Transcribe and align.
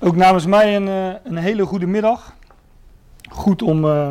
Ook 0.00 0.16
namens 0.16 0.46
mij 0.46 0.76
een, 0.76 0.88
eh, 0.88 1.14
een 1.24 1.36
hele 1.36 1.66
goede 1.66 1.86
middag. 1.86 2.36
Goed 3.30 3.62
om, 3.62 3.84
uh, 3.84 4.10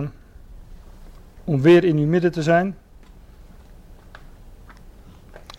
om 1.44 1.62
weer 1.62 1.84
in 1.84 1.98
uw 1.98 2.08
midden 2.08 2.32
te 2.32 2.44
zijn. 2.44 2.78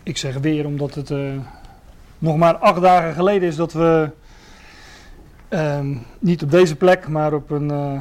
Ik 0.02 0.16
zeg 0.16 0.38
weer 0.38 0.66
omdat 0.66 0.94
het 0.94 1.10
uh, 1.10 1.32
nog 2.18 2.36
maar 2.36 2.56
acht 2.56 2.80
dagen 2.80 3.14
geleden 3.14 3.48
is 3.48 3.56
dat 3.56 3.72
we 3.72 4.10
uh, 5.50 5.78
niet 6.18 6.42
op 6.42 6.50
deze 6.50 6.76
plek, 6.76 7.08
maar 7.08 7.32
op 7.32 7.50
een 7.50 8.00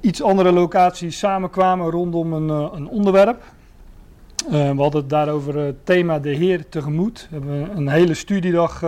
iets 0.00 0.22
andere 0.22 0.52
locatie 0.52 1.10
samenkwamen 1.10 1.90
rondom 1.90 2.32
een, 2.32 2.48
een 2.48 2.88
onderwerp. 2.88 3.42
we 4.50 4.74
hadden 4.76 5.00
het 5.00 5.10
daarover 5.10 5.56
het 5.58 5.86
thema 5.86 6.18
de 6.18 6.34
Heer 6.34 6.68
tegemoet. 6.68 7.26
We 7.30 7.36
hebben 7.36 7.76
een 7.76 7.88
hele 7.88 8.14
studiedag 8.14 8.82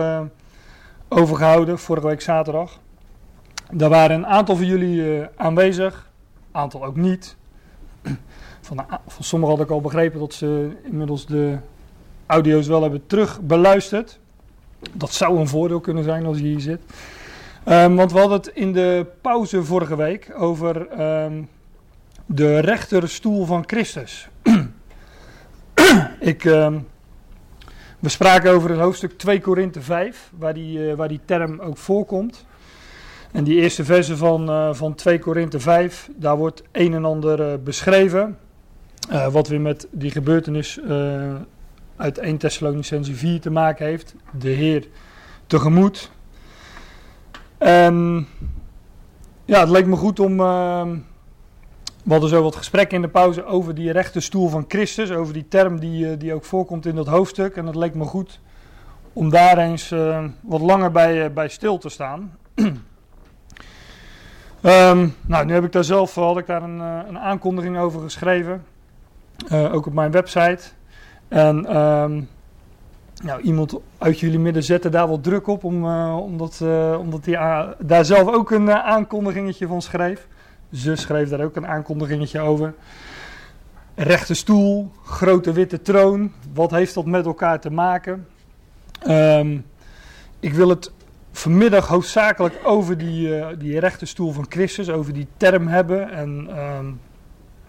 overgehouden, 1.09 1.79
vorige 1.79 2.07
week 2.07 2.21
zaterdag. 2.21 2.79
Daar 3.71 3.89
waren 3.89 4.17
een 4.17 4.27
aantal 4.27 4.55
van 4.55 4.65
jullie 4.65 4.95
uh, 4.95 5.25
aanwezig, 5.35 6.09
een 6.51 6.59
aantal 6.59 6.85
ook 6.85 6.95
niet. 6.95 7.35
Van, 8.61 8.85
van 9.07 9.23
sommigen 9.23 9.55
had 9.55 9.65
ik 9.65 9.71
al 9.71 9.81
begrepen 9.81 10.19
dat 10.19 10.33
ze 10.33 10.77
inmiddels 10.83 11.25
de 11.25 11.57
audio's 12.25 12.67
wel 12.67 12.81
hebben 12.81 13.05
terug 13.07 13.41
beluisterd. 13.41 14.19
Dat 14.93 15.13
zou 15.13 15.39
een 15.39 15.47
voordeel 15.47 15.79
kunnen 15.79 16.03
zijn 16.03 16.25
als 16.25 16.37
je 16.37 16.43
hier 16.43 16.59
zit. 16.59 16.81
Um, 17.65 17.95
want 17.95 18.11
we 18.11 18.19
hadden 18.19 18.37
het 18.37 18.47
in 18.47 18.73
de 18.73 19.05
pauze 19.21 19.63
vorige 19.63 19.95
week 19.95 20.31
over 20.37 21.01
um, 21.23 21.49
de 22.25 22.59
rechterstoel 22.59 23.45
van 23.45 23.63
Christus. 23.67 24.29
ik, 26.19 26.43
um, 26.43 26.87
we 27.99 28.09
spraken 28.09 28.51
over 28.51 28.69
het 28.69 28.79
hoofdstuk 28.79 29.17
2 29.17 29.41
Korinthe 29.41 29.81
5, 29.81 30.31
waar 30.37 30.53
die, 30.53 30.79
uh, 30.79 30.93
waar 30.93 31.07
die 31.07 31.21
term 31.25 31.59
ook 31.59 31.77
voorkomt. 31.77 32.45
En 33.31 33.43
die 33.43 33.61
eerste 33.61 33.85
verse 33.85 34.17
van, 34.17 34.49
uh, 34.49 34.73
van 34.73 34.95
2 34.95 35.19
Korinthe 35.19 35.59
5, 35.59 36.09
daar 36.15 36.37
wordt 36.37 36.63
een 36.71 36.93
en 36.93 37.05
ander 37.05 37.39
uh, 37.39 37.53
beschreven. 37.63 38.37
Uh, 39.11 39.27
wat 39.27 39.47
weer 39.47 39.61
met 39.61 39.87
die 39.91 40.11
gebeurtenis 40.11 40.79
uit 41.95 42.17
1 42.17 42.37
Thessalonicense 42.37 43.13
4 43.15 43.41
te 43.41 43.49
maken 43.49 43.85
heeft. 43.85 44.15
De 44.39 44.49
Heer 44.49 44.87
tegemoet. 45.47 46.11
En 47.57 48.27
ja, 49.45 49.59
het 49.59 49.69
leek 49.69 49.85
me 49.85 49.95
goed 49.95 50.19
om. 50.19 50.37
we 50.37 52.11
hadden 52.11 52.29
zo 52.29 52.43
wat 52.43 52.55
gesprekken 52.55 52.95
in 52.95 53.01
de 53.01 53.07
pauze 53.09 53.45
over 53.45 53.75
die 53.75 53.91
rechte 53.91 54.19
stoel 54.19 54.49
van 54.49 54.65
Christus. 54.67 55.11
Over 55.11 55.33
die 55.33 55.47
term 55.47 55.79
die, 55.79 56.17
die 56.17 56.33
ook 56.33 56.45
voorkomt 56.45 56.85
in 56.85 56.95
dat 56.95 57.07
hoofdstuk. 57.07 57.55
En 57.55 57.65
het 57.65 57.75
leek 57.75 57.93
me 57.93 58.05
goed 58.05 58.39
om 59.13 59.29
daar 59.29 59.57
eens 59.57 59.89
wat 60.41 60.61
langer 60.61 60.91
bij, 60.91 61.33
bij 61.33 61.49
stil 61.49 61.77
te 61.77 61.89
staan. 61.89 62.37
Um, 64.63 65.15
nou, 65.25 65.45
nu 65.45 65.53
heb 65.53 65.63
ik 65.63 65.71
daar 65.71 65.83
zelf 65.83 66.15
had 66.15 66.37
ik 66.37 66.47
daar 66.47 66.63
een, 66.63 66.79
een 66.79 67.19
aankondiging 67.19 67.77
over 67.77 68.01
geschreven. 68.01 68.63
Uh, 69.51 69.73
ook 69.73 69.85
op 69.85 69.93
mijn 69.93 70.11
website. 70.11 70.59
En 71.27 71.61
nou, 73.23 73.41
iemand 73.41 73.75
uit 73.97 74.19
jullie 74.19 74.39
midden 74.39 74.63
zette 74.63 74.89
daar 74.89 75.07
wat 75.07 75.23
druk 75.23 75.47
op, 75.47 75.63
om, 75.63 75.85
omdat, 76.09 76.59
uh, 76.63 76.97
omdat 76.99 77.25
hij 77.25 77.67
daar 77.79 78.05
zelf 78.05 78.27
ook 78.33 78.51
een 78.51 78.71
aankondigingetje 78.71 79.67
van 79.67 79.81
schreef. 79.81 80.27
Ze 80.73 80.95
schreef 80.95 81.29
daar 81.29 81.43
ook 81.43 81.55
een 81.55 81.67
aankondigingetje 81.67 82.39
over. 82.39 82.73
Rechte 83.95 84.33
stoel, 84.33 84.91
grote 85.03 85.51
witte 85.51 85.81
troon, 85.81 86.31
wat 86.53 86.71
heeft 86.71 86.93
dat 86.93 87.05
met 87.05 87.25
elkaar 87.25 87.59
te 87.59 87.71
maken? 87.71 88.27
Um, 89.07 89.65
ik 90.39 90.53
wil 90.53 90.69
het 90.69 90.91
vanmiddag 91.31 91.87
hoofdzakelijk 91.87 92.59
over 92.63 92.97
die, 92.97 93.27
uh, 93.27 93.47
die 93.57 93.79
rechte 93.79 94.05
stoel 94.05 94.31
van 94.31 94.45
Christus, 94.49 94.89
over 94.89 95.13
die 95.13 95.27
term 95.37 95.67
hebben 95.67 96.11
en 96.11 96.57
um, 96.59 96.99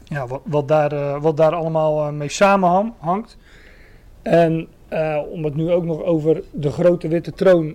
ja, 0.05 0.27
wat, 0.27 0.41
wat, 0.44 0.69
daar, 0.69 0.92
uh, 0.92 1.23
wat 1.23 1.36
daar 1.36 1.55
allemaal 1.55 2.07
uh, 2.07 2.12
mee 2.12 2.29
samenhangt. 2.29 3.36
En 4.23 4.68
om 5.30 5.45
het 5.45 5.55
nu 5.55 5.70
ook 5.70 5.84
nog 5.84 6.02
over 6.02 6.42
de 6.51 6.70
grote 6.70 7.08
witte 7.08 7.33
troon 7.33 7.74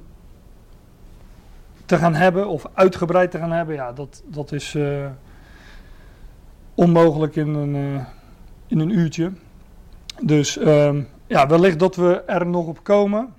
te 1.85 1.97
gaan 1.97 2.13
hebben, 2.13 2.47
of 2.47 2.65
uitgebreid 2.73 3.31
te 3.31 3.37
gaan 3.37 3.51
hebben, 3.51 3.75
ja, 3.75 3.93
dat, 3.93 4.23
dat 4.25 4.51
is 4.51 4.77
onmogelijk 6.73 7.35
in 7.35 7.53
een, 7.53 8.05
in 8.67 8.79
een 8.79 8.89
uurtje. 8.89 9.31
Dus 10.21 10.59
um, 10.59 11.07
ja, 11.27 11.47
wellicht 11.47 11.79
dat 11.79 11.95
we 11.95 12.21
er 12.25 12.45
nog 12.45 12.67
op 12.67 12.83
komen. 12.83 13.33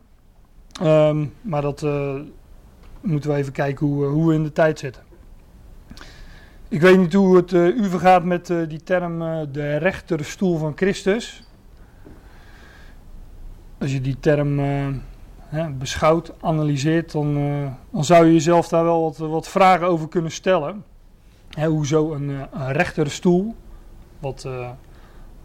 Um, 0.82 1.32
maar 1.40 1.62
dat 1.62 1.86
moeten 3.06 3.30
we 3.30 3.36
even 3.36 3.52
kijken 3.52 3.86
hoe, 3.86 4.04
hoe, 4.04 4.28
we 4.28 4.34
in 4.34 4.42
de 4.42 4.52
tijd 4.52 4.78
zitten. 4.78 5.02
Ik 6.68 6.80
weet 6.80 6.98
niet 6.98 7.12
hoe 7.12 7.36
het 7.36 7.52
uh, 7.52 7.76
u 7.76 7.84
vergaat 7.84 8.24
met 8.24 8.48
uh, 8.48 8.68
die 8.68 8.82
term 8.82 9.18
de 9.52 9.76
rechterstoel 9.76 10.58
van 10.58 10.72
Christus. 10.76 11.42
Als 13.78 13.92
je 13.92 14.00
die 14.00 14.16
term 14.20 14.58
hè, 15.38 15.70
beschouwt, 15.70 16.32
analyseert, 16.40 17.12
dan, 17.12 17.34
dan, 17.90 18.04
zou 18.04 18.26
je 18.26 18.32
jezelf 18.32 18.68
daar 18.68 18.84
wel 18.84 19.02
wat, 19.02 19.16
wat 19.16 19.48
vragen 19.48 19.86
over 19.86 20.08
kunnen 20.08 20.30
stellen. 20.30 20.84
Hè, 21.50 21.66
hoezo 21.66 22.12
een, 22.12 22.28
een 22.52 22.72
rechterstoel? 22.72 23.54
Wat, 24.18 24.48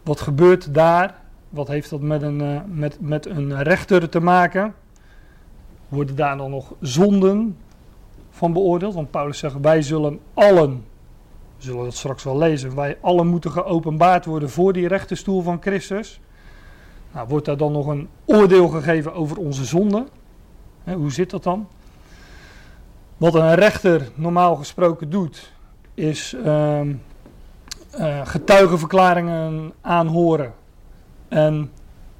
wat 0.03 0.21
gebeurt 0.21 0.73
daar? 0.73 1.15
Wat 1.49 1.67
heeft 1.67 1.89
dat 1.89 2.01
met 2.01 2.21
een, 2.21 2.61
met, 2.65 3.01
met 3.01 3.25
een 3.25 3.63
rechter 3.63 4.09
te 4.09 4.19
maken? 4.19 4.73
Worden 5.91 6.15
daar 6.15 6.37
dan 6.37 6.49
nog 6.49 6.73
zonden 6.79 7.57
van 8.29 8.53
beoordeeld? 8.53 8.93
Want 8.93 9.11
Paulus 9.11 9.37
zegt, 9.37 9.55
wij 9.61 9.81
zullen 9.81 10.19
allen, 10.33 10.85
we 11.57 11.63
zullen 11.63 11.83
dat 11.83 11.93
straks 11.93 12.23
wel 12.23 12.37
lezen, 12.37 12.75
wij 12.75 12.97
allen 13.01 13.27
moeten 13.27 13.51
geopenbaard 13.51 14.25
worden 14.25 14.49
voor 14.49 14.73
die 14.73 14.87
rechterstoel 14.87 15.41
van 15.41 15.61
Christus. 15.61 16.19
Nou, 17.11 17.27
wordt 17.27 17.45
daar 17.45 17.57
dan 17.57 17.71
nog 17.71 17.87
een 17.87 18.09
oordeel 18.25 18.67
gegeven 18.67 19.13
over 19.13 19.37
onze 19.37 19.65
zonden? 19.65 20.07
Hoe 20.83 21.11
zit 21.11 21.29
dat 21.29 21.43
dan? 21.43 21.67
Wat 23.17 23.35
een 23.35 23.55
rechter 23.55 24.09
normaal 24.15 24.55
gesproken 24.55 25.09
doet, 25.09 25.51
is 25.93 26.33
uh, 26.33 26.81
uh, 26.81 28.25
getuigenverklaringen 28.25 29.73
aanhoren 29.81 30.53
en 31.27 31.71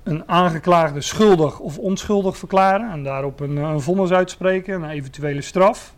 een 0.04 0.30
aangeklaagde 0.30 1.02
schuldig 1.02 1.60
of 1.60 1.78
onschuldig 1.78 2.38
verklaren 2.38 2.92
en 2.92 3.04
daarop 3.04 3.40
een, 3.40 3.58
een 3.58 3.82
vonnis 3.82 4.12
uitspreken, 4.12 4.84
een 4.84 4.90
eventuele 4.90 5.42
straf. 5.42 5.94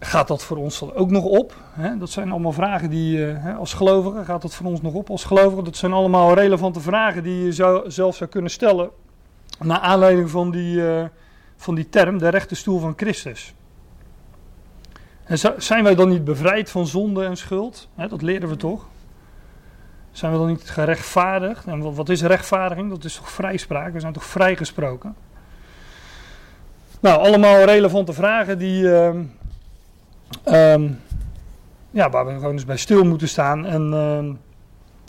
Gaat 0.00 0.28
dat 0.28 0.44
voor 0.44 0.56
ons 0.56 0.78
dan 0.78 0.94
ook 0.94 1.10
nog 1.10 1.24
op? 1.24 1.54
Dat 1.98 2.10
zijn 2.10 2.30
allemaal 2.30 2.52
vragen 2.52 2.90
die 2.90 3.18
uh, 3.18 3.58
als 3.58 3.74
gelovigen, 3.74 4.24
gaat 4.24 4.42
dat 4.42 4.54
voor 4.54 4.66
ons 4.66 4.82
nog 4.82 4.94
op 4.94 5.10
als 5.10 5.24
gelovigen? 5.24 5.64
Dat 5.64 5.76
zijn 5.76 5.92
allemaal 5.92 6.34
relevante 6.34 6.80
vragen 6.80 7.22
die 7.22 7.44
je 7.44 7.52
zou, 7.52 7.90
zelf 7.90 8.16
zou 8.16 8.30
kunnen 8.30 8.50
stellen. 8.50 8.90
Naar 9.58 9.78
aanleiding 9.78 10.30
van 10.30 10.50
die, 10.50 10.76
uh, 10.76 11.04
van 11.56 11.74
die 11.74 11.88
term, 11.88 12.18
de 12.18 12.28
rechterstoel 12.28 12.78
van 12.78 12.92
Christus. 12.96 13.54
En 15.24 15.38
zijn 15.56 15.84
wij 15.84 15.94
dan 15.94 16.08
niet 16.08 16.24
bevrijd 16.24 16.70
van 16.70 16.86
zonde 16.86 17.24
en 17.24 17.36
schuld? 17.36 17.88
Dat 18.08 18.22
leren 18.22 18.48
we 18.48 18.56
toch? 18.56 18.86
Zijn 20.18 20.32
we 20.32 20.38
dan 20.38 20.46
niet 20.46 20.70
gerechtvaardigd? 20.70 21.66
En 21.66 21.94
wat 21.94 22.08
is 22.08 22.22
rechtvaardiging? 22.22 22.90
Dat 22.90 23.04
is 23.04 23.14
toch 23.14 23.30
vrijspraak? 23.30 23.92
We 23.92 24.00
zijn 24.00 24.12
toch 24.12 24.24
vrijgesproken? 24.24 25.14
Nou, 27.00 27.26
allemaal 27.26 27.64
relevante 27.64 28.12
vragen 28.12 28.58
die, 28.58 28.82
uh, 28.82 29.14
um, 30.44 31.00
ja, 31.90 32.10
waar 32.10 32.26
we 32.26 32.32
gewoon 32.32 32.52
eens 32.52 32.64
bij 32.64 32.76
stil 32.76 33.04
moeten 33.04 33.28
staan. 33.28 33.66
En 33.66 33.92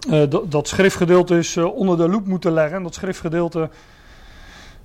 uh, 0.09 0.21
uh, 0.21 0.29
dat, 0.49 0.67
schriftgedeelte 0.67 1.37
is 1.37 1.55
eh, 1.55 1.75
onder 1.75 1.97
de 1.97 2.09
loep 2.09 2.25
moeten 2.25 2.51
leggen. 2.51 2.83
Dat 2.83 2.93
schriftgedeelte 2.93 3.69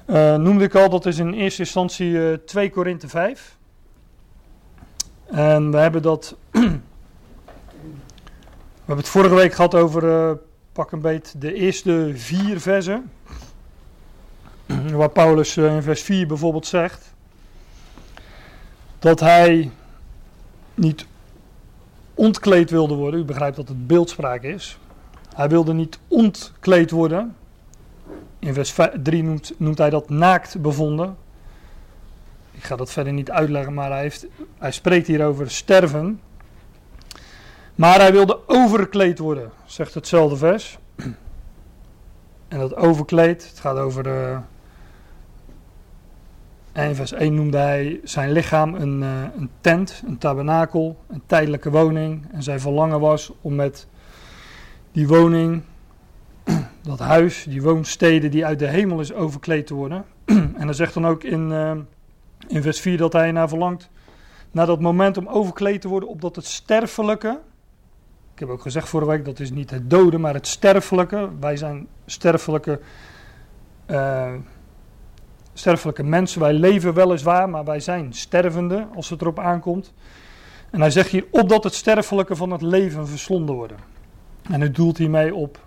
uh, 0.07 0.37
noemde 0.37 0.65
ik 0.65 0.75
al, 0.75 0.91
dat 0.91 1.07
is 1.07 1.19
in 1.19 1.33
eerste 1.33 1.63
instantie 1.63 2.45
2 2.45 2.71
Korinthe 2.71 3.09
5. 3.09 3.57
En 5.27 5.71
we 5.71 5.77
hebben 5.77 6.03
dat 6.03 6.37
hebben 8.86 9.04
het 9.04 9.09
vorige 9.09 9.34
week 9.34 9.54
gehad 9.54 9.75
over, 9.75 10.04
uh, 10.04 10.36
pak 10.72 10.92
een 10.92 11.01
beet, 11.01 11.34
de 11.39 11.54
eerste 11.54 12.13
vier 12.15 12.60
versen. 12.60 13.10
Waar 14.92 15.10
Paulus 15.10 15.57
uh, 15.57 15.75
in 15.75 15.83
vers 15.83 16.03
4 16.03 16.27
bijvoorbeeld 16.27 16.66
zegt 16.66 17.15
dat 18.98 19.21
hij 19.21 19.71
niet 20.75 21.07
ontkleed 22.15 22.71
wilde 22.71 22.95
worden. 22.95 23.21
U 23.21 23.25
begrijpt 23.25 23.57
dat 23.57 23.69
het 23.69 23.86
beeldspraak 23.86 24.42
is. 24.42 24.78
Hij 25.34 25.48
wilde 25.48 25.72
niet 25.72 25.98
ontkleed 26.09 26.91
worden. 26.91 27.36
In 28.39 28.54
vers 28.54 28.75
3 29.03 29.22
noemt, 29.22 29.53
noemt 29.57 29.78
hij 29.78 29.91
dat 29.91 30.09
naakt 30.09 30.60
bevonden. 30.60 31.16
Ik 32.51 32.65
ga 32.65 32.77
dat 32.77 32.91
verder 32.91 33.13
niet 33.13 33.31
uitleggen, 33.31 33.75
maar 33.75 33.91
hij, 33.91 34.01
heeft, 34.01 34.27
hij 34.59 34.72
spreekt 34.72 35.07
hier 35.07 35.25
over 35.25 35.51
sterven. 35.51 36.21
Maar 37.74 38.00
hij 38.00 38.12
wilde 38.12 38.38
overkleed 38.47 39.18
worden, 39.18 39.50
zegt 39.65 39.94
hetzelfde 39.94 40.36
vers. 40.36 40.78
En 42.48 42.59
dat 42.59 42.76
overkleed, 42.76 43.48
het 43.48 43.59
gaat 43.59 43.76
over 43.76 44.03
de, 44.03 44.38
in 46.72 46.94
vers 46.94 47.12
1 47.12 47.34
noemde 47.34 47.59
hij 47.59 48.00
zijn 48.04 48.32
lichaam 48.32 48.74
een, 48.74 49.03
uh, 49.03 49.22
een 49.36 49.50
tent, 49.60 50.03
een 50.06 50.18
tabernakel, 50.18 50.98
een 51.09 51.22
tijdelijke 51.26 51.71
woning. 51.71 52.26
En 52.32 52.42
zijn 52.42 52.60
verlangen 52.60 53.00
was 53.00 53.32
om 53.41 53.54
met 53.54 53.86
die 54.92 55.09
woning, 55.09 55.62
dat 56.82 56.98
huis, 56.98 57.44
die 57.48 57.62
woonsteden 57.62 58.30
die 58.30 58.47
uit 58.47 58.59
de 58.59 58.66
hemel 58.66 59.00
is 59.00 59.12
overkleed 59.12 59.66
te 59.66 59.74
worden. 59.74 60.04
en 60.24 60.62
hij 60.62 60.72
zegt 60.72 60.94
dan 60.94 61.06
ook 61.06 61.24
in, 61.24 61.50
uh, 61.50 61.72
in 62.48 62.62
vers 62.62 62.80
4 62.80 62.97
dat 62.97 63.12
hij 63.12 63.32
naar 63.32 63.48
verlangt, 63.48 63.91
naar 64.50 64.66
dat 64.66 64.80
moment 64.80 65.16
om 65.16 65.28
overkleed 65.28 65.80
te 65.80 65.88
worden, 65.88 66.09
opdat 66.09 66.36
het 66.36 66.47
sterfelijke, 66.47 67.41
ik 68.34 68.41
heb 68.41 68.48
ook 68.48 68.63
gezegd 68.63 68.89
vorige 68.89 69.10
week, 69.10 69.25
dat 69.25 69.41
is 69.41 69.51
niet 69.51 69.71
het 69.71 69.91
doden, 69.91 70.21
maar 70.21 70.34
het 70.34 70.47
sterfelijke. 70.47 71.28
Wij 71.41 71.57
zijn 71.57 71.86
sterfelijke, 72.07 72.81
uh, 73.91 74.33
sterfelijke 75.53 76.03
mensen. 76.03 76.41
Wij 76.41 76.53
leven 76.53 76.95
weliswaar, 76.95 77.51
maar 77.51 77.65
wij 77.65 77.81
zijn 77.81 78.13
stervende 78.13 78.86
als 78.95 79.10
het 79.10 79.21
erop 79.21 79.39
aankomt. 79.39 79.92
En 80.71 80.81
hij 80.81 80.91
zegt 80.91 81.10
hier, 81.10 81.27
opdat 81.31 81.65
het 81.65 81.75
sterfelijke 81.75 82.36
van 82.36 82.51
het 82.51 82.63
leven 82.63 83.09
verslonden 83.09 83.54
worden. 83.54 83.77
En 84.51 84.60
het 84.60 84.75
doelt 84.75 84.98
hiermee 84.98 85.34
op 85.34 85.59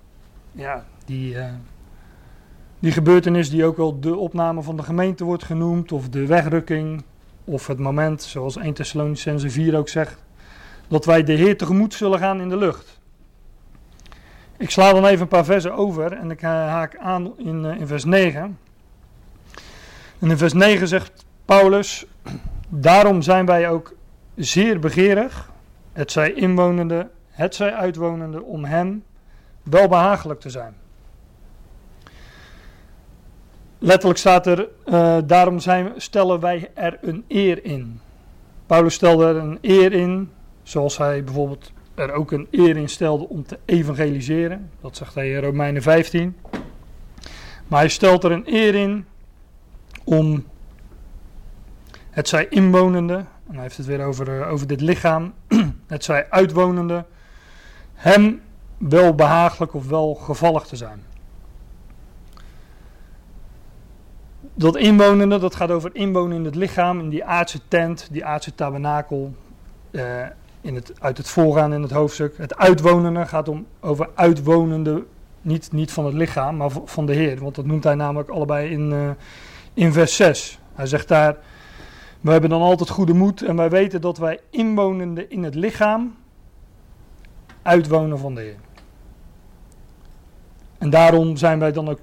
ja, 0.52 0.86
die, 1.06 1.34
uh, 1.34 1.46
die 2.80 2.92
gebeurtenis 2.92 3.50
die 3.50 3.66
ook 3.66 3.78
wel 3.78 4.00
de 4.00 4.16
opname 4.16 4.62
van 4.62 4.78
de 4.78 4.84
gemeente 4.84 5.24
wordt 5.24 5.44
genoemd, 5.44 5.92
of 5.92 6.10
de 6.10 6.26
wegrukking, 6.26 7.04
of 7.44 7.68
het 7.68 7.80
moment, 7.80 8.22
zoals 8.22 8.58
1 8.58 8.74
Thessalonicense 8.74 9.50
4 9.50 9.78
ook 9.78 9.90
zegt, 9.90 10.26
dat 10.88 11.06
wij 11.06 11.24
de 11.24 11.34
Heer 11.34 11.58
tegemoet 11.58 11.94
zullen 11.94 12.20
gaan 12.20 12.42
in 12.42 12.50
de 12.50 12.58
lucht. 12.58 13.00
Ik 14.58 14.70
sla 14.70 14.94
dan 14.94 15.06
even 15.06 15.22
een 15.22 15.28
paar 15.28 15.46
versen 15.46 15.74
over 15.74 16.12
en 16.14 16.32
ik 16.32 16.42
haak 16.42 16.98
aan 16.98 17.38
in, 17.38 17.64
uh, 17.64 17.80
in 17.80 17.88
vers 17.88 18.06
9. 18.06 18.60
En 20.20 20.30
in 20.30 20.38
vers 20.38 20.54
9 20.54 20.88
zegt 20.88 21.26
Paulus, 21.46 22.06
daarom 22.68 23.22
zijn 23.22 23.46
wij 23.46 23.70
ook 23.70 23.94
zeer 24.36 24.80
begeerig, 24.80 25.52
het 25.94 26.12
zij 26.12 26.34
inwonende, 26.34 27.10
het 27.30 27.56
zij 27.56 27.74
uitwonende, 27.74 28.44
om 28.44 28.66
hem 28.66 29.04
welbehagelijk 29.64 30.40
te 30.40 30.50
zijn. 30.50 30.76
Letterlijk 33.80 34.20
staat 34.20 34.48
er, 34.48 34.68
uh, 34.86 35.18
daarom 35.26 35.60
zijn, 35.60 35.92
stellen 35.98 36.40
wij 36.40 36.72
er 36.74 36.98
een 37.02 37.26
eer 37.28 37.64
in. 37.66 38.00
Paulus 38.66 38.94
stelde 38.94 39.26
er 39.26 39.36
een 39.36 39.58
eer 39.62 39.94
in, 39.94 40.32
zoals 40.68 40.98
hij 40.98 41.24
bijvoorbeeld 41.24 41.72
er 41.96 42.12
ook 42.12 42.32
een 42.32 42.48
eer 42.52 42.78
in 42.78 42.90
stelde 42.90 43.30
om 43.30 43.46
te 43.46 43.60
evangeliseren. 43.66 44.72
Dat 44.82 44.98
zegt 44.98 45.16
hij 45.16 45.32
in 45.32 45.42
Romeinen 45.42 45.82
15. 45.82 46.38
Maar 47.68 47.80
hij 47.80 47.90
stelt 47.90 48.24
er 48.24 48.32
een 48.32 48.44
eer 48.46 48.76
in 48.76 49.06
om 50.04 50.46
het 52.10 52.28
zij 52.28 52.48
inwonende, 52.50 53.14
en 53.48 53.54
hij 53.54 53.62
heeft 53.62 53.78
het 53.78 53.86
weer 53.86 54.06
over, 54.06 54.40
uh, 54.40 54.52
over 54.52 54.68
dit 54.68 54.82
lichaam, 54.82 55.34
het 55.88 56.04
zij 56.04 56.30
uitwonende, 56.30 57.06
hem 57.94 58.42
wel 58.78 59.16
behagelijk 59.16 59.74
of 59.74 59.88
wel 59.88 60.16
gevallig 60.16 60.64
te 60.64 60.76
zijn. 60.76 61.04
Dat 64.54 64.76
inwonende, 64.76 65.40
dat 65.40 65.56
gaat 65.56 65.72
over 65.72 65.90
inwonen 65.94 66.38
in 66.38 66.46
het 66.46 66.56
lichaam, 66.56 67.00
in 67.00 67.10
die 67.10 67.26
aardse 67.26 67.60
tent, 67.68 68.08
die 68.12 68.26
aardse 68.26 68.56
tabernakel, 68.56 69.36
uh, 69.92 70.26
in 70.68 70.76
het, 70.76 70.92
uit 71.00 71.18
het 71.18 71.30
voorgaan 71.30 71.74
in 71.74 71.82
het 71.82 71.92
hoofdstuk. 71.92 72.38
Het 72.38 72.58
uitwonende 72.58 73.26
gaat 73.26 73.50
om 73.50 73.68
over 73.80 74.10
uitwonende, 74.16 75.06
niet, 75.42 75.72
niet 75.72 75.92
van 75.92 76.06
het 76.06 76.14
lichaam, 76.14 76.58
maar 76.58 76.70
van 76.86 77.06
de 77.06 77.14
Heer. 77.14 77.40
Want 77.40 77.56
dat 77.56 77.66
noemt 77.66 77.84
hij 77.84 77.96
namelijk 77.96 78.30
allebei 78.30 78.70
in, 78.70 78.92
uh, 78.92 79.10
in 79.74 79.94
vers 79.94 80.16
6. 80.16 80.60
Hij 80.74 80.86
zegt 80.86 81.08
daar, 81.08 81.38
we 82.22 82.32
hebben 82.32 82.50
dan 82.50 82.62
altijd 82.62 82.90
goede 82.90 83.14
moed 83.14 83.42
en 83.42 83.56
wij 83.56 83.70
weten 83.70 84.02
dat 84.02 84.18
wij 84.18 84.40
inwonende 84.50 85.28
in 85.28 85.44
het 85.44 85.56
lichaam 85.56 86.16
uitwonen 87.62 88.20
van 88.20 88.36
de 88.36 88.42
Heer. 88.42 88.58
En 90.78 90.90
daarom 90.90 91.38
zijn 91.38 91.60
wij 91.60 91.72
dan 91.72 91.90
ook 91.90 92.00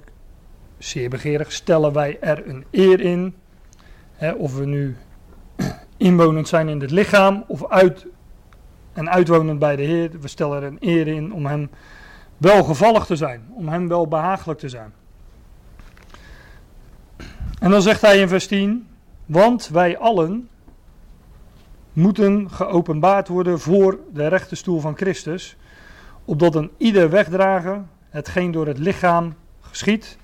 zeer 0.77 1.09
begeerig, 1.09 1.51
stellen 1.51 1.93
wij 1.93 2.17
er 2.19 2.47
een 2.47 2.65
eer 2.71 2.99
in. 2.99 3.35
Hè, 4.13 4.31
of 4.31 4.55
we 4.55 4.65
nu 4.65 4.97
inwonend 5.97 6.47
zijn 6.47 6.69
in 6.69 6.81
het 6.81 6.91
lichaam 6.91 7.43
of 7.47 7.67
uit 7.69 8.05
en 8.95 9.09
uitwonend 9.09 9.59
bij 9.59 9.75
de 9.75 9.83
Heer. 9.83 10.19
We 10.19 10.27
stellen 10.27 10.61
er 10.61 10.67
een 10.67 10.77
eer 10.79 11.07
in 11.07 11.33
om 11.33 11.45
hem 11.45 11.69
welgevallig 12.37 13.05
te 13.05 13.15
zijn, 13.15 13.47
om 13.53 13.67
hem 13.67 13.87
wel 13.87 14.07
behagelijk 14.07 14.59
te 14.59 14.69
zijn. 14.69 14.93
En 17.59 17.71
dan 17.71 17.81
zegt 17.81 18.01
hij 18.01 18.19
in 18.19 18.27
vers 18.27 18.47
10, 18.47 18.87
want 19.25 19.67
wij 19.67 19.97
allen 19.97 20.49
moeten 21.93 22.51
geopenbaard 22.51 23.27
worden 23.27 23.59
voor 23.59 23.99
de 24.13 24.27
rechte 24.27 24.55
stoel 24.55 24.79
van 24.79 24.95
Christus, 24.95 25.57
opdat 26.25 26.55
een 26.55 26.71
ieder 26.77 27.09
wegdragen 27.09 27.89
hetgeen 28.09 28.51
door 28.51 28.67
het 28.67 28.77
lichaam 28.77 29.33
geschiet, 29.59 30.17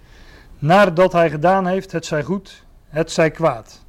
nadat 0.60 1.12
hij 1.12 1.30
gedaan 1.30 1.68
heeft, 1.68 1.92
het 1.92 2.06
zij 2.06 2.24
goed, 2.24 2.66
het 2.88 3.12
zij 3.12 3.32
kwaad. 3.32 3.86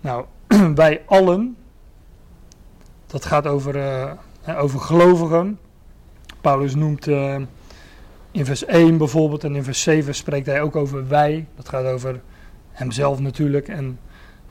Nou, 0.00 0.24
wij 0.74 1.02
allen, 1.06 1.56
dat 3.06 3.24
gaat 3.24 3.46
over, 3.46 3.76
uh, 3.76 4.60
over 4.60 4.80
gelovigen. 4.80 5.58
Paulus 6.40 6.74
noemt 6.74 7.06
uh, 7.06 7.36
in 8.30 8.44
vers 8.44 8.64
1 8.64 8.96
bijvoorbeeld 8.96 9.44
en 9.44 9.56
in 9.56 9.64
vers 9.64 9.82
7 9.82 10.14
spreekt 10.14 10.46
hij 10.46 10.62
ook 10.62 10.76
over 10.76 11.08
wij. 11.08 11.46
Dat 11.54 11.68
gaat 11.68 11.84
over 11.84 12.20
hemzelf 12.70 13.18
natuurlijk 13.18 13.68
en 13.68 13.98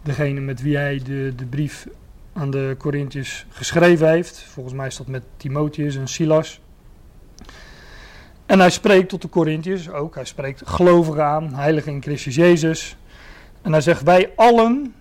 degene 0.02 0.40
met 0.40 0.62
wie 0.62 0.78
hij 0.78 1.02
de, 1.04 1.34
de 1.36 1.46
brief 1.46 1.88
aan 2.34 2.52
de 2.52 2.76
Corinthiërs 2.78 3.46
geschreven 3.50 4.10
heeft. 4.10 4.40
Volgens 4.40 4.76
mij 4.76 4.88
is 4.88 4.98
dat 4.98 5.08
met 5.08 5.24
Timotheus 5.38 5.96
en 5.96 6.08
Silas. 6.08 6.62
En 8.46 8.60
hij 8.60 8.70
spreekt 8.70 9.10
tot 9.10 9.22
de 9.22 9.30
Corinthiërs 9.30 9.90
ook. 9.90 10.16
Hij 10.16 10.26
spreekt 10.26 10.62
gelovigen 10.66 11.26
aan, 11.26 11.54
heiligen 11.54 11.92
in 11.92 12.02
Christus 12.02 12.36
Jezus. 12.36 12.98
En 13.62 13.72
hij 13.72 13.82
zegt: 13.82 14.04
Wij 14.04 14.32
allen 14.36 14.94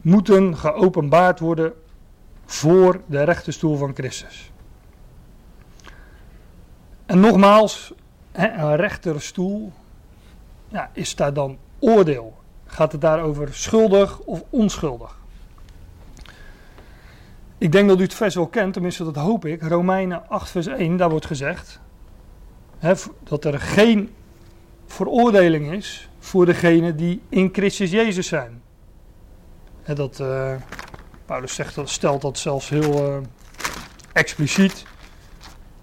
moeten 0.00 0.56
geopenbaard 0.56 1.40
worden 1.40 1.72
voor 2.44 3.00
de 3.06 3.22
rechterstoel 3.22 3.76
van 3.76 3.94
Christus. 3.94 4.52
En 7.06 7.20
nogmaals, 7.20 7.92
een 8.32 8.76
rechterstoel, 8.76 9.72
ja, 10.68 10.90
is 10.92 11.14
daar 11.14 11.34
dan 11.34 11.58
oordeel? 11.78 12.36
Gaat 12.66 12.92
het 12.92 13.00
daarover 13.00 13.54
schuldig 13.54 14.18
of 14.18 14.42
onschuldig? 14.50 15.18
Ik 17.58 17.72
denk 17.72 17.88
dat 17.88 17.98
u 17.98 18.02
het 18.02 18.14
vers 18.14 18.34
wel 18.34 18.46
kent, 18.46 18.72
tenminste 18.72 19.04
dat 19.04 19.16
hoop 19.16 19.44
ik. 19.44 19.62
Romeinen 19.62 20.28
8 20.28 20.50
vers 20.50 20.66
1, 20.66 20.96
daar 20.96 21.10
wordt 21.10 21.26
gezegd 21.26 21.80
dat 23.22 23.44
er 23.44 23.60
geen 23.60 24.10
veroordeling 24.86 25.72
is 25.72 26.08
voor 26.18 26.46
degenen 26.46 26.96
die 26.96 27.20
in 27.28 27.48
Christus 27.52 27.90
Jezus 27.90 28.26
zijn. 28.26 28.62
dat, 29.94 30.18
uh, 30.20 30.54
Paulus 31.26 31.54
zegt 31.54 31.78
stelt 31.84 32.22
dat 32.22 32.38
zelfs 32.38 32.68
heel 32.68 33.08
uh, 33.08 33.22
expliciet. 34.12 34.84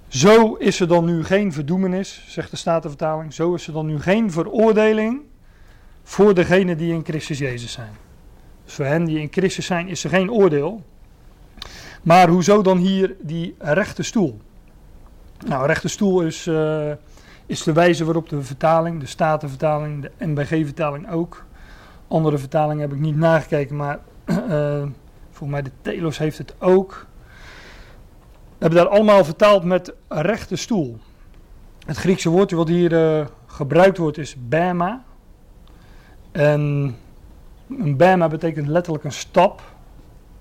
Zo 0.08 0.54
is 0.54 0.80
er 0.80 0.88
dan 0.88 1.06
nu 1.06 1.24
geen 1.24 1.54
verdoemenis, 1.54 2.26
zegt 2.28 2.52
de 2.52 2.58
Statenvertaling. 2.58 3.34
Zo 3.34 3.54
is 3.54 3.68
er 3.68 3.74
dan 3.74 3.86
nu 3.86 4.00
geen 4.00 4.32
veroordeling 4.32 5.22
voor 6.04 6.34
degenen 6.34 6.78
die 6.78 6.94
in 6.94 7.04
Christus 7.04 7.38
Jezus 7.38 7.72
zijn. 7.72 7.92
Dus 8.66 8.74
voor 8.74 8.86
hen 8.86 9.06
die 9.06 9.20
in 9.20 9.28
Christus 9.32 9.66
zijn 9.66 9.88
is 9.88 10.04
er 10.04 10.10
geen 10.10 10.32
oordeel. 10.32 10.84
Maar 12.02 12.30
hoezo 12.30 12.62
dan 12.62 12.78
hier 12.78 13.16
die 13.20 13.56
rechte 13.60 14.04
stoel? 14.04 14.40
Nou, 15.48 15.66
rechterstoel 15.66 16.22
is, 16.22 16.48
uh, 16.48 16.92
is 17.46 17.64
de 17.64 17.74
wijze 17.74 18.06
waarop 18.06 18.30
de 18.30 18.42
vertaling, 18.44 19.00
de 19.00 19.06
Statenvertaling, 19.06 20.02
de 20.02 20.12
NBG-vertaling 20.26 21.12
ook. 21.12 21.46
Andere 22.08 22.38
vertalingen 22.38 22.82
heb 22.82 22.92
ik 22.92 23.00
niet 23.00 23.16
nagekeken, 23.16 23.76
maar 23.76 24.00
uh, 24.26 24.84
volgens 25.42 25.62
mij 25.62 25.72
de 25.72 25.92
Telos 25.92 26.18
heeft 26.18 26.38
het 26.38 26.56
ook. 26.60 27.08
We 28.58 28.68
hebben 28.68 28.80
daar 28.80 28.88
allemaal 28.88 29.24
vertaald 29.24 29.64
met 29.64 29.94
rechterstoel. 30.08 30.98
Het 31.86 31.98
Griekse 31.98 32.30
woordje 32.30 32.56
wat 32.56 32.68
hier 32.68 32.92
uh, 32.92 33.26
gebruikt 33.46 33.98
wordt 33.98 34.18
is 34.18 34.36
bema. 34.48 35.04
En 36.32 36.96
een 37.70 37.98
bema 37.98 38.28
betekent 38.28 38.68
letterlijk 38.68 39.04
een 39.04 39.12
stap 39.12 39.62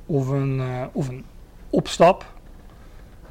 of 0.06 0.28
een, 0.28 0.62
of 0.92 1.08
een 1.08 1.24
opstap. 1.70 2.24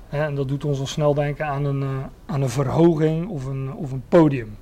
En 0.09 0.35
dat 0.35 0.47
doet 0.47 0.65
ons 0.65 0.79
al 0.79 0.87
snel 0.87 1.13
denken 1.13 1.45
aan 1.45 1.65
een, 1.65 1.81
uh, 1.81 2.03
aan 2.25 2.41
een 2.41 2.49
verhoging 2.49 3.27
of 3.27 3.45
een, 3.45 3.73
of 3.73 3.91
een 3.91 4.03
podium. 4.07 4.57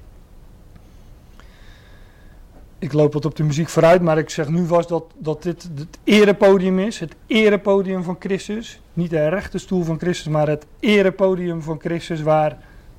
Ik 2.79 2.93
loop 2.93 3.13
wat 3.13 3.25
op 3.25 3.35
de 3.35 3.43
muziek 3.43 3.69
vooruit, 3.69 4.01
maar 4.01 4.17
ik 4.17 4.29
zeg 4.29 4.49
nu 4.49 4.65
vast 4.65 4.89
dat, 4.89 5.03
dat 5.17 5.43
dit 5.43 5.69
het 5.75 5.97
erepodium 6.03 6.79
is. 6.79 6.99
Het 6.99 7.15
erepodium 7.27 8.03
van 8.03 8.15
Christus. 8.19 8.81
Niet 8.93 9.09
de 9.09 9.27
rechte 9.27 9.57
stoel 9.57 9.83
van 9.83 9.99
Christus, 9.99 10.27
maar 10.27 10.47
het 10.47 10.65
erepodium 10.79 11.61
van 11.61 11.79
Christus 11.79 12.21
waar 12.21 12.57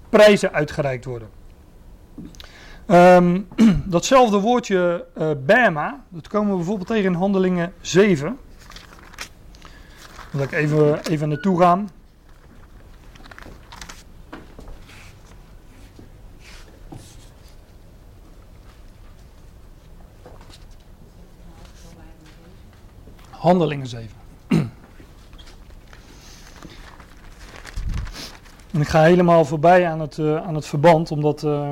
prijzen 0.08 0.52
uitgereikt 0.52 1.04
worden. 1.04 1.28
Ehm, 2.86 3.40
datzelfde 3.84 4.38
woordje 4.38 5.06
uh, 5.18 5.30
Bama, 5.46 6.04
dat 6.08 6.28
komen 6.28 6.50
we 6.50 6.56
bijvoorbeeld 6.56 6.88
tegen 6.88 7.04
in 7.04 7.18
Handelingen 7.18 7.72
7. 7.80 8.38
Dat 10.32 10.42
ik 10.42 10.52
even, 10.52 11.06
even 11.06 11.28
naartoe 11.28 11.58
gaan. 11.60 11.88
Handelingen 23.48 23.86
7. 23.86 24.10
en 28.70 28.80
ik 28.80 28.88
ga 28.88 29.02
helemaal 29.02 29.44
voorbij 29.44 29.88
aan 29.88 30.00
het, 30.00 30.16
uh, 30.16 30.46
aan 30.46 30.54
het 30.54 30.66
verband, 30.66 31.10
omdat, 31.10 31.42
uh, 31.42 31.68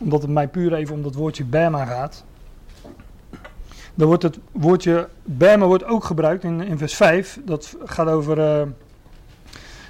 omdat 0.00 0.22
het 0.22 0.30
mij 0.30 0.48
puur 0.48 0.74
even 0.74 0.94
om 0.94 1.02
dat 1.02 1.14
woordje 1.14 1.44
Bema 1.44 1.84
gaat. 1.84 2.24
Dan 3.94 4.06
wordt 4.06 4.22
het 4.22 4.38
woordje 4.52 5.08
Bema 5.22 5.66
wordt 5.66 5.84
ook 5.84 6.04
gebruikt 6.04 6.44
in, 6.44 6.60
in 6.60 6.78
vers 6.78 6.94
5. 6.94 7.40
Dat 7.44 7.76
gaat 7.84 8.08
over, 8.08 8.38
uh, 8.38 8.68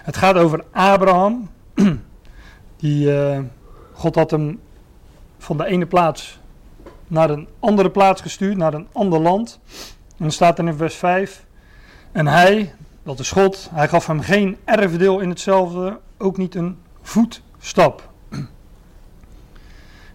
het 0.03 0.17
gaat 0.17 0.37
over 0.37 0.65
Abraham. 0.71 1.51
Die, 2.77 3.11
God 3.93 4.15
had 4.15 4.31
hem 4.31 4.61
van 5.39 5.57
de 5.57 5.67
ene 5.67 5.87
plaats 5.87 6.41
naar 7.07 7.31
een 7.31 7.49
andere 7.59 7.91
plaats 7.91 8.21
gestuurd, 8.21 8.57
naar 8.57 8.75
een 8.75 8.87
ander 8.93 9.21
land. 9.21 9.61
En 10.17 10.23
dan 10.25 10.33
staat 10.33 10.59
er 10.59 10.67
in 10.67 10.75
vers 10.75 10.95
5. 10.95 11.45
En 12.13 12.27
hij, 12.27 12.75
dat 13.03 13.19
is 13.19 13.31
God, 13.31 13.69
hij 13.73 13.89
gaf 13.89 14.07
hem 14.07 14.21
geen 14.21 14.57
erfdeel 14.65 15.21
in 15.21 15.29
hetzelfde, 15.29 16.01
ook 16.19 16.37
niet 16.37 16.55
een 16.55 16.79
voetstap. 17.03 18.13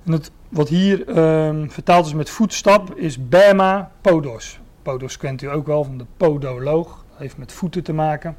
En 0.03 0.11
het, 0.11 0.31
wat 0.49 0.69
hier 0.69 1.17
um, 1.17 1.71
vertaald 1.71 2.05
is 2.05 2.13
met 2.13 2.29
voetstap 2.29 2.95
is 2.95 3.27
Bema 3.27 3.91
Podos. 4.01 4.59
Podos 4.81 5.17
kent 5.17 5.41
u 5.41 5.51
ook 5.51 5.67
wel 5.67 5.83
van 5.83 5.97
de 5.97 6.05
podoloog. 6.17 6.87
Dat 7.09 7.17
heeft 7.17 7.37
met 7.37 7.51
voeten 7.51 7.83
te 7.83 7.93
maken. 7.93 8.37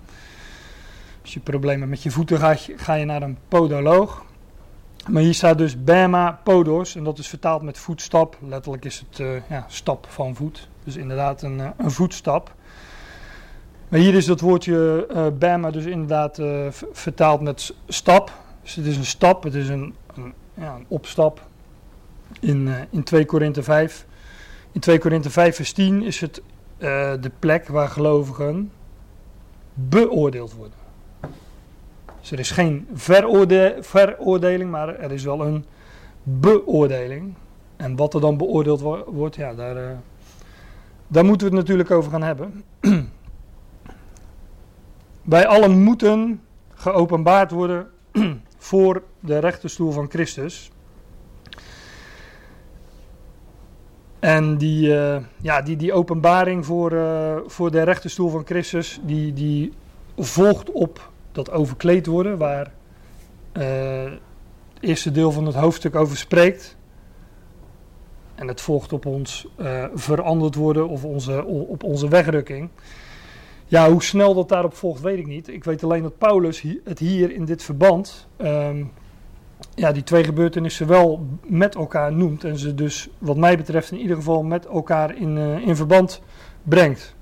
Als 1.22 1.34
je 1.34 1.40
problemen 1.40 1.88
met 1.88 2.02
je 2.02 2.10
voeten 2.10 2.38
gaat, 2.38 2.68
ga 2.76 2.94
je 2.94 3.04
naar 3.04 3.22
een 3.22 3.38
podoloog. 3.48 4.24
Maar 5.08 5.22
hier 5.22 5.34
staat 5.34 5.58
dus 5.58 5.84
Bema 5.84 6.40
Podos 6.42 6.96
en 6.96 7.04
dat 7.04 7.18
is 7.18 7.28
vertaald 7.28 7.62
met 7.62 7.78
voetstap. 7.78 8.36
Letterlijk 8.40 8.84
is 8.84 9.04
het 9.08 9.18
uh, 9.18 9.48
ja, 9.48 9.64
stap 9.68 10.06
van 10.08 10.34
voet. 10.34 10.68
Dus 10.84 10.96
inderdaad 10.96 11.42
een, 11.42 11.58
uh, 11.58 11.68
een 11.76 11.90
voetstap. 11.90 12.54
Maar 13.88 14.00
hier 14.00 14.14
is 14.14 14.26
dat 14.26 14.40
woordje 14.40 15.06
uh, 15.10 15.26
Bema 15.38 15.70
dus 15.70 15.84
inderdaad 15.84 16.40
vertaald 16.92 17.40
met 17.40 17.74
stap. 17.88 18.32
Dus 18.62 18.74
het 18.74 18.86
is 18.86 18.96
een 18.96 19.04
stap, 19.04 19.42
het 19.42 19.54
is 19.54 19.68
een, 19.68 19.94
een, 20.14 20.34
ja, 20.54 20.74
een 20.74 20.84
opstap 20.88 21.46
in, 22.40 22.70
in 22.90 23.02
2 23.02 23.24
Korinthe 23.24 23.62
5. 23.62 24.06
In 24.72 24.80
2 24.80 24.98
Korinthe 24.98 25.30
5 25.30 25.56
vers 25.56 25.72
10 25.72 26.02
is 26.02 26.20
het 26.20 26.42
de 27.20 27.30
plek 27.38 27.68
waar 27.68 27.88
gelovigen 27.88 28.72
beoordeeld 29.74 30.52
worden. 30.52 30.79
Dus 32.20 32.30
er 32.30 32.38
is 32.38 32.50
geen 32.50 32.88
veroorde 32.94 33.76
veroordeling, 33.80 34.70
maar 34.70 34.88
er 34.98 35.12
is 35.12 35.24
wel 35.24 35.46
een 35.46 35.64
beoordeling. 36.22 37.34
En 37.76 37.96
wat 37.96 38.14
er 38.14 38.20
dan 38.20 38.36
beoordeeld 38.36 38.80
wo 38.80 39.04
wordt, 39.06 39.36
ja, 39.36 39.54
daar, 39.54 40.00
daar 41.06 41.24
moeten 41.24 41.46
we 41.46 41.56
het 41.56 41.62
natuurlijk 41.62 41.90
over 41.90 42.10
gaan 42.10 42.22
hebben. 42.22 42.64
Wij 45.22 45.46
allen 45.46 45.82
moeten 45.82 46.40
geopenbaard 46.74 47.50
worden 47.50 47.88
voor 48.58 49.02
de 49.20 49.38
rechterstoel 49.38 49.90
van 49.90 50.10
Christus. 50.10 50.70
En 54.18 54.58
die, 54.58 54.88
uh, 54.88 55.16
ja, 55.40 55.62
die, 55.62 55.76
die 55.76 55.92
openbaring 55.92 56.66
voor, 56.66 56.92
uh, 56.92 57.36
voor 57.46 57.70
de 57.70 57.82
rechterstoel 57.82 58.28
van 58.28 58.44
Christus, 58.44 59.00
die, 59.02 59.32
die 59.32 59.72
volgt 60.16 60.72
op 60.72 61.10
dat 61.32 61.50
overkleed 61.50 62.06
worden, 62.06 62.38
waar 62.38 62.72
uh, 63.52 63.62
het 64.74 64.80
eerste 64.80 65.10
deel 65.10 65.32
van 65.32 65.46
het 65.46 65.54
hoofdstuk 65.54 65.94
over 65.94 66.16
spreekt. 66.16 66.76
En 68.34 68.48
het 68.48 68.60
volgt 68.60 68.92
op 68.92 69.06
ons 69.06 69.46
veranderd 69.94 70.54
worden 70.54 70.88
of 70.88 71.04
onze, 71.04 71.44
op 71.44 71.82
onze 71.82 72.08
wegrukking. 72.08 72.70
Ja, 73.70 73.90
hoe 73.90 74.02
snel 74.02 74.34
dat 74.34 74.48
daarop 74.48 74.74
volgt, 74.74 75.00
weet 75.00 75.18
ik 75.18 75.26
niet. 75.26 75.48
Ik 75.48 75.64
weet 75.64 75.84
alleen 75.84 76.02
dat 76.02 76.18
Paulus 76.18 76.64
het 76.84 76.98
hier 76.98 77.32
in 77.32 77.44
dit 77.44 77.62
verband, 77.62 78.28
um, 78.38 78.92
ja, 79.74 79.92
die 79.92 80.02
twee 80.02 80.24
gebeurtenissen 80.24 80.86
wel 80.86 81.26
met 81.46 81.74
elkaar 81.74 82.12
noemt. 82.12 82.44
En 82.44 82.58
ze 82.58 82.74
dus, 82.74 83.08
wat 83.18 83.36
mij 83.36 83.56
betreft, 83.56 83.90
in 83.90 83.98
ieder 83.98 84.16
geval 84.16 84.42
met 84.42 84.66
elkaar 84.66 85.16
in, 85.16 85.36
uh, 85.36 85.66
in 85.66 85.76
verband 85.76 86.22
brengt. 86.62 87.14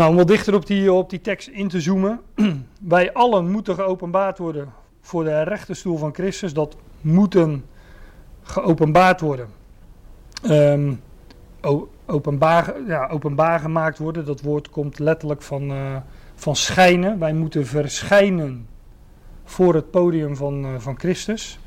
Nou, 0.00 0.12
om 0.12 0.18
wat 0.18 0.28
dichter 0.28 0.54
op 0.54 0.66
die, 0.66 0.92
op 0.92 1.10
die 1.10 1.20
tekst 1.20 1.48
in 1.48 1.68
te 1.68 1.80
zoomen. 1.80 2.20
Wij 2.80 3.12
allen 3.12 3.50
moeten 3.50 3.74
geopenbaard 3.74 4.38
worden 4.38 4.72
voor 5.00 5.24
de 5.24 5.42
rechterstoel 5.42 5.96
van 5.96 6.14
Christus. 6.14 6.52
Dat 6.52 6.76
moeten 7.00 7.64
geopenbaard 8.42 9.20
worden. 9.20 9.48
Oh, 11.62 11.88
openbaar, 12.06 12.74
ja, 12.86 13.08
openbaar 13.08 13.60
gemaakt 13.60 13.98
worden. 13.98 14.24
Dat 14.24 14.40
woord 14.40 14.70
komt 14.70 14.98
letterlijk 14.98 15.42
van, 15.42 15.70
uh, 15.70 15.96
van 16.34 16.56
schijnen. 16.56 17.18
Wij 17.18 17.32
moeten 17.32 17.66
verschijnen 17.66 18.66
voor 19.44 19.74
het 19.74 19.90
podium 19.90 20.36
van, 20.36 20.64
uh, 20.64 20.78
van 20.78 20.98
Christus. 20.98 21.58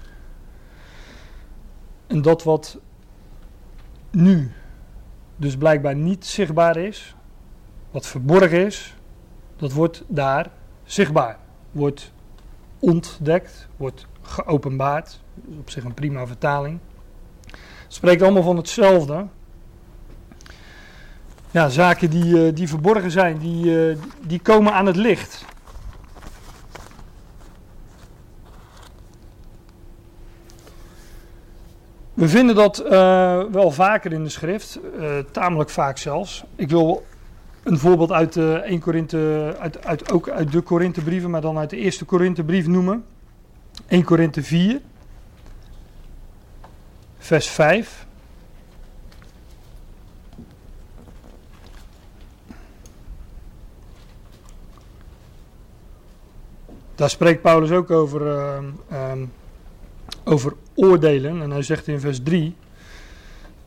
En 2.08 2.22
dat 2.22 2.44
wat 2.44 2.80
nu 4.12 4.52
dus 5.36 5.58
blijkbaar 5.58 5.96
niet 5.96 6.26
zichtbaar 6.26 6.78
is, 6.78 7.16
wat 7.94 8.08
verborgen 8.08 8.66
is, 8.66 8.96
dat 9.56 9.72
wordt 9.72 10.04
daar 10.08 10.50
zichtbaar. 10.84 11.38
Wordt 11.72 12.12
ontdekt, 12.80 13.68
wordt 13.78 14.08
geopenbaard. 14.22 15.20
op 15.60 15.70
zich 15.70 15.84
een 15.84 15.94
prima 15.94 16.28
vertaling. 16.28 16.80
Het 17.84 17.94
spreekt 17.94 18.22
allemaal 18.22 18.44
van 18.44 18.58
hetzelfde 18.58 19.26
ja, 21.52 21.70
zaken 21.70 22.10
die, 22.10 22.26
uh, 22.26 22.56
die 22.56 22.68
verborgen 22.68 23.12
zijn, 23.12 23.38
die, 23.38 23.66
uh, 23.66 23.98
die 24.22 24.40
komen 24.40 24.74
aan 24.74 24.86
het 24.86 24.96
licht. 24.96 25.46
We 32.14 32.28
vinden 32.28 32.56
dat 32.56 32.84
uh, 32.86 32.90
wel 33.52 33.72
vaker 33.72 34.12
in 34.12 34.24
de 34.24 34.30
schrift, 34.30 34.80
tamelijk 35.32 35.70
vaak 35.70 35.98
zelfs. 35.98 36.44
Ik 36.56 36.70
wil 36.70 37.06
een 37.64 37.78
voorbeeld 37.78 38.12
uit, 38.12 38.38
1 38.38 38.80
Korinthe, 38.80 39.56
uit, 39.60 39.86
uit, 39.86 40.12
ook 40.12 40.30
uit 40.30 40.52
de 40.52 40.62
Korinthebrieven, 40.62 41.30
maar 41.30 41.42
dan 41.42 41.58
uit 41.58 41.70
de 41.70 41.78
eerste 41.78 42.06
Korinthebrief 42.06 42.68
noemen. 42.68 43.06
1 43.88 44.04
Korinthe 44.04 44.44
4, 44.44 44.82
vers 47.18 47.48
5. 47.48 48.06
Daar 56.96 57.10
spreekt 57.10 57.42
Paulus 57.42 57.72
ook 57.72 57.92
over, 57.92 58.22
uh, 58.22 59.12
um, 59.12 59.32
over 60.24 60.54
oordelen. 60.74 61.42
En 61.42 61.52
hij 61.52 61.62
zegt 61.62 61.88
in 61.88 62.00
vers 62.00 62.24
3: 62.24 62.56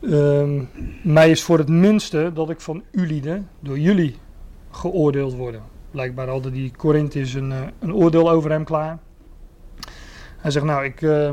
um, 0.01 0.69
Mij 1.03 1.29
is 1.29 1.43
voor 1.43 1.57
het 1.57 1.69
minste 1.69 2.31
dat 2.33 2.49
ik 2.49 2.61
van 2.61 2.83
ulieden, 2.91 3.49
door 3.59 3.79
jullie, 3.79 4.15
geoordeeld 4.71 5.33
worden. 5.33 5.61
Blijkbaar 5.91 6.27
hadden 6.27 6.53
die 6.53 6.71
Corinthiërs 6.77 7.33
een, 7.33 7.51
uh, 7.51 7.57
een 7.79 7.93
oordeel 7.93 8.29
over 8.29 8.51
hem 8.51 8.63
klaar. 8.63 8.99
Hij 10.37 10.51
zegt: 10.51 10.65
Nou, 10.65 10.85
ik. 10.85 11.01
Uh, 11.01 11.31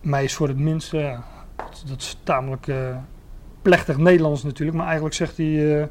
mij 0.00 0.24
is 0.24 0.34
voor 0.34 0.48
het 0.48 0.58
minste. 0.58 1.16
Dat, 1.86 2.00
is 2.00 2.18
tamelijk 2.22 2.66
uh, 2.66 2.96
plechtig 3.62 3.96
Nederlands 3.96 4.42
natuurlijk. 4.42 4.76
Maar 4.76 4.86
eigenlijk 4.86 5.14
zegt 5.14 5.36
hij 5.36 5.80
eh, 5.80 5.86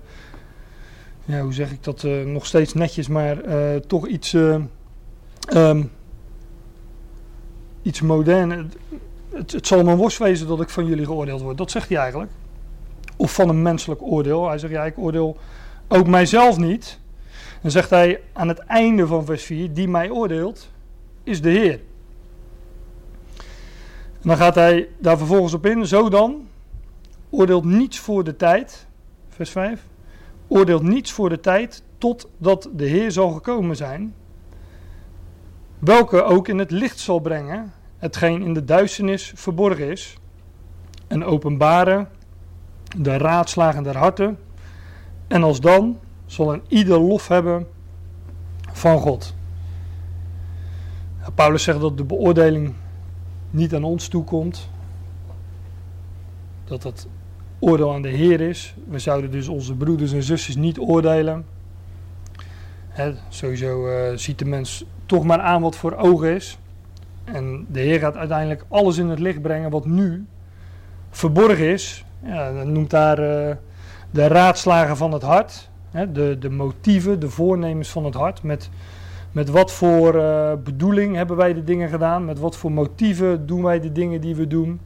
ja, 1.25 1.41
hoe 1.41 1.53
zeg 1.53 1.71
ik 1.71 1.83
dat, 1.83 2.03
nog 2.25 2.45
steeds 2.45 2.73
netjes, 2.73 3.07
maar 3.07 3.37
toch 3.87 4.07
iets, 4.07 4.33
um, 4.33 5.91
iets 7.81 8.01
modern. 8.01 8.71
Het, 9.33 9.67
zal 9.67 9.83
me 9.83 9.95
worst 9.95 10.17
wezen 10.17 10.47
dat 10.47 10.61
ik 10.61 10.69
van 10.69 10.85
jullie 10.85 11.05
geoordeeld 11.05 11.41
word. 11.41 11.57
Dat 11.57 11.71
zegt 11.71 11.89
hij 11.89 11.97
eigenlijk. 11.97 12.31
Of 13.15 13.33
van 13.33 13.49
een 13.49 13.61
menselijk 13.61 14.01
oordeel. 14.01 14.47
Hij 14.47 14.57
zegt, 14.57 14.73
ja, 14.73 14.85
ik 14.85 14.97
oordeel 14.97 15.37
ook 15.87 16.07
mijzelf 16.07 16.57
niet. 16.57 16.99
Dan 17.61 17.71
zegt 17.71 17.89
hij 17.89 18.21
aan 18.33 18.47
het 18.47 18.59
einde 18.59 19.07
van 19.07 19.25
vers 19.25 19.43
4, 19.43 19.73
die 19.73 19.87
mij 19.87 20.09
oordeelt, 20.09 20.69
is 21.23 21.41
de 21.41 21.49
Heer. 21.49 21.79
En 24.21 24.29
dan 24.29 24.37
gaat 24.37 24.55
hij 24.55 24.89
daar 24.97 25.17
vervolgens 25.17 25.53
op 25.53 25.65
in, 25.65 25.87
zo 25.87 26.09
dan, 26.09 26.47
oordeelt 27.29 27.65
niets 27.65 27.99
voor 27.99 28.23
de 28.23 28.35
tijd, 28.35 28.87
vers 29.29 29.49
5 29.49 29.85
oordeelt 30.47 30.83
niets 30.83 31.11
voor 31.11 31.29
de 31.29 31.39
tijd 31.39 31.83
totdat 31.97 32.69
de 32.73 32.85
Heer 32.85 33.11
zal 33.11 33.29
gekomen 33.29 33.75
zijn, 33.75 34.15
welke 35.79 36.23
ook 36.23 36.47
in 36.47 36.57
het 36.57 36.71
licht 36.71 36.99
zal 36.99 37.19
brengen 37.19 37.73
hetgeen 38.03 38.41
in 38.41 38.53
de 38.53 38.65
duisternis 38.65 39.31
verborgen 39.35 39.91
is 39.91 40.17
en 41.07 41.23
openbaren 41.23 42.07
de 42.97 43.17
raadslagen 43.17 43.83
der 43.83 43.97
harten. 43.97 44.37
En 45.27 45.43
als 45.43 45.59
dan 45.59 45.99
zal 46.25 46.53
een 46.53 46.61
ieder 46.67 46.99
lof 46.99 47.27
hebben 47.27 47.67
van 48.71 48.99
God. 48.99 49.33
Paulus 51.35 51.63
zegt 51.63 51.79
dat 51.79 51.97
de 51.97 52.03
beoordeling 52.03 52.73
niet 53.49 53.75
aan 53.75 53.83
ons 53.83 54.07
toekomt. 54.07 54.69
Dat 56.65 56.81
dat 56.81 57.07
oordeel 57.59 57.93
aan 57.93 58.01
de 58.01 58.09
Heer 58.09 58.41
is. 58.41 58.75
We 58.87 58.99
zouden 58.99 59.31
dus 59.31 59.47
onze 59.47 59.75
broeders 59.75 60.13
en 60.13 60.23
zusters 60.23 60.55
niet 60.55 60.79
oordelen. 60.79 61.45
sowieso 63.29 63.87
uh, 63.87 64.17
ziet 64.17 64.39
de 64.39 64.45
mens 64.45 64.85
toch 65.05 65.23
maar 65.23 65.39
aan 65.39 65.61
wat 65.61 65.75
voor 65.75 65.95
ogen 65.95 66.35
is. 66.35 66.57
En 67.23 67.65
de 67.69 67.79
Heer 67.79 67.99
gaat 67.99 68.17
uiteindelijk 68.17 68.65
alles 68.67 68.97
in 68.97 69.09
het 69.09 69.19
licht 69.19 69.41
brengen 69.41 69.69
wat 69.69 69.85
nu 69.85 70.25
verborgen 71.09 71.67
is. 71.67 72.05
Ja, 72.23 72.49
noemt 72.49 72.89
daar 72.89 73.19
uh, 73.19 73.55
de 74.11 74.27
raadslagen 74.27 74.97
van 74.97 75.11
het 75.11 75.21
hart. 75.21 75.69
Hè, 75.91 76.11
de, 76.11 76.37
de 76.39 76.49
motieven, 76.49 77.19
de 77.19 77.29
voornemens 77.29 77.89
van 77.89 78.05
het 78.05 78.13
hart. 78.13 78.43
Met, 78.43 78.69
met 79.31 79.49
wat 79.49 79.71
voor 79.71 80.15
uh, 80.15 80.53
bedoeling 80.63 81.15
hebben 81.15 81.35
wij 81.35 81.53
de 81.53 81.63
dingen 81.63 81.89
gedaan? 81.89 82.25
Met 82.25 82.39
wat 82.39 82.57
voor 82.57 82.71
motieven 82.71 83.45
doen 83.45 83.63
wij 83.63 83.79
de 83.79 83.91
dingen 83.91 84.21
die 84.21 84.35
we 84.35 84.47
doen? 84.47 84.79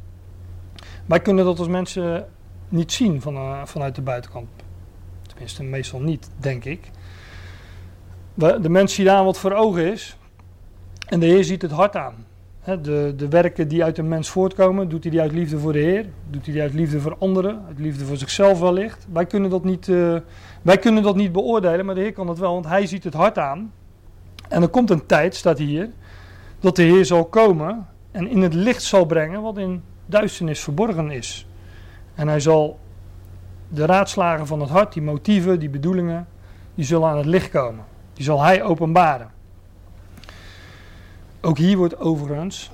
Wij 1.05 1.19
kunnen 1.19 1.45
dat 1.45 1.59
als 1.59 1.67
mensen 1.67 2.27
niet 2.69 2.91
zien 2.91 3.21
van, 3.21 3.35
uh, 3.35 3.65
vanuit 3.65 3.95
de 3.95 4.01
buitenkant. 4.01 4.47
Tenminste, 5.27 5.63
meestal 5.63 5.99
niet, 5.99 6.29
denk 6.37 6.65
ik. 6.65 6.91
De 8.33 8.69
mens 8.69 8.93
ziet 8.93 9.07
aan 9.07 9.25
wat 9.25 9.39
voor 9.39 9.51
ogen 9.51 9.91
is. 9.91 10.17
En 11.07 11.19
de 11.19 11.25
Heer 11.25 11.43
ziet 11.43 11.61
het 11.61 11.71
hart 11.71 11.95
aan. 11.95 12.25
De, 12.75 13.13
de 13.17 13.27
werken 13.27 13.67
die 13.67 13.83
uit 13.83 13.97
een 13.97 14.07
mens 14.07 14.29
voortkomen, 14.29 14.89
doet 14.89 15.03
hij 15.03 15.11
die 15.11 15.21
uit 15.21 15.31
liefde 15.31 15.59
voor 15.59 15.73
de 15.73 15.79
Heer? 15.79 16.05
Doet 16.29 16.45
hij 16.45 16.53
die 16.53 16.61
uit 16.61 16.73
liefde 16.73 16.99
voor 16.99 17.15
anderen? 17.19 17.63
Uit 17.67 17.79
liefde 17.79 18.05
voor 18.05 18.17
zichzelf 18.17 18.59
wellicht? 18.59 19.07
Wij 19.11 19.25
kunnen 19.25 19.49
dat 19.49 19.63
niet, 19.63 19.87
uh, 19.87 20.17
wij 20.61 20.77
kunnen 20.77 21.03
dat 21.03 21.15
niet 21.15 21.31
beoordelen, 21.31 21.85
maar 21.85 21.95
de 21.95 22.01
Heer 22.01 22.13
kan 22.13 22.27
het 22.27 22.39
wel, 22.39 22.53
want 22.53 22.67
hij 22.67 22.85
ziet 22.85 23.03
het 23.03 23.13
hart 23.13 23.37
aan. 23.37 23.71
En 24.49 24.61
er 24.61 24.67
komt 24.67 24.89
een 24.89 25.05
tijd, 25.05 25.35
staat 25.35 25.57
hier, 25.57 25.89
dat 26.59 26.75
de 26.75 26.83
Heer 26.83 27.05
zal 27.05 27.25
komen 27.25 27.87
en 28.11 28.27
in 28.27 28.41
het 28.41 28.53
licht 28.53 28.83
zal 28.83 29.05
brengen 29.05 29.41
wat 29.41 29.57
in 29.57 29.83
duisternis 30.05 30.59
verborgen 30.59 31.11
is. 31.11 31.47
En 32.15 32.27
hij 32.27 32.39
zal 32.39 32.79
de 33.67 33.85
raadslagen 33.85 34.47
van 34.47 34.59
het 34.59 34.69
hart, 34.69 34.93
die 34.93 35.03
motieven, 35.03 35.59
die 35.59 35.69
bedoelingen, 35.69 36.27
die 36.75 36.85
zullen 36.85 37.09
aan 37.09 37.17
het 37.17 37.25
licht 37.25 37.49
komen. 37.49 37.85
Die 38.13 38.25
zal 38.25 38.41
hij 38.41 38.63
openbaren. 38.63 39.35
Ook 41.47 41.57
hier 41.57 41.77
wordt 41.77 41.99
overigens 41.99 42.71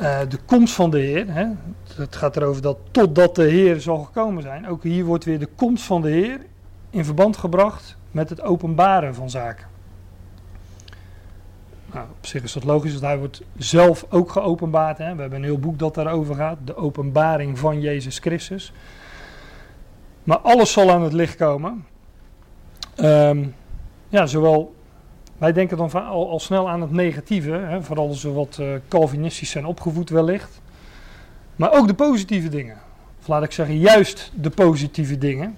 uh, 0.00 0.20
de 0.28 0.38
komst 0.46 0.74
van 0.74 0.90
de 0.90 0.98
Heer, 0.98 1.32
hè, 1.32 1.46
het 1.94 2.16
gaat 2.16 2.36
erover 2.36 2.62
dat 2.62 2.78
totdat 2.90 3.34
de 3.34 3.42
Heer 3.42 3.80
zal 3.80 3.98
gekomen 3.98 4.42
zijn, 4.42 4.68
ook 4.68 4.82
hier 4.82 5.04
wordt 5.04 5.24
weer 5.24 5.38
de 5.38 5.48
komst 5.54 5.84
van 5.84 6.02
de 6.02 6.10
Heer 6.10 6.40
in 6.90 7.04
verband 7.04 7.36
gebracht 7.36 7.96
met 8.10 8.30
het 8.30 8.42
openbaren 8.42 9.14
van 9.14 9.30
zaken. 9.30 9.66
Nou, 11.92 12.06
op 12.18 12.26
zich 12.26 12.42
is 12.42 12.52
dat 12.52 12.64
logisch, 12.64 12.92
want 12.92 13.04
hij 13.04 13.18
wordt 13.18 13.42
zelf 13.56 14.06
ook 14.08 14.30
geopenbaard. 14.30 14.98
Hè. 14.98 15.14
We 15.14 15.20
hebben 15.20 15.38
een 15.38 15.44
heel 15.44 15.58
boek 15.58 15.78
dat 15.78 15.94
daarover 15.94 16.34
gaat, 16.34 16.58
de 16.64 16.76
openbaring 16.76 17.58
van 17.58 17.80
Jezus 17.80 18.18
Christus. 18.18 18.72
Maar 20.24 20.38
alles 20.38 20.72
zal 20.72 20.90
aan 20.90 21.02
het 21.02 21.12
licht 21.12 21.36
komen. 21.36 21.86
Um, 22.96 23.54
ja, 24.08 24.26
zowel 24.26 24.74
wij 25.38 25.52
denken 25.52 25.76
dan 25.76 25.92
al, 25.92 26.30
al 26.30 26.40
snel 26.40 26.68
aan 26.68 26.80
het 26.80 26.90
negatieve, 26.90 27.50
hè, 27.50 27.82
vooral 27.82 28.08
als 28.08 28.22
we 28.22 28.30
wat 28.30 28.58
uh, 28.60 28.74
Calvinistisch 28.88 29.50
zijn 29.50 29.66
opgevoed 29.66 30.10
wellicht. 30.10 30.60
Maar 31.56 31.72
ook 31.72 31.86
de 31.86 31.94
positieve 31.94 32.48
dingen. 32.48 32.76
Of 33.20 33.28
laat 33.28 33.42
ik 33.42 33.52
zeggen, 33.52 33.78
juist 33.78 34.32
de 34.34 34.50
positieve 34.50 35.18
dingen. 35.18 35.56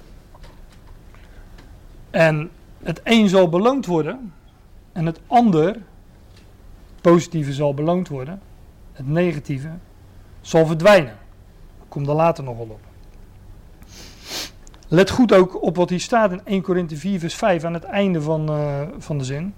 En 2.11 2.51
het 2.83 3.01
een 3.05 3.29
zal 3.29 3.49
beloond 3.49 3.87
worden 3.87 4.33
en 4.93 5.07
het 5.07 5.21
ander, 5.27 5.77
positieve 7.01 7.53
zal 7.53 7.75
beloond 7.75 8.09
worden, 8.09 8.41
het 8.93 9.09
negatieve 9.09 9.71
zal 10.41 10.67
verdwijnen. 10.67 11.19
Ik 11.83 11.89
kom 11.89 12.05
daar 12.05 12.15
later 12.15 12.45
nog 12.45 12.57
wel 12.57 12.67
op. 12.67 12.81
Let 14.89 15.11
goed 15.11 15.33
ook 15.33 15.63
op 15.63 15.77
wat 15.77 15.91
hier 15.91 16.01
staat 16.01 16.33
in 16.33 16.41
1 16.45 16.63
Korinthe 16.63 16.97
4 16.97 17.19
vers 17.19 17.35
5 17.35 17.65
aan 17.65 17.75
het 17.75 17.85
einde 17.85 18.23
van, 18.23 18.51
uh, 18.51 18.81
van 18.99 19.19
de 19.19 19.25
zin. 19.25 19.55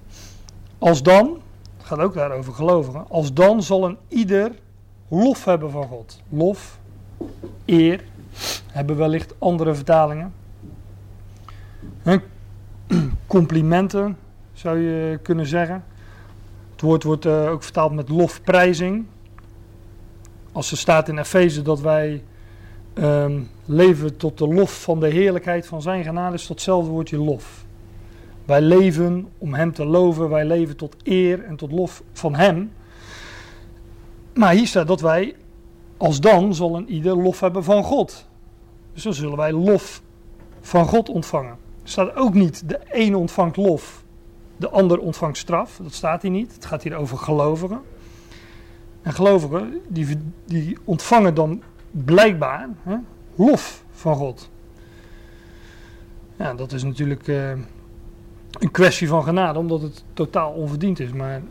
Als 0.82 1.02
dan, 1.02 1.40
het 1.76 1.86
gaat 1.86 1.98
ook 1.98 2.14
daarover 2.14 2.52
gelovigen, 2.52 3.04
als 3.08 3.32
dan 3.32 3.62
zal 3.62 3.84
een 3.84 3.96
ieder 4.08 4.52
lof 5.08 5.44
hebben 5.44 5.70
van 5.70 5.86
God. 5.86 6.22
Lof, 6.28 6.78
eer, 7.64 8.04
hebben 8.66 8.96
wellicht 8.96 9.34
andere 9.38 9.74
vertalingen. 9.74 10.34
Complimenten 13.26 14.18
zou 14.52 14.78
je 14.78 15.18
kunnen 15.22 15.46
zeggen. 15.46 15.84
Het 16.72 16.80
woord 16.80 17.02
wordt 17.02 17.26
uh, 17.26 17.50
ook 17.50 17.62
vertaald 17.62 17.92
met 17.92 18.08
lofprijzing. 18.08 19.06
Als 20.52 20.70
er 20.70 20.76
staat 20.76 21.08
in 21.08 21.18
Efeze 21.18 21.62
dat 21.62 21.80
wij 21.80 22.22
um, 22.94 23.50
leven 23.64 24.16
tot 24.16 24.38
de 24.38 24.48
lof 24.48 24.82
van 24.82 25.00
de 25.00 25.08
heerlijkheid 25.08 25.66
van 25.66 25.82
zijn 25.82 26.04
genade, 26.04 26.34
is 26.34 26.46
datzelfde 26.46 26.90
woordje 26.90 27.18
lof. 27.18 27.61
Wij 28.52 28.60
leven 28.62 29.28
om 29.38 29.54
Hem 29.54 29.72
te 29.72 29.84
loven, 29.84 30.28
wij 30.28 30.44
leven 30.44 30.76
tot 30.76 30.96
eer 31.02 31.44
en 31.44 31.56
tot 31.56 31.72
lof 31.72 32.02
van 32.12 32.34
Hem. 32.34 32.72
Maar 34.34 34.52
hier 34.52 34.66
staat 34.66 34.86
dat 34.86 35.00
wij, 35.00 35.36
als 35.96 36.20
dan, 36.20 36.54
zal 36.54 36.76
een 36.76 36.90
ieder 36.90 37.16
lof 37.16 37.40
hebben 37.40 37.64
van 37.64 37.84
God. 37.84 38.28
Dus 38.92 39.02
dan 39.02 39.14
zullen 39.14 39.36
wij 39.36 39.52
lof 39.52 40.02
van 40.60 40.86
God 40.86 41.08
ontvangen. 41.08 41.56
Er 41.82 41.88
staat 41.88 42.16
ook 42.16 42.34
niet, 42.34 42.68
de 42.68 42.80
een 42.90 43.14
ontvangt 43.14 43.56
lof, 43.56 44.04
de 44.56 44.68
ander 44.68 44.98
ontvangt 44.98 45.38
straf. 45.38 45.78
Dat 45.82 45.92
staat 45.92 46.22
hier 46.22 46.30
niet. 46.30 46.54
Het 46.54 46.64
gaat 46.64 46.82
hier 46.82 46.94
over 46.94 47.18
gelovigen. 47.18 47.80
En 49.02 49.12
gelovigen, 49.12 49.80
die, 49.88 50.18
die 50.44 50.78
ontvangen 50.84 51.34
dan 51.34 51.62
blijkbaar 51.90 52.68
hè, 52.82 52.96
lof 53.34 53.84
van 53.90 54.16
God. 54.16 54.50
Ja, 56.36 56.54
dat 56.54 56.72
is 56.72 56.82
natuurlijk... 56.82 57.26
Uh, 57.26 57.52
een 58.58 58.70
kwestie 58.70 59.08
van 59.08 59.24
genade, 59.24 59.58
omdat 59.58 59.82
het 59.82 60.04
totaal 60.14 60.52
onverdiend 60.52 61.00
is. 61.00 61.12
Maar 61.12 61.42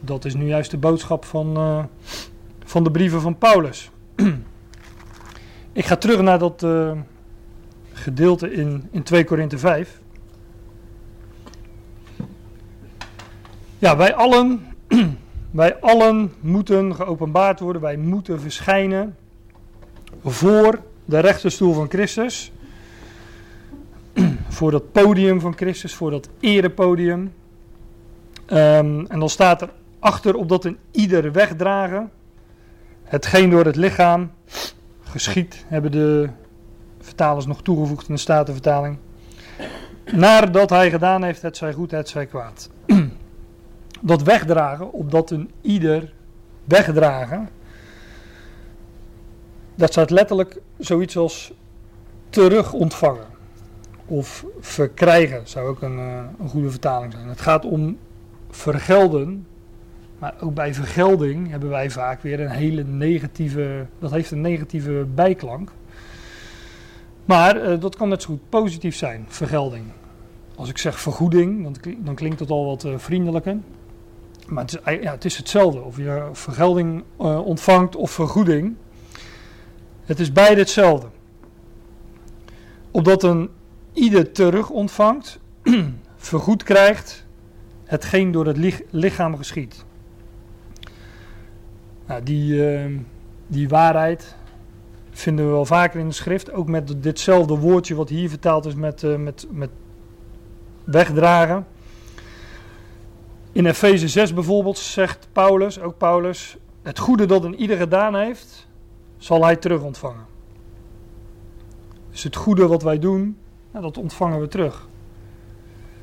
dat 0.00 0.24
is 0.24 0.34
nu 0.34 0.46
juist 0.46 0.70
de 0.70 0.76
boodschap 0.76 1.24
van, 1.24 1.56
uh, 1.56 1.84
van 2.64 2.84
de 2.84 2.90
brieven 2.90 3.20
van 3.20 3.38
Paulus. 3.38 3.90
Ik 5.72 5.84
ga 5.84 5.96
terug 5.96 6.20
naar 6.20 6.38
dat 6.38 6.62
uh, 6.62 6.92
gedeelte 7.92 8.52
in, 8.52 8.88
in 8.90 9.02
2 9.02 9.24
Korinthe 9.24 9.58
5. 9.58 10.00
Ja, 13.78 13.96
wij 13.96 14.14
allen, 14.14 14.66
wij 15.50 15.76
allen 15.80 16.32
moeten 16.40 16.94
geopenbaard 16.94 17.60
worden. 17.60 17.82
Wij 17.82 17.96
moeten 17.96 18.40
verschijnen 18.40 19.16
voor 20.24 20.80
de 21.04 21.18
rechterstoel 21.18 21.72
van 21.72 21.88
Christus 21.88 22.51
voor 24.48 24.70
dat 24.70 24.92
podium 24.92 25.40
van 25.40 25.56
Christus, 25.56 25.94
voor 25.94 26.10
dat 26.10 26.28
erepodium. 26.40 27.32
Um, 28.46 29.06
en 29.06 29.18
dan 29.18 29.28
staat 29.28 29.62
er 29.62 29.70
achter 29.98 30.34
op 30.34 30.48
dat 30.48 30.64
een 30.64 30.78
ieder 30.90 31.32
wegdragen, 31.32 32.10
hetgeen 33.04 33.50
door 33.50 33.64
het 33.64 33.76
lichaam 33.76 34.30
geschiet, 35.02 35.64
hebben 35.68 35.92
de 35.92 36.28
vertalers 37.00 37.46
nog 37.46 37.62
toegevoegd 37.62 38.08
in 38.08 38.14
de 38.14 38.20
Statenvertaling. 38.20 38.98
Nadat 40.12 40.70
hij 40.70 40.90
gedaan 40.90 41.22
heeft, 41.22 41.42
het 41.42 41.56
zij 41.56 41.72
goed, 41.72 41.90
het 41.90 42.08
zij 42.08 42.26
kwaad. 42.26 42.70
dat 44.00 44.22
wegdragen, 44.22 44.92
opdat 44.92 45.30
een 45.30 45.50
ieder 45.60 46.12
wegdragen, 46.64 47.48
dat 49.74 49.90
staat 49.90 50.10
letterlijk 50.10 50.60
zoiets 50.78 51.16
als 51.16 51.52
terug 52.30 52.72
ontvangen 52.72 53.31
of 54.12 54.44
verkrijgen 54.60 55.48
zou 55.48 55.68
ook 55.68 55.82
een, 55.82 55.98
uh, 55.98 56.20
een 56.40 56.48
goede 56.48 56.70
vertaling 56.70 57.12
zijn. 57.12 57.28
Het 57.28 57.40
gaat 57.40 57.64
om 57.64 57.98
vergelden, 58.50 59.46
maar 60.18 60.34
ook 60.40 60.54
bij 60.54 60.74
vergelding 60.74 61.50
hebben 61.50 61.68
wij 61.68 61.90
vaak 61.90 62.22
weer 62.22 62.40
een 62.40 62.50
hele 62.50 62.84
negatieve, 62.84 63.86
dat 63.98 64.10
heeft 64.10 64.30
een 64.30 64.40
negatieve 64.40 65.06
bijklank. 65.14 65.72
Maar 67.24 67.70
uh, 67.70 67.80
dat 67.80 67.96
kan 67.96 68.08
net 68.08 68.22
zo 68.22 68.28
goed 68.28 68.48
positief 68.48 68.96
zijn, 68.96 69.24
vergelding. 69.28 69.84
Als 70.54 70.68
ik 70.68 70.78
zeg 70.78 71.00
vergoeding, 71.00 71.62
dan, 71.62 71.76
klinkt, 71.80 72.06
dan 72.06 72.14
klinkt 72.14 72.38
dat 72.38 72.50
al 72.50 72.66
wat 72.66 72.84
uh, 72.84 72.98
vriendelijker. 72.98 73.56
Maar 74.46 74.64
het 74.64 74.80
is, 74.84 75.02
ja, 75.02 75.12
het 75.12 75.24
is 75.24 75.36
hetzelfde, 75.36 75.80
of 75.80 75.96
je 75.96 76.28
vergelding 76.32 77.04
ontvangt 77.44 77.96
of 77.96 78.10
vergoeding. 78.10 78.74
Het 80.04 80.20
is 80.20 80.32
beide 80.32 80.60
hetzelfde. 80.60 81.06
Opdat 82.90 83.22
een 83.22 83.50
ieder 83.92 84.32
terug 84.32 84.70
ontvangt, 84.70 85.38
vergoed 86.16 86.62
krijgt 86.62 87.26
hetgeen 87.84 88.30
door 88.30 88.46
het 88.46 88.84
lichaam 88.90 89.36
geschiet. 89.36 89.84
Nou, 92.06 92.22
die, 92.22 92.66
ehm, 92.66 92.98
die 93.46 93.68
waarheid 93.68 94.36
vinden 95.10 95.44
we 95.44 95.50
wel 95.50 95.64
vaker 95.64 96.00
in 96.00 96.08
de 96.08 96.14
schrift. 96.14 96.52
Ook 96.52 96.68
met 96.68 97.02
ditzelfde 97.02 97.58
woordje 97.58 97.94
wat 97.94 98.08
hier 98.08 98.28
vertaald 98.28 98.66
is 98.66 98.74
met, 98.74 99.02
uh, 99.02 99.16
met, 99.16 99.46
met 99.50 99.70
wegdragen. 100.84 101.66
In 103.52 103.66
Efeze 103.66 104.08
6 104.08 104.34
bijvoorbeeld 104.34 104.78
zegt 104.78 105.28
Paulus, 105.32 105.80
ook 105.80 105.98
Paulus, 105.98 106.56
het 106.82 106.98
goede 106.98 107.26
dat 107.26 107.44
een 107.44 107.60
ieder 107.60 107.76
gedaan 107.76 108.14
heeft, 108.14 108.68
zal 109.16 109.44
hij 109.44 109.56
terug 109.56 109.82
ontvangen. 109.82 110.26
Dus 112.10 112.22
het 112.22 112.36
goede 112.36 112.66
wat 112.66 112.82
wij 112.82 112.98
doen, 112.98 113.36
nou, 113.72 113.84
dat 113.84 113.98
ontvangen 113.98 114.40
we 114.40 114.48
terug. 114.48 114.88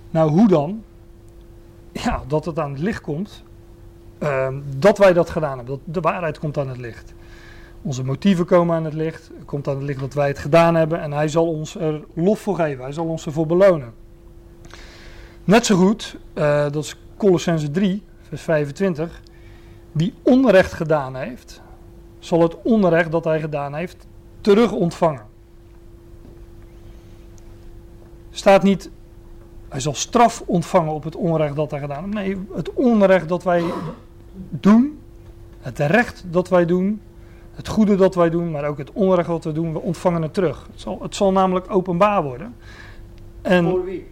Nou, 0.09 0.29
hoe 0.29 0.47
dan? 0.47 0.83
Ja, 1.91 2.23
dat 2.27 2.45
het 2.45 2.59
aan 2.59 2.71
het 2.71 2.79
licht 2.79 3.01
komt. 3.01 3.43
Uh, 4.19 4.47
dat 4.77 4.97
wij 4.97 5.13
dat 5.13 5.29
gedaan 5.29 5.57
hebben. 5.57 5.79
Dat 5.85 5.93
de 5.93 6.01
waarheid 6.01 6.39
komt 6.39 6.57
aan 6.57 6.67
het 6.67 6.77
licht. 6.77 7.13
Onze 7.81 8.03
motieven 8.03 8.45
komen 8.45 8.75
aan 8.75 8.85
het 8.85 8.93
licht. 8.93 9.31
Komt 9.45 9.67
aan 9.67 9.75
het 9.75 9.83
licht 9.83 9.99
dat 9.99 10.13
wij 10.13 10.27
het 10.27 10.39
gedaan 10.39 10.75
hebben. 10.75 11.01
En 11.01 11.11
hij 11.11 11.27
zal 11.27 11.47
ons 11.47 11.75
er 11.75 12.03
lof 12.13 12.39
voor 12.39 12.55
geven. 12.55 12.83
Hij 12.83 12.93
zal 12.93 13.05
ons 13.05 13.25
ervoor 13.25 13.45
belonen. 13.45 13.93
Net 15.43 15.65
zo 15.65 15.75
goed, 15.75 16.17
uh, 16.33 16.61
dat 16.61 16.83
is 16.83 16.95
Colossense 17.17 17.71
3, 17.71 18.03
vers 18.21 18.41
25. 18.41 19.21
Wie 19.91 20.13
onrecht 20.23 20.73
gedaan 20.73 21.15
heeft, 21.15 21.61
zal 22.19 22.41
het 22.41 22.61
onrecht 22.61 23.11
dat 23.11 23.23
hij 23.23 23.39
gedaan 23.39 23.73
heeft 23.73 24.07
terug 24.41 24.71
ontvangen. 24.71 25.28
Staat 28.31 28.63
niet, 28.63 28.89
hij 29.69 29.79
zal 29.79 29.93
straf 29.93 30.43
ontvangen 30.45 30.93
op 30.93 31.03
het 31.03 31.15
onrecht 31.15 31.55
dat 31.55 31.71
hij 31.71 31.79
gedaan 31.79 32.03
heeft. 32.03 32.13
Nee, 32.13 32.37
het 32.53 32.73
onrecht 32.73 33.29
dat 33.29 33.43
wij 33.43 33.63
doen, 34.49 34.99
het 35.59 35.79
recht 35.79 36.23
dat 36.27 36.49
wij 36.49 36.65
doen, 36.65 37.01
het 37.53 37.67
goede 37.67 37.95
dat 37.95 38.15
wij 38.15 38.29
doen, 38.29 38.51
maar 38.51 38.65
ook 38.65 38.77
het 38.77 38.91
onrecht 38.91 39.27
dat 39.27 39.43
we 39.43 39.51
doen, 39.51 39.73
we 39.73 39.79
ontvangen 39.79 40.21
het 40.21 40.33
terug. 40.33 40.67
Het 40.71 40.81
zal, 40.81 40.97
het 41.01 41.15
zal 41.15 41.31
namelijk 41.31 41.71
openbaar 41.71 42.23
worden. 42.23 42.55
En, 43.41 43.69
voor 43.69 43.85
wie? 43.85 44.07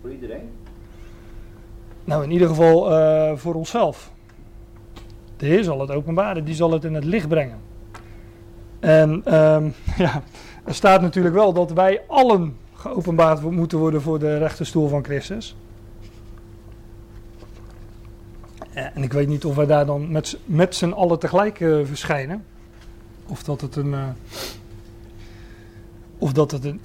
Voor 0.00 0.10
iedereen? 0.10 0.48
Nou, 2.04 2.24
in 2.24 2.30
ieder 2.30 2.48
geval 2.48 2.92
uh, 2.92 3.32
voor 3.36 3.54
onszelf. 3.54 4.10
De 5.36 5.46
Heer 5.46 5.64
zal 5.64 5.80
het 5.80 5.90
openbaren, 5.90 6.44
die 6.44 6.54
zal 6.54 6.70
het 6.70 6.84
in 6.84 6.94
het 6.94 7.04
licht 7.04 7.28
brengen. 7.28 7.58
En 8.80 9.34
um, 9.34 9.74
ja, 10.04 10.22
er 10.64 10.74
staat 10.74 11.00
natuurlijk 11.00 11.34
wel 11.34 11.52
dat 11.52 11.72
wij 11.72 12.00
allen 12.06 12.56
geopenbaard 12.78 13.50
moeten 13.50 13.78
worden 13.78 14.02
voor 14.02 14.18
de 14.18 14.38
rechterstoel 14.38 14.88
van 14.88 15.04
Christus. 15.04 15.56
En 18.72 19.02
ik 19.02 19.12
weet 19.12 19.28
niet 19.28 19.44
of 19.44 19.54
wij 19.54 19.66
daar 19.66 19.86
dan 19.86 20.10
met, 20.10 20.38
met 20.44 20.74
z'n 20.74 20.90
allen 20.90 21.18
tegelijk 21.18 21.60
uh, 21.60 21.86
verschijnen. 21.86 22.44
Of 23.26 23.42
dat 23.42 23.60
het 23.60 23.76
een, 23.76 23.92
uh, 23.92 24.08
of 26.18 26.32
dat 26.32 26.50
het 26.50 26.64
een 26.64 26.78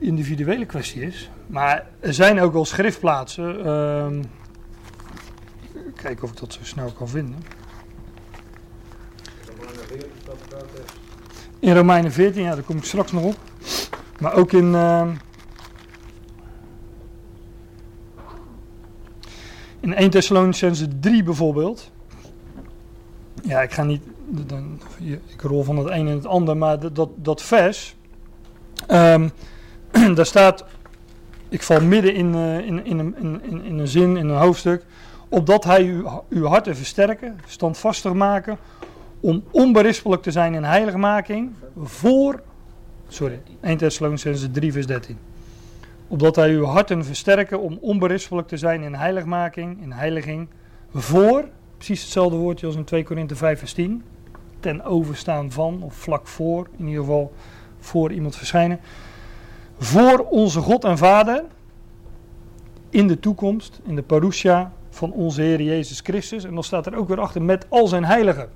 individuele 0.00 0.66
kwestie 0.66 1.02
is. 1.02 1.30
Maar 1.46 1.86
er 2.00 2.14
zijn 2.14 2.40
ook 2.40 2.52
wel 2.52 2.64
schriftplaatsen. 2.64 3.66
Uh, 3.66 4.06
kijken 5.94 6.24
of 6.24 6.30
ik 6.30 6.38
dat 6.38 6.52
zo 6.52 6.60
snel 6.62 6.92
kan 6.92 7.08
vinden. 7.08 7.36
In 11.58 11.74
Romeinen 11.74 12.12
14, 12.12 12.42
ja, 12.42 12.54
daar 12.54 12.64
kom 12.64 12.76
ik 12.76 12.84
straks 12.84 13.12
nog 13.12 13.24
op. 13.24 13.36
Maar 14.18 14.34
ook 14.34 14.52
in. 14.52 14.74
In 19.80 19.94
1 19.94 20.10
Thessalonicense 20.10 20.98
3 20.98 21.22
bijvoorbeeld. 21.22 21.90
Ja, 23.42 23.62
ik 23.62 23.72
ga 23.72 23.84
niet. 23.84 24.02
Ik 25.26 25.42
rol 25.42 25.62
van 25.62 25.78
het 25.78 25.88
een 25.88 26.06
in 26.06 26.16
het 26.16 26.26
ander, 26.26 26.56
maar 26.56 26.92
dat, 26.92 27.08
dat, 27.14 27.42
vers. 27.42 27.96
Um, 28.90 29.30
daar 30.14 30.26
staat. 30.26 30.64
Ik 31.48 31.62
val 31.62 31.80
midden 31.80 32.14
in, 32.14 32.34
uh, 32.34 32.58
in, 32.58 32.84
in, 32.84 33.14
in, 33.18 33.64
in, 33.64 33.78
een 33.78 33.88
zin, 33.88 34.16
in 34.16 34.28
een 34.28 34.38
hoofdstuk 34.38 34.84
opdat 35.28 35.64
hij 35.64 35.82
uw, 35.82 36.24
uw 36.28 36.44
harten 36.44 36.76
versterken, 36.76 37.38
standvastig 37.46 38.12
maken, 38.12 38.58
om 39.20 39.44
onberispelijk 39.50 40.22
te 40.22 40.30
zijn 40.30 40.54
in 40.54 40.64
heiligmaking 40.64 41.52
voor, 41.82 42.42
sorry, 43.08 43.40
1 43.60 43.76
Thessalonicense 43.76 44.50
3 44.50 44.72
vers 44.72 44.86
13. 44.86 45.18
Opdat 46.08 46.36
hij 46.36 46.50
uw 46.50 46.64
harten 46.64 47.04
versterken 47.04 47.60
om 47.60 47.78
onberispelijk 47.80 48.48
te 48.48 48.56
zijn 48.56 48.82
in 48.82 48.94
heiligmaking, 48.94 49.82
in 49.82 49.92
heiliging, 49.92 50.48
voor, 50.94 51.48
precies 51.76 52.02
hetzelfde 52.02 52.36
woordje 52.36 52.66
als 52.66 52.76
in 52.76 52.84
2 52.84 53.04
Korinthe 53.04 53.36
5 53.36 53.58
vers 53.58 53.72
10, 53.72 54.02
ten 54.60 54.84
overstaan 54.84 55.50
van, 55.50 55.82
of 55.82 55.94
vlak 55.94 56.26
voor, 56.26 56.68
in 56.76 56.86
ieder 56.86 57.00
geval 57.00 57.32
voor 57.78 58.12
iemand 58.12 58.36
verschijnen, 58.36 58.80
voor 59.78 60.18
onze 60.18 60.60
God 60.60 60.84
en 60.84 60.98
Vader, 60.98 61.44
in 62.90 63.06
de 63.06 63.20
toekomst, 63.20 63.80
in 63.84 63.94
de 63.94 64.02
parousia, 64.02 64.72
van 64.90 65.12
onze 65.12 65.42
Heer 65.42 65.62
Jezus 65.62 66.00
Christus. 66.00 66.44
En 66.44 66.54
dan 66.54 66.64
staat 66.64 66.86
er 66.86 66.96
ook 66.96 67.08
weer 67.08 67.20
achter 67.20 67.42
met 67.42 67.66
al 67.68 67.86
zijn 67.86 68.04
heiligen. 68.04 68.48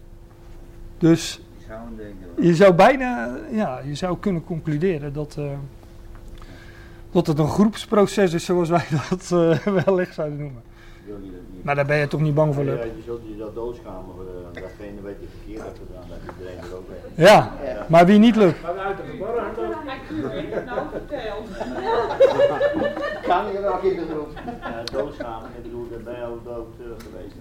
Dus 0.98 1.40
je 2.40 2.54
zou 2.54 2.72
bijna, 2.72 3.36
ja, 3.50 3.80
je 3.84 3.94
zou 3.94 4.18
kunnen 4.18 4.44
concluderen 4.44 5.12
dat, 5.12 5.36
uh, 5.38 5.44
dat 7.12 7.27
het 7.27 7.38
een 7.38 7.48
groepsproces 7.48 8.33
is 8.33 8.44
zoals 8.44 8.68
wij 8.68 8.85
dat 9.11 9.31
uh, 9.33 9.57
wellicht 9.85 10.14
zouden 10.14 10.38
noemen. 10.38 10.62
Maar 11.62 11.75
daar 11.75 11.87
ben 11.87 11.96
je 11.96 12.07
toch 12.07 12.20
niet 12.20 12.35
bang 12.35 12.55
voor, 12.55 12.64
Luc? 12.64 12.79
Ja, 12.79 12.85
je 12.85 13.03
zult 13.05 13.20
je 13.25 13.37
dat 13.37 13.55
doodschamen 13.55 14.14
voor 14.14 14.25
uh, 14.25 14.62
datgene 14.62 15.01
weet 15.03 15.16
je 15.20 15.27
verkeerd 15.38 15.64
hebt 15.64 15.79
gedaan, 15.87 16.05
dat 16.09 16.35
iedereen 16.37 16.59
er 16.59 16.77
ook 16.77 16.88
weet. 16.88 17.27
Ja, 17.27 17.53
ja, 17.64 17.87
maar 17.88 18.07
wie 18.07 18.18
niet, 18.18 18.37
Luc? 18.37 18.55
Maar 18.62 18.79
uit 18.79 18.96
de 18.96 19.03
verborgen 19.03 20.64
nou 20.64 20.87
verteld. 20.90 21.48
Kan 23.29 23.53
je 23.53 23.61
wel 23.61 23.77
kinderen 23.77 24.14
doen? 24.14 24.27
Doodschamen, 24.92 25.51
ik 25.57 25.62
bedoel, 25.62 25.88
dat 25.90 26.05
ben 26.05 26.16
je 26.16 26.25
ook 26.25 26.44
dood 26.44 26.68
uh, 26.81 26.87
geweest. 26.98 27.35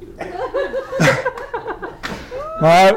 maar 2.60 2.96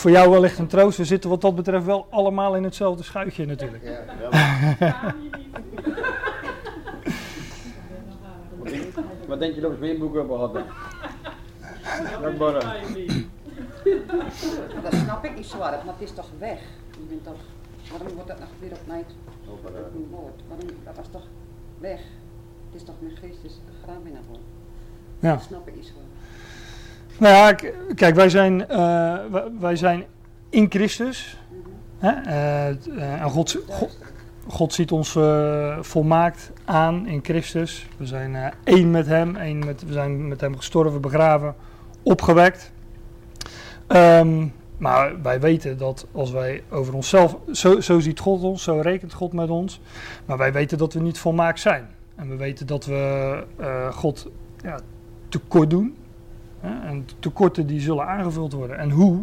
voor 0.00 0.10
jou 0.10 0.30
wellicht 0.30 0.58
een 0.58 0.66
troost, 0.66 0.96
we 0.96 1.04
zitten 1.04 1.30
wat 1.30 1.40
dat 1.40 1.54
betreft 1.54 1.84
wel 1.84 2.06
allemaal 2.10 2.56
in 2.56 2.64
hetzelfde 2.64 3.02
schuitje 3.02 3.46
natuurlijk. 3.46 3.84
Ja, 3.84 4.76
ja. 4.86 5.14
Wat 9.26 9.38
denk 9.38 9.54
je 9.54 9.60
dat 9.60 9.70
we 9.70 9.76
meer 9.78 9.98
boeken 9.98 10.18
hebben 10.18 10.36
gehad? 10.36 10.54
Dat 14.82 14.94
snap 14.94 15.24
ik 15.24 15.36
niet 15.36 15.46
zwaar, 15.46 15.84
maar 15.84 15.94
het 15.98 16.08
is 16.08 16.12
toch 16.12 16.28
weg. 16.38 16.60
Je 16.90 17.06
bent 17.08 17.24
toch, 17.24 17.40
waarom 17.90 18.14
wordt 18.14 18.28
dat 18.28 18.38
nog 18.38 18.48
weer 18.58 18.72
opnieuw 19.84 20.06
woord? 20.10 20.40
Waarom, 20.48 20.66
dat 20.84 20.96
was 20.96 21.06
toch 21.10 21.26
weg? 21.78 22.00
Het 22.70 22.80
is 22.80 22.82
toch 22.82 22.94
met 22.98 23.12
Christus 23.18 23.60
naar 23.86 24.22
voren. 24.26 24.42
Ja. 25.18 25.32
Dat 25.32 25.42
snap 25.42 25.68
ik 25.68 25.74
niet 25.74 25.86
zwaar. 25.86 26.09
Nou 27.20 27.34
ja, 27.34 27.52
kijk, 27.94 28.14
wij 28.14 28.28
zijn, 28.28 28.64
uh, 28.70 29.18
wij 29.60 29.76
zijn 29.76 30.04
in 30.48 30.66
Christus. 30.68 31.38
Hè? 31.98 32.12
Uh, 32.26 33.22
en 33.22 33.30
God, 33.30 33.58
God, 34.46 34.74
ziet 34.74 34.92
ons 34.92 35.14
uh, 35.14 35.78
volmaakt 35.80 36.50
aan 36.64 37.06
in 37.06 37.20
Christus. 37.22 37.86
We 37.96 38.06
zijn 38.06 38.52
één 38.64 38.90
met 38.90 39.06
Hem. 39.06 39.36
Één 39.36 39.58
met, 39.58 39.84
we 39.86 39.92
zijn 39.92 40.28
met 40.28 40.40
Hem 40.40 40.56
gestorven, 40.56 41.00
begraven, 41.00 41.54
opgewekt. 42.02 42.72
Um, 43.88 44.52
maar 44.76 45.22
wij 45.22 45.40
weten 45.40 45.78
dat 45.78 46.06
als 46.12 46.30
wij 46.30 46.62
over 46.70 46.94
onszelf, 46.94 47.36
zo, 47.52 47.80
zo 47.80 48.00
ziet 48.00 48.18
God 48.18 48.42
ons, 48.42 48.62
zo 48.62 48.80
rekent 48.80 49.12
God 49.12 49.32
met 49.32 49.50
ons. 49.50 49.80
Maar 50.24 50.38
wij 50.38 50.52
weten 50.52 50.78
dat 50.78 50.92
we 50.92 51.00
niet 51.00 51.18
volmaakt 51.18 51.60
zijn. 51.60 51.88
En 52.14 52.28
we 52.28 52.36
weten 52.36 52.66
dat 52.66 52.84
we 52.84 53.44
God 53.90 54.30
ja, 54.62 54.80
tekort 55.28 55.70
doen. 55.70 55.96
En 56.60 57.06
tekorten 57.18 57.66
die 57.66 57.80
zullen 57.80 58.06
aangevuld 58.06 58.52
worden. 58.52 58.78
En 58.78 58.90
hoe? 58.90 59.22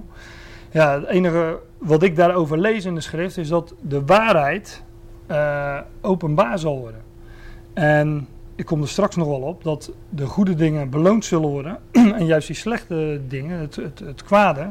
Ja, 0.71 0.93
het 0.99 1.05
enige 1.05 1.59
wat 1.77 2.03
ik 2.03 2.15
daarover 2.15 2.59
lees 2.59 2.85
in 2.85 2.95
de 2.95 3.01
schrift 3.01 3.37
is 3.37 3.47
dat 3.47 3.73
de 3.81 4.05
waarheid 4.05 4.83
uh, 5.31 5.79
openbaar 6.01 6.59
zal 6.59 6.79
worden. 6.79 7.01
En 7.73 8.27
ik 8.55 8.65
kom 8.65 8.81
er 8.81 8.87
straks 8.87 9.15
nog 9.15 9.27
wel 9.27 9.41
op 9.41 9.63
dat 9.63 9.91
de 10.09 10.25
goede 10.25 10.55
dingen 10.55 10.89
beloond 10.89 11.25
zullen 11.25 11.49
worden. 11.49 11.79
en 11.91 12.25
juist 12.25 12.47
die 12.47 12.55
slechte 12.55 13.21
dingen, 13.27 13.59
het, 13.59 13.75
het, 13.75 13.99
het 13.99 14.23
kwade, 14.23 14.67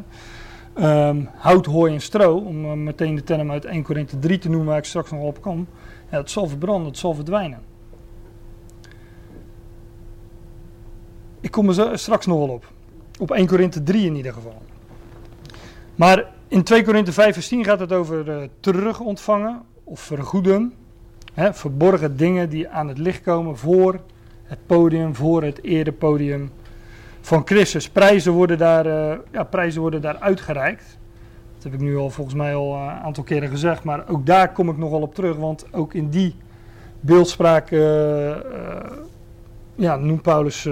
um, 0.78 1.28
hout, 1.34 1.66
hooi 1.66 1.92
en 1.92 2.00
stro, 2.00 2.36
om 2.36 2.64
uh, 2.64 2.72
meteen 2.72 3.14
de 3.14 3.22
term 3.22 3.50
uit 3.50 3.64
1 3.64 3.82
Korinthe 3.82 4.18
3 4.18 4.38
te 4.38 4.48
noemen 4.48 4.68
waar 4.68 4.78
ik 4.78 4.84
straks 4.84 5.10
nog 5.10 5.22
op 5.22 5.40
kom. 5.40 5.66
Het 6.06 6.30
zal 6.30 6.46
verbranden, 6.46 6.86
het 6.86 6.98
zal 6.98 7.14
verdwijnen. 7.14 7.58
Ik 11.46 11.52
kom 11.52 11.68
er 11.68 11.98
straks 11.98 12.26
nog 12.26 12.38
wel 12.38 12.48
op. 12.48 12.72
Op 13.18 13.30
1 13.30 13.46
Korinthe 13.46 13.82
3 13.82 14.06
in 14.06 14.16
ieder 14.16 14.32
geval. 14.32 14.62
Maar 15.94 16.24
in 16.48 16.62
2 16.62 16.84
Korinthe 16.84 17.12
5 17.12 17.34
vers 17.34 17.48
10 17.48 17.64
gaat 17.64 17.80
het 17.80 17.92
over 17.92 18.28
uh, 18.28 18.48
terug 18.60 19.00
ontvangen 19.00 19.62
of 19.84 20.00
vergoeden. 20.00 20.72
Hè, 21.32 21.54
verborgen 21.54 22.16
dingen 22.16 22.48
die 22.48 22.68
aan 22.68 22.88
het 22.88 22.98
licht 22.98 23.22
komen 23.22 23.56
voor 23.56 24.00
het 24.42 24.58
podium, 24.66 25.14
voor 25.14 25.42
het 25.42 25.64
erepodium 25.64 26.50
van 27.20 27.42
Christus. 27.44 27.90
Prijzen 27.90 28.32
worden 28.32 28.58
daar, 28.58 28.86
ja, 29.32 29.44
prijzen 29.44 29.80
worden 29.80 30.00
daar 30.00 30.18
uitgereikt. 30.18 30.98
Dat 31.54 31.62
heb 31.62 31.72
ik 31.72 31.80
nu 31.80 31.96
al 31.96 32.10
volgens 32.10 32.36
mij 32.36 32.54
al 32.54 32.74
een 32.74 32.90
aantal 32.90 33.24
keren 33.24 33.48
gezegd. 33.48 33.84
Maar 33.84 34.08
ook 34.08 34.26
daar 34.26 34.52
kom 34.52 34.68
ik 34.68 34.76
nogal 34.76 35.00
op 35.00 35.14
terug. 35.14 35.36
Want 35.36 35.66
ook 35.72 35.94
in 35.94 36.08
die 36.08 36.34
beeldspraak 37.00 37.70
ja, 39.74 39.96
noemt 39.96 40.22
Paulus 40.22 40.68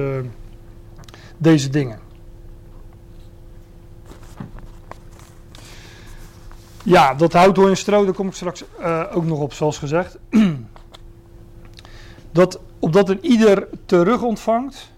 deze 1.45 1.69
dingen. 1.69 1.99
Ja, 6.85 7.15
dat 7.15 7.33
houthoorn 7.33 7.69
en 7.69 7.77
stro, 7.77 8.05
daar 8.05 8.15
kom 8.15 8.27
ik 8.27 8.35
straks 8.35 8.65
uh, 8.81 9.03
ook 9.13 9.25
nog 9.25 9.39
op, 9.39 9.53
zoals 9.53 9.79
gezegd. 9.79 10.19
dat, 12.33 12.61
opdat 12.79 13.09
een 13.09 13.25
ieder 13.25 13.69
terug 13.85 14.23
ontvangt, 14.23 14.93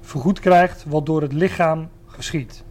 vergoed 0.00 0.40
krijgt 0.40 0.84
wat 0.86 1.06
door 1.06 1.22
het 1.22 1.32
lichaam 1.32 1.88
geschiet. 2.06 2.64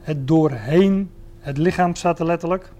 Het 0.00 0.28
doorheen, 0.28 1.10
het 1.38 1.58
lichaam 1.58 1.94
staat 1.94 2.18
er 2.18 2.26
letterlijk. 2.26 2.72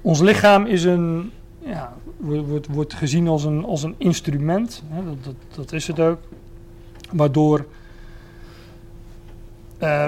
Ons 0.00 0.20
lichaam 0.20 0.66
is 0.66 0.84
een, 0.84 1.32
ja, 1.58 1.96
wordt, 2.16 2.66
wordt 2.66 2.94
gezien 2.94 3.28
als 3.28 3.44
een, 3.44 3.64
als 3.64 3.82
een 3.82 3.94
instrument, 3.98 4.82
hè, 4.88 5.04
dat, 5.04 5.24
dat, 5.24 5.34
dat 5.54 5.72
is 5.72 5.86
het 5.86 6.00
ook, 6.00 6.18
waardoor, 7.12 7.66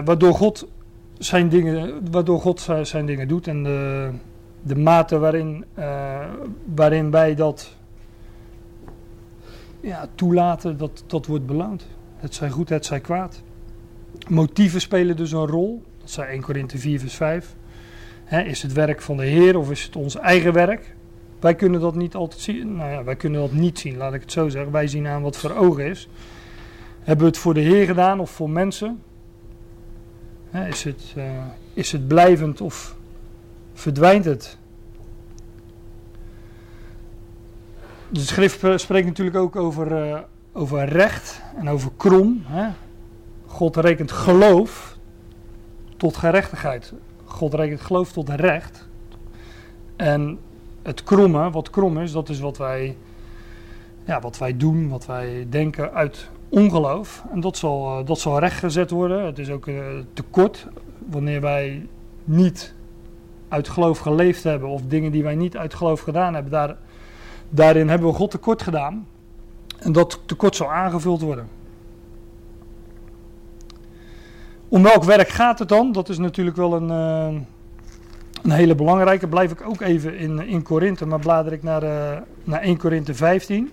waardoor 0.04 0.35
God 0.35 0.68
zijn 1.18 1.48
dingen, 1.48 2.11
waardoor 2.11 2.40
God 2.40 2.68
zijn 2.82 3.06
dingen 3.06 3.28
doet 3.28 3.46
en 3.46 3.62
de, 3.62 4.11
de 4.62 4.76
mate 4.76 5.18
waarin, 5.18 5.64
uh, 5.78 6.18
waarin 6.74 7.11
wij 7.11 7.35
dat 7.35 7.76
ja, 9.80 10.08
toelaten, 10.14 10.78
dat, 10.78 11.04
dat 11.06 11.26
wordt 11.26 11.46
beloond. 11.46 11.87
Het 12.16 12.35
zij 12.35 12.50
goed, 12.50 12.68
het 12.68 12.87
zij 12.87 13.00
kwaad. 13.00 13.42
Motieven 14.28 14.80
spelen 14.80 15.16
dus 15.16 15.32
een 15.32 15.46
rol. 15.46 15.82
Dat 16.00 16.11
zijn 16.11 16.28
1 16.28 16.40
Korinthe 16.40 16.78
4 16.78 17.00
vers 17.00 17.14
5. 17.14 17.54
is 18.44 18.62
het 18.62 18.72
werk 18.72 19.02
van 19.02 19.16
de 19.16 19.26
Heer 19.26 19.58
of 19.58 19.70
is 19.70 19.82
het 19.82 19.96
ons 19.96 20.16
eigen 20.16 20.52
werk? 20.52 20.94
Wij 21.40 21.54
kunnen 21.54 21.80
dat 21.80 21.94
niet 21.94 22.14
altijd 22.14 22.40
zien. 22.40 22.76
Nou 22.76 22.90
ja, 22.90 23.04
wij 23.04 23.16
kunnen 23.16 23.40
dat 23.40 23.52
niet 23.52 23.78
zien, 23.78 23.96
laat 23.96 24.14
ik 24.14 24.20
het 24.20 24.32
zo 24.32 24.48
zeggen. 24.48 24.72
Wij 24.72 24.87
zien 24.87 25.06
aan 25.06 25.22
wat 25.22 25.37
voor 25.37 25.56
ogen 25.56 25.85
is. 25.85 26.08
Hebben 26.98 27.24
we 27.24 27.30
het 27.30 27.40
voor 27.40 27.54
de 27.54 27.61
Heer 27.61 27.87
gedaan 27.87 28.20
of 28.20 28.30
voor 28.30 28.50
mensen? 28.50 29.02
Is, 30.60 30.84
het, 30.84 31.14
uh, 31.16 31.24
is 31.74 31.92
het 31.92 32.08
blijvend 32.08 32.60
of 32.60 32.96
verdwijnt 33.72 34.24
het? 34.24 34.56
De 38.08 38.20
schrift 38.20 38.80
spreekt 38.80 39.06
natuurlijk 39.06 39.36
ook 39.36 39.56
over, 39.56 40.06
uh, 40.06 40.18
over 40.52 40.84
recht 40.84 41.42
en 41.56 41.68
over 41.68 41.90
krom. 41.96 42.42
Hè? 42.46 42.68
God 43.46 43.76
rekent 43.76 44.12
geloof 44.12 44.96
tot 45.96 46.16
gerechtigheid. 46.16 46.92
God 47.24 47.54
rekent 47.54 47.80
geloof 47.80 48.12
tot 48.12 48.28
recht. 48.28 48.88
En 49.96 50.38
het 50.82 51.02
kromme, 51.02 51.50
wat 51.50 51.70
krom 51.70 51.98
is, 51.98 52.12
dat 52.12 52.28
is 52.28 52.40
wat 52.40 52.58
wij, 52.58 52.96
ja, 54.04 54.20
wat 54.20 54.38
wij 54.38 54.56
doen, 54.56 54.88
wat 54.88 55.06
wij 55.06 55.46
denken 55.50 55.92
uit 55.92 56.30
ongeloof. 56.52 57.24
En 57.32 57.40
dat 57.40 57.56
zal, 57.56 57.98
uh, 58.00 58.06
dat 58.06 58.18
zal 58.18 58.38
rechtgezet 58.38 58.90
worden. 58.90 59.24
Het 59.24 59.38
is 59.38 59.50
ook 59.50 59.66
uh, 59.66 59.84
tekort 60.12 60.66
wanneer 61.10 61.40
wij 61.40 61.86
niet 62.24 62.74
uit 63.48 63.68
geloof 63.68 63.98
geleefd 63.98 64.44
hebben. 64.44 64.68
Of 64.68 64.82
dingen 64.82 65.12
die 65.12 65.22
wij 65.22 65.34
niet 65.34 65.56
uit 65.56 65.74
geloof 65.74 66.00
gedaan 66.00 66.34
hebben. 66.34 66.52
Daar, 66.52 66.76
daarin 67.48 67.88
hebben 67.88 68.08
we 68.08 68.14
God 68.14 68.30
tekort 68.30 68.62
gedaan. 68.62 69.06
En 69.78 69.92
dat 69.92 70.20
tekort 70.26 70.56
zal 70.56 70.72
aangevuld 70.72 71.20
worden. 71.20 71.48
Om 74.68 74.82
welk 74.82 75.04
werk 75.04 75.28
gaat 75.28 75.58
het 75.58 75.68
dan? 75.68 75.92
Dat 75.92 76.08
is 76.08 76.18
natuurlijk 76.18 76.56
wel 76.56 76.74
een, 76.74 76.88
uh, 76.88 77.40
een 78.42 78.50
hele 78.50 78.74
belangrijke. 78.74 79.28
Blijf 79.28 79.50
ik 79.50 79.66
ook 79.66 79.80
even 79.80 80.16
in, 80.16 80.46
in 80.46 80.62
Korinthe, 80.62 81.06
maar 81.06 81.20
blader 81.20 81.52
ik 81.52 81.62
naar, 81.62 81.82
naar 82.44 82.60
1 82.60 82.76
Korinthe 82.76 83.14
15. 83.14 83.70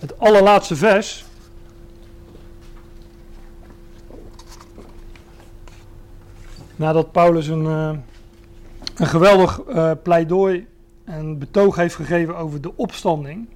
Het 0.00 0.18
allerlaatste 0.18 0.76
vers. 0.76 1.24
Nadat 6.76 7.12
Paulus 7.12 7.46
een, 7.46 7.64
uh, 7.64 7.90
een 8.94 9.06
geweldig 9.06 9.60
uh, 9.68 9.90
pleidooi 10.02 10.66
en 11.04 11.38
betoog 11.38 11.76
heeft 11.76 11.94
gegeven 11.94 12.36
over 12.36 12.60
de 12.60 12.76
opstanding. 12.76 13.48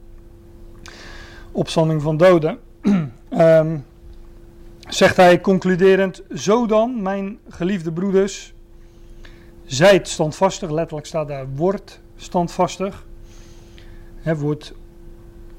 Opstanding 1.52 2.02
van 2.02 2.16
doden. 2.16 2.58
um, 3.30 3.84
zegt 4.88 5.16
hij 5.16 5.40
concluderend: 5.40 6.22
Zo 6.34 6.66
dan, 6.66 7.02
mijn 7.02 7.38
geliefde 7.48 7.92
broeders, 7.92 8.54
zijt 9.64 10.08
standvastig. 10.08 10.70
Letterlijk 10.70 11.06
staat 11.06 11.28
daar: 11.28 11.46
wordt 11.54 12.00
standvastig. 12.16 13.06
He, 14.16 14.36
wordt 14.36 14.74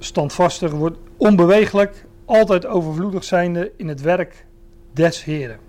standvastig, 0.05 0.71
wordt 0.71 0.97
onbewegelijk, 1.17 2.05
altijd 2.25 2.65
overvloedig 2.65 3.23
zijnde 3.23 3.71
in 3.77 3.87
het 3.87 4.01
werk 4.01 4.45
des 4.93 5.23
Heren. 5.23 5.59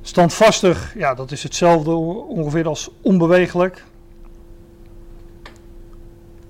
Standvastig, 0.00 0.94
ja, 0.98 1.14
dat 1.14 1.32
is 1.32 1.42
hetzelfde 1.42 1.90
ongeveer 2.28 2.68
als 2.68 2.90
onbewegelijk. 3.00 3.84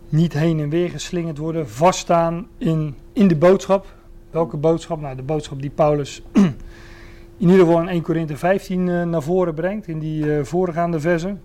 Niet 0.09 0.33
heen 0.33 0.61
en 0.61 0.69
weer 0.69 0.91
geslingerd 0.91 1.39
worden, 1.39 1.69
vaststaan 1.69 2.49
in, 2.59 2.95
in 3.13 3.29
de 3.29 3.37
boodschap. 3.37 3.95
Welke 4.31 4.57
boodschap? 4.57 5.01
Nou, 5.01 5.17
de 5.17 5.23
boodschap 5.23 5.61
die 5.61 5.71
Paulus 5.71 6.23
in 6.33 7.49
ieder 7.49 7.59
geval 7.59 7.81
in 7.81 7.89
1 7.89 8.03
Korinthe 8.03 8.37
15 8.37 8.87
uh, 8.87 9.03
naar 9.03 9.23
voren 9.23 9.55
brengt, 9.55 9.89
in 9.89 9.99
die 9.99 10.25
uh, 10.25 10.45
voorgaande 10.45 11.01
versen. 11.01 11.41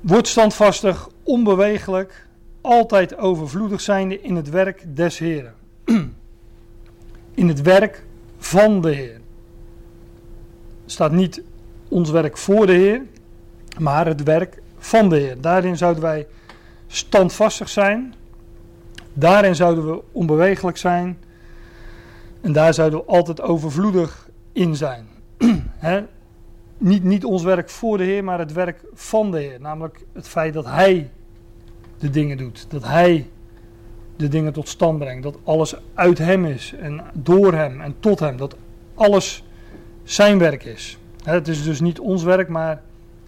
Word 0.00 0.28
standvastig, 0.28 1.08
onbewegelijk, 1.22 2.26
altijd 2.60 3.16
overvloedig 3.16 3.80
zijnde 3.80 4.20
in 4.20 4.36
het 4.36 4.48
werk 4.48 4.84
des 4.96 5.18
Heren. 5.18 5.54
In 7.34 7.48
het 7.48 7.62
werk 7.62 8.04
van 8.38 8.80
de 8.80 8.90
Heer. 8.90 9.14
Er 10.84 10.90
staat 10.90 11.12
niet 11.12 11.42
ons 11.88 12.10
werk 12.10 12.36
voor 12.36 12.66
de 12.66 12.72
Heer, 12.72 13.02
maar 13.78 14.06
het 14.06 14.22
werk 14.22 14.62
van 14.78 15.08
de 15.08 15.16
Heer. 15.16 15.40
Daarin 15.40 15.76
zouden 15.76 16.02
wij 16.02 16.26
standvastig 16.86 17.68
zijn. 17.68 18.14
Daarin 19.12 19.54
zouden 19.54 19.90
we 19.90 20.02
onbewegelijk 20.12 20.76
zijn. 20.76 21.18
En 22.40 22.52
daar 22.52 22.74
zouden 22.74 22.98
we 22.98 23.04
altijd 23.04 23.40
overvloedig 23.40 24.28
in 24.52 24.76
zijn. 24.76 25.06
niet, 26.78 27.04
niet 27.04 27.24
ons 27.24 27.42
werk 27.42 27.70
voor 27.70 27.98
de 27.98 28.04
Heer, 28.04 28.24
maar 28.24 28.38
het 28.38 28.52
werk 28.52 28.84
van 28.94 29.30
de 29.30 29.38
Heer. 29.38 29.60
Namelijk 29.60 30.04
het 30.12 30.28
feit 30.28 30.54
dat 30.54 30.64
Hij 30.64 31.10
de 31.98 32.10
dingen 32.10 32.36
doet. 32.36 32.66
Dat 32.68 32.84
Hij 32.84 33.30
de 34.16 34.28
dingen 34.28 34.52
tot 34.52 34.68
stand 34.68 34.98
brengt. 34.98 35.22
Dat 35.22 35.38
alles 35.44 35.74
uit 35.94 36.18
Hem 36.18 36.44
is 36.44 36.74
en 36.80 37.00
door 37.12 37.54
Hem 37.54 37.80
en 37.80 37.94
tot 38.00 38.20
Hem. 38.20 38.36
Dat 38.36 38.56
alles 38.94 39.44
Zijn 40.02 40.38
werk 40.38 40.64
is. 40.64 40.98
Het 41.24 41.48
is 41.48 41.64
dus 41.64 41.80
niet 41.80 42.00
ons 42.00 42.22
werk, 42.22 42.48
maar 42.48 42.82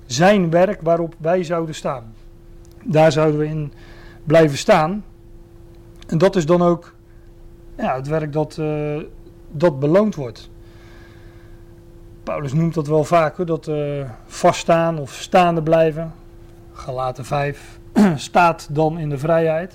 Zijn 0.07 0.51
werk 0.51 0.81
waarop 0.83 1.15
wij 1.19 1.45
zouden 1.45 1.75
staan. 1.75 2.15
Daar 2.85 3.13
zouden 3.13 3.41
we 3.41 3.47
in 3.47 3.73
blijven 4.25 4.59
staan. 4.59 5.05
En 6.07 6.19
dat 6.19 6.37
is 6.37 6.47
dan 6.47 6.63
ook 6.63 6.95
ja, 7.77 7.97
het 7.97 8.07
werk 8.09 8.33
dat, 8.33 8.57
uh, 8.61 9.03
dat 9.51 9.81
beloond 9.81 10.15
wordt. 10.15 10.50
Paulus 12.23 12.53
noemt 12.53 12.75
dat 12.75 12.87
wel 12.87 13.05
vaker, 13.05 13.47
dat 13.47 13.69
uh, 13.69 14.11
vaststaan 14.27 14.99
of 14.99 15.13
staande 15.13 15.63
blijven. 15.63 16.13
Galaten 16.73 17.25
5 17.25 17.79
staat 18.15 18.69
dan 18.71 18.99
in 18.99 19.09
de 19.09 19.19
vrijheid. 19.19 19.75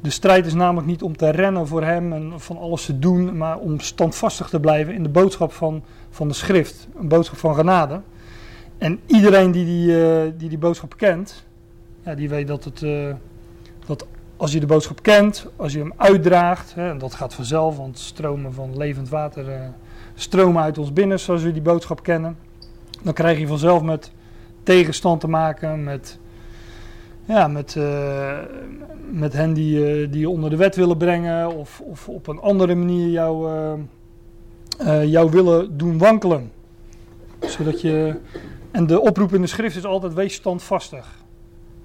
De 0.00 0.10
strijd 0.10 0.46
is 0.46 0.54
namelijk 0.54 0.86
niet 0.86 1.02
om 1.02 1.16
te 1.16 1.30
rennen 1.30 1.66
voor 1.66 1.82
hem 1.82 2.12
en 2.12 2.40
van 2.40 2.58
alles 2.58 2.84
te 2.84 2.98
doen, 2.98 3.36
maar 3.36 3.58
om 3.58 3.80
standvastig 3.80 4.48
te 4.48 4.60
blijven 4.60 4.94
in 4.94 5.02
de 5.02 5.08
boodschap 5.08 5.52
van, 5.52 5.82
van 6.10 6.28
de 6.28 6.34
schrift. 6.34 6.88
Een 6.98 7.08
boodschap 7.08 7.38
van 7.38 7.54
genade. 7.54 8.00
En 8.78 9.00
iedereen 9.06 9.50
die 9.50 9.64
die, 9.64 9.86
uh, 9.86 10.32
die, 10.36 10.48
die 10.48 10.58
boodschap 10.58 10.96
kent, 10.96 11.44
ja, 12.04 12.14
die 12.14 12.28
weet 12.28 12.46
dat, 12.46 12.64
het, 12.64 12.82
uh, 12.82 13.14
dat 13.86 14.06
als 14.42 14.52
je 14.52 14.60
de 14.60 14.66
boodschap 14.66 15.02
kent, 15.02 15.46
als 15.56 15.72
je 15.72 15.78
hem 15.78 15.92
uitdraagt, 15.96 16.74
hè, 16.74 16.90
en 16.90 16.98
dat 16.98 17.14
gaat 17.14 17.34
vanzelf, 17.34 17.76
want 17.76 17.98
stromen 17.98 18.52
van 18.52 18.76
levend 18.76 19.08
water 19.08 19.48
uh, 19.48 19.54
stromen 20.14 20.62
uit 20.62 20.78
ons 20.78 20.92
binnen, 20.92 21.20
zoals 21.20 21.42
we 21.42 21.52
die 21.52 21.62
boodschap 21.62 22.02
kennen. 22.02 22.36
Dan 23.02 23.12
krijg 23.12 23.38
je 23.38 23.46
vanzelf 23.46 23.82
met 23.82 24.10
tegenstand 24.62 25.20
te 25.20 25.28
maken, 25.28 25.84
met, 25.84 26.18
ja, 27.24 27.48
met, 27.48 27.74
uh, 27.74 28.38
met 29.10 29.32
hen 29.32 29.52
die, 29.52 29.78
uh, 29.78 30.10
die 30.10 30.20
je 30.20 30.28
onder 30.28 30.50
de 30.50 30.56
wet 30.56 30.76
willen 30.76 30.96
brengen, 30.96 31.56
of, 31.56 31.80
of 31.80 32.08
op 32.08 32.26
een 32.26 32.40
andere 32.40 32.74
manier 32.74 33.08
jou, 33.08 33.48
jou 35.04 35.30
willen 35.30 35.76
doen 35.76 35.98
wankelen. 35.98 36.52
Zodat 37.40 37.80
je, 37.80 38.16
en 38.70 38.86
de 38.86 39.00
oproep 39.00 39.34
in 39.34 39.40
de 39.40 39.46
schrift 39.46 39.76
is 39.76 39.84
altijd 39.84 40.14
wees 40.14 40.34
standvastig. 40.34 41.20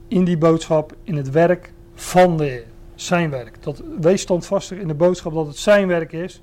In 0.07 0.23
die 0.23 0.37
boodschap, 0.37 0.95
in 1.03 1.15
het 1.15 1.29
werk 1.29 1.75
van 1.97 2.37
de. 2.37 2.63
Zijn 2.95 3.29
werk. 3.29 3.63
Dat, 3.63 3.83
wees 3.99 4.21
standvastig 4.21 4.77
in 4.77 4.87
de 4.87 4.93
boodschap 4.93 5.33
dat 5.33 5.47
het 5.47 5.57
zijn 5.57 5.87
werk 5.87 6.11
is 6.11 6.41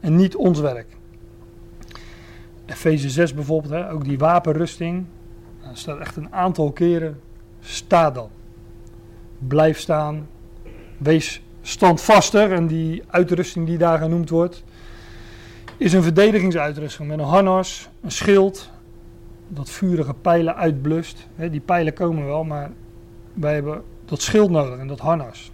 en 0.00 0.16
niet 0.16 0.36
ons 0.36 0.60
werk. 0.60 0.86
Efeze 2.66 3.10
6 3.10 3.34
bijvoorbeeld, 3.34 3.72
hè, 3.72 3.90
ook 3.90 4.04
die 4.04 4.18
wapenrusting. 4.18 5.04
Er 5.62 5.76
staat 5.76 5.98
echt 5.98 6.16
een 6.16 6.32
aantal 6.32 6.72
keren. 6.72 7.20
Sta 7.60 8.10
dan. 8.10 8.28
Blijf 9.38 9.78
staan. 9.78 10.28
Wees 10.98 11.42
standvastig. 11.62 12.50
En 12.50 12.66
die 12.66 13.02
uitrusting 13.06 13.66
die 13.66 13.78
daar 13.78 13.98
genoemd 13.98 14.30
wordt, 14.30 14.64
is 15.76 15.92
een 15.92 16.02
verdedigingsuitrusting 16.02 17.08
met 17.08 17.18
een 17.18 17.24
harnas, 17.24 17.88
een 18.00 18.10
schild, 18.10 18.70
dat 19.48 19.70
vurige 19.70 20.14
pijlen 20.14 20.56
uitblust. 20.56 21.26
die 21.50 21.60
pijlen 21.60 21.92
komen 21.92 22.26
wel, 22.26 22.44
maar 22.44 22.70
wij 23.34 23.54
hebben 23.54 23.82
dat 24.06 24.22
schild 24.22 24.50
nodig 24.50 24.78
en 24.78 24.86
dat 24.86 25.00
harnas. 25.00 25.50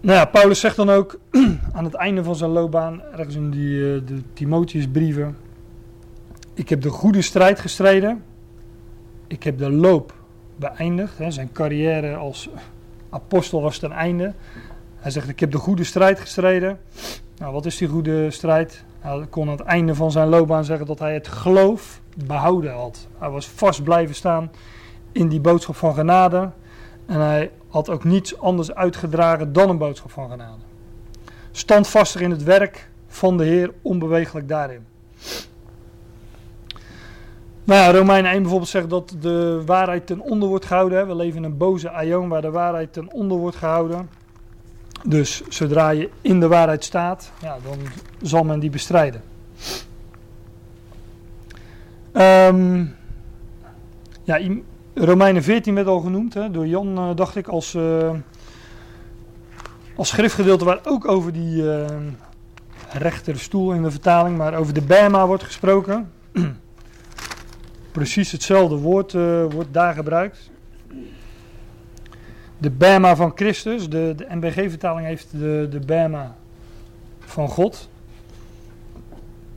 Nou 0.00 0.18
ja, 0.18 0.24
Paulus 0.24 0.60
zegt 0.60 0.76
dan 0.76 0.90
ook 0.90 1.18
aan 1.76 1.84
het 1.84 1.94
einde 1.94 2.24
van 2.24 2.36
zijn 2.36 2.50
loopbaan, 2.50 3.02
ergens 3.02 3.34
in 3.34 3.50
die, 3.50 3.78
uh, 3.78 4.00
de 4.06 4.22
Timotheusbrieven, 4.32 5.36
ik 6.54 6.68
heb 6.68 6.82
de 6.82 6.88
goede 6.88 7.22
strijd 7.22 7.60
gestreden, 7.60 8.24
ik 9.26 9.42
heb 9.42 9.58
de 9.58 9.70
loop 9.70 10.14
beëindigd, 10.56 11.18
hè, 11.18 11.30
zijn 11.30 11.52
carrière 11.52 12.14
als 12.14 12.48
apostel 13.10 13.62
was 13.62 13.78
ten 13.78 13.92
einde. 13.92 14.34
Hij 14.96 15.10
zegt, 15.10 15.28
ik 15.28 15.40
heb 15.40 15.50
de 15.50 15.58
goede 15.58 15.84
strijd 15.84 16.20
gestreden. 16.20 16.78
Nou, 17.38 17.52
wat 17.52 17.66
is 17.66 17.76
die 17.76 17.88
goede 17.88 18.30
strijd? 18.30 18.84
Hij 18.98 19.26
kon 19.30 19.46
aan 19.46 19.56
het 19.56 19.66
einde 19.66 19.94
van 19.94 20.10
zijn 20.10 20.28
loopbaan 20.28 20.64
zeggen 20.64 20.86
dat 20.86 20.98
hij 20.98 21.14
het 21.14 21.28
geloof 21.28 22.00
behouden 22.26 22.72
had. 22.72 23.06
Hij 23.18 23.30
was 23.30 23.48
vast 23.48 23.82
blijven 23.82 24.14
staan 24.14 24.50
in 25.16 25.28
die 25.28 25.40
boodschap 25.40 25.76
van 25.76 25.94
genade. 25.94 26.50
En 27.06 27.20
hij 27.20 27.50
had 27.68 27.90
ook 27.90 28.04
niets 28.04 28.38
anders 28.38 28.74
uitgedragen 28.74 29.52
dan 29.52 29.68
een 29.68 29.78
boodschap 29.78 30.10
van 30.10 30.30
genade. 30.30 30.62
Standvastig 31.50 32.20
in 32.20 32.30
het 32.30 32.42
werk 32.42 32.88
van 33.06 33.36
de 33.36 33.44
Heer, 33.44 33.72
onbewegelijk 33.82 34.48
daarin. 34.48 34.86
Nou 37.64 37.80
ja, 37.80 37.98
Romeinen 37.98 38.30
1 38.30 38.40
bijvoorbeeld 38.40 38.70
zegt 38.70 38.90
dat 38.90 39.16
de 39.20 39.62
waarheid 39.66 40.06
ten 40.06 40.20
onder 40.20 40.48
wordt 40.48 40.64
gehouden. 40.64 41.06
We 41.06 41.14
leven 41.14 41.36
in 41.36 41.44
een 41.44 41.56
boze 41.56 41.90
aion 41.90 42.28
waar 42.28 42.42
de 42.42 42.50
waarheid 42.50 42.92
ten 42.92 43.12
onder 43.12 43.38
wordt 43.38 43.56
gehouden. 43.56 44.08
Dus 45.04 45.42
zodra 45.48 45.90
je 45.90 46.10
in 46.20 46.40
de 46.40 46.48
waarheid 46.48 46.84
staat, 46.84 47.32
ja, 47.40 47.56
dan 47.62 47.78
zal 48.22 48.44
men 48.44 48.60
die 48.60 48.70
bestrijden. 48.70 49.22
Um, 52.12 52.96
ja, 54.22 54.40
Romeinen 54.98 55.42
14 55.42 55.74
werd 55.74 55.86
al 55.86 56.00
genoemd 56.00 56.34
hè, 56.34 56.50
door 56.50 56.66
Jan, 56.66 56.98
uh, 56.98 57.10
dacht 57.14 57.36
ik, 57.36 57.48
als, 57.48 57.74
uh, 57.74 58.10
als 59.96 60.08
schriftgedeelte 60.08 60.64
waar 60.64 60.80
ook 60.84 61.08
over 61.08 61.32
die 61.32 61.62
uh, 61.62 61.84
rechterstoel 62.92 63.72
in 63.72 63.82
de 63.82 63.90
vertaling, 63.90 64.36
maar 64.36 64.54
over 64.54 64.74
de 64.74 64.82
Bema 64.82 65.26
wordt 65.26 65.42
gesproken. 65.42 66.10
Precies 67.92 68.32
hetzelfde 68.32 68.76
woord 68.76 69.12
wordt 69.52 69.72
daar 69.72 69.94
gebruikt. 69.94 70.50
De 72.58 72.70
Bema 72.70 73.16
van 73.16 73.32
Christus, 73.34 73.88
de, 73.88 74.12
de 74.16 74.26
NBG-vertaling 74.28 75.06
heeft 75.06 75.28
de, 75.30 75.66
de 75.70 75.80
Bema 75.80 76.36
van 77.18 77.48
God. 77.48 77.88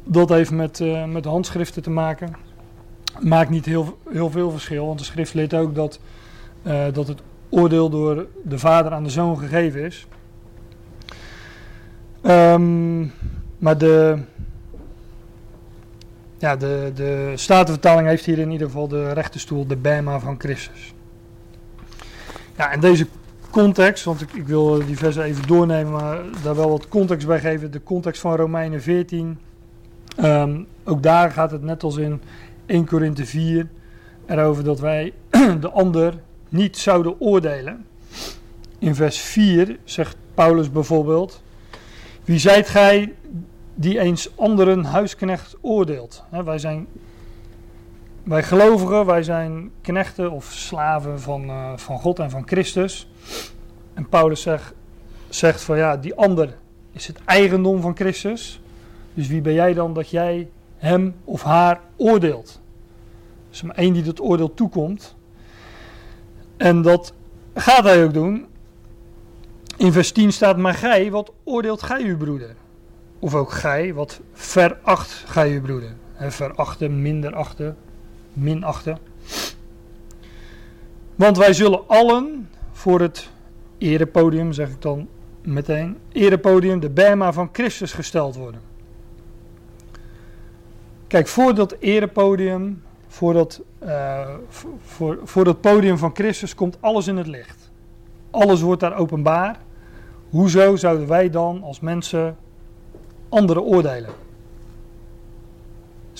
Dat 0.04 0.30
heeft 0.30 0.52
met, 0.52 0.80
met 1.08 1.26
handschriften 1.26 1.82
te 1.82 1.90
maken 1.90 2.49
maakt 3.22 3.50
niet 3.50 3.66
heel, 3.66 3.98
heel 4.10 4.30
veel 4.30 4.52
verschil, 4.52 4.86
want 4.86 5.00
de 5.00 5.06
schrift 5.06 5.34
leert 5.34 5.54
ook 5.54 5.76
dat, 5.76 6.00
uh, 6.64 6.86
dat 6.94 7.08
het 7.08 7.22
oordeel 7.50 7.90
door 7.90 8.28
de 8.44 8.60
vader 8.60 8.92
aan 8.92 9.04
de 9.04 9.10
zoon 9.10 9.38
gegeven 9.38 9.82
is. 9.82 10.08
Um, 12.24 13.14
maar 13.58 13.78
de, 13.78 14.18
ja, 16.38 16.56
de, 16.56 16.92
de 16.96 17.32
Statenvertaling 17.36 18.08
heeft 18.08 18.26
hier 18.26 18.40
in 18.40 18.52
ieder 18.52 18.68
geval 18.68 18.88
de 18.88 19.14
rechterstoel, 19.14 19.68
de 19.68 19.76
Bema 19.76 20.20
van 20.20 20.36
Christus. 20.40 20.94
Ja, 22.58 22.72
en 22.72 22.80
deze 22.80 23.08
context, 23.50 24.04
want 24.04 24.22
ik, 24.22 24.34
ik 24.34 24.48
wil 24.48 24.86
die 24.86 25.24
even 25.24 25.48
doornemen, 25.48 25.92
maar 25.92 26.20
daar 26.44 26.56
wel 26.56 26.70
wat 26.70 26.88
context 26.88 27.28
bij 27.28 27.40
geven. 27.40 27.72
De 27.72 27.84
context 27.84 28.22
van 28.22 28.36
Romeinen 28.36 28.82
14. 28.82 29.26
Um, 30.18 30.26
ehm, 30.26 30.62
ook 30.84 31.04
daar 31.04 31.32
gaat 31.32 31.52
het 31.52 31.62
net 31.62 31.84
als 31.84 31.98
in 31.98 32.22
1 32.70 32.86
Korinthe 32.86 33.26
4 33.26 33.68
erover 34.26 34.64
dat 34.64 34.80
wij 34.80 35.14
de 35.60 35.70
ander 35.70 36.14
niet 36.50 36.78
zouden 36.78 37.20
oordelen. 37.20 37.86
In 38.80 38.96
vers 38.96 39.20
4 39.20 39.78
zegt 39.84 40.16
Paulus 40.34 40.72
bijvoorbeeld: 40.72 41.42
Wie 42.24 42.40
zijt 42.40 42.68
gij 42.68 43.14
die 43.76 44.00
eens 44.00 44.38
anderen 44.38 44.84
huisknecht 44.84 45.56
oordeelt? 45.62 46.24
wij 46.46 46.58
zijn 46.58 46.88
wij 48.24 48.44
gelovigen, 48.44 49.06
wij 49.06 49.24
zijn 49.24 49.72
knechten 49.82 50.32
of 50.32 50.46
slaven 50.46 51.20
van, 51.20 51.44
uh, 51.44 51.72
van 51.76 52.00
God 52.00 52.20
en 52.20 52.30
van 52.30 52.48
Christus. 52.48 53.10
En 53.94 54.10
Paulus 54.10 54.42
zegt, 54.42 54.74
zegt 55.30 55.62
van 55.62 55.78
ja, 55.78 55.98
die 55.98 56.16
ander 56.16 56.58
is 56.92 57.08
het 57.08 57.20
eigendom 57.26 57.82
van 57.82 57.96
Christus. 57.96 58.62
Dus 59.14 59.28
wie 59.28 59.42
ben 59.42 59.54
jij 59.54 59.74
dan 59.74 59.94
dat 59.94 60.10
jij 60.10 60.50
hem 60.80 61.16
of 61.24 61.44
haar 61.44 61.80
oordeelt? 61.96 62.62
Er 63.50 63.56
is 63.56 63.62
maar 63.62 63.76
één 63.76 63.94
die 63.94 64.04
dat 64.04 64.22
oordeel 64.22 64.54
toekomt. 64.54 65.16
En 66.58 66.82
dat 66.82 67.14
gaat 67.54 67.84
hij 67.84 68.04
ook 68.04 68.14
doen. 68.14 68.46
In 69.78 69.92
vers 69.92 70.12
10 70.12 70.34
staat, 70.34 70.58
maar 70.58 70.74
gij, 70.74 71.12
wat 71.12 71.34
oordeelt 71.44 71.82
gij 71.82 72.04
uw 72.04 72.18
broeder? 72.18 72.56
Of 73.20 73.36
ook 73.36 73.52
gij, 73.52 73.94
wat 73.94 74.20
veracht 74.34 75.24
gij 75.28 75.52
uw 75.52 75.62
broeder? 75.62 75.96
He, 76.14 76.32
verachten, 76.32 77.02
minder 77.02 77.36
achten, 77.36 77.78
minachten. 78.34 78.98
Want 81.16 81.38
wij 81.38 81.54
zullen 81.54 81.88
allen 81.88 82.50
voor 82.72 83.02
het 83.02 83.30
erepodium, 83.78 84.54
zeg 84.54 84.70
ik 84.70 84.82
dan 84.82 85.08
meteen, 85.42 85.98
erepodium, 86.12 86.80
de 86.80 86.90
Bema 86.90 87.34
van 87.34 87.50
Christus 87.52 87.94
gesteld 87.94 88.36
worden. 88.36 88.62
Kijk, 91.10 91.28
voor 91.28 91.56
dat 91.56 91.76
erepodium 91.80 92.82
voor 93.10 93.34
dat, 93.34 93.62
uh, 93.84 94.28
voor, 94.82 95.20
voor 95.24 95.44
dat 95.44 95.62
podium 95.62 95.98
van 95.98 96.12
Christus 96.14 96.56
komt 96.56 96.78
alles 96.80 97.08
in 97.08 97.18
het 97.18 97.28
licht. 97.28 97.72
Alles 98.32 98.62
wordt 98.62 98.82
daar 98.82 98.98
openbaar. 98.98 99.60
Hoezo 100.30 100.76
zouden 100.76 101.08
wij 101.08 101.30
dan 101.30 101.64
als 101.64 101.80
mensen 101.80 102.38
anderen 103.30 103.64
oordelen? 103.64 104.10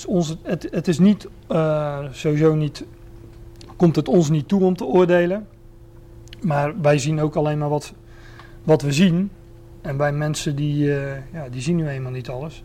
Ons, 0.08 0.36
het, 0.44 0.68
het 0.72 0.88
is 0.88 1.00
niet, 1.00 1.28
uh, 1.50 2.06
sowieso 2.12 2.56
niet, 2.56 2.86
komt 3.76 3.96
het 3.96 4.08
ons 4.08 4.30
niet 4.30 4.48
toe 4.48 4.64
om 4.64 4.76
te 4.76 4.86
oordelen. 4.86 5.48
Maar 6.42 6.82
wij 6.82 6.98
zien 6.98 7.22
ook 7.22 7.36
alleen 7.36 7.58
maar 7.58 7.70
wat, 7.70 7.94
wat 8.64 8.82
we 8.82 8.92
zien. 8.92 9.32
En 9.82 9.98
bij 9.98 10.12
mensen 10.12 10.56
die, 10.56 10.86
uh, 10.86 11.34
ja, 11.34 11.50
die 11.50 11.62
zien 11.62 11.76
nu 11.76 11.88
eenmaal 11.88 12.12
niet 12.12 12.30
alles. 12.30 12.64